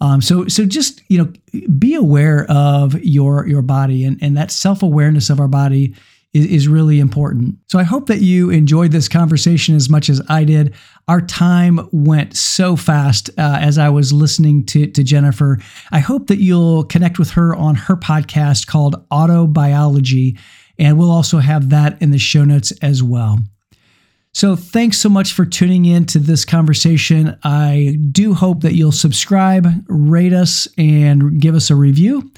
Um, 0.00 0.22
so 0.22 0.48
so 0.48 0.64
just 0.64 1.02
you 1.08 1.18
know 1.18 1.32
be 1.78 1.94
aware 1.94 2.46
of 2.50 2.98
your 3.04 3.46
your 3.46 3.60
body 3.60 4.02
and, 4.02 4.18
and 4.22 4.34
that 4.38 4.50
self 4.50 4.82
awareness 4.82 5.28
of 5.28 5.40
our 5.40 5.48
body 5.48 5.94
is, 6.34 6.46
is 6.46 6.68
really 6.68 7.00
important. 7.00 7.56
So 7.68 7.78
I 7.78 7.84
hope 7.84 8.06
that 8.06 8.20
you 8.20 8.50
enjoyed 8.50 8.90
this 8.92 9.08
conversation 9.08 9.74
as 9.74 9.88
much 9.88 10.10
as 10.10 10.20
I 10.28 10.44
did. 10.44 10.74
Our 11.08 11.20
time 11.20 11.88
went 11.92 12.36
so 12.36 12.76
fast 12.76 13.30
uh, 13.38 13.58
as 13.60 13.78
I 13.78 13.88
was 13.88 14.12
listening 14.12 14.66
to, 14.66 14.86
to 14.88 15.02
Jennifer. 15.02 15.58
I 15.92 16.00
hope 16.00 16.26
that 16.26 16.38
you'll 16.38 16.84
connect 16.84 17.18
with 17.18 17.30
her 17.30 17.54
on 17.54 17.76
her 17.76 17.96
podcast 17.96 18.66
called 18.66 19.08
Autobiology. 19.08 20.38
And 20.78 20.98
we'll 20.98 21.10
also 21.10 21.38
have 21.38 21.70
that 21.70 22.02
in 22.02 22.10
the 22.10 22.18
show 22.18 22.44
notes 22.44 22.72
as 22.82 23.02
well. 23.02 23.38
So, 24.32 24.56
thanks 24.56 24.98
so 24.98 25.08
much 25.08 25.32
for 25.32 25.46
tuning 25.46 25.84
in 25.84 26.06
to 26.06 26.18
this 26.18 26.44
conversation. 26.44 27.38
I 27.44 27.98
do 28.10 28.34
hope 28.34 28.62
that 28.62 28.74
you'll 28.74 28.90
subscribe, 28.90 29.68
rate 29.86 30.32
us, 30.32 30.66
and 30.76 31.40
give 31.40 31.54
us 31.54 31.70
a 31.70 31.76
review. 31.76 32.32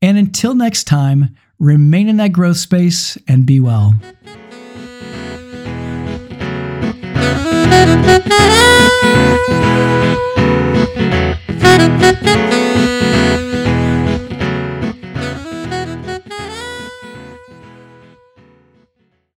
And 0.00 0.16
until 0.16 0.54
next 0.54 0.84
time, 0.84 1.36
remain 1.62 2.08
in 2.08 2.16
that 2.16 2.32
growth 2.32 2.56
space, 2.56 3.16
and 3.28 3.46
be 3.46 3.60
well. 3.60 3.94
Thank 7.74 8.26
you. 10.26 10.31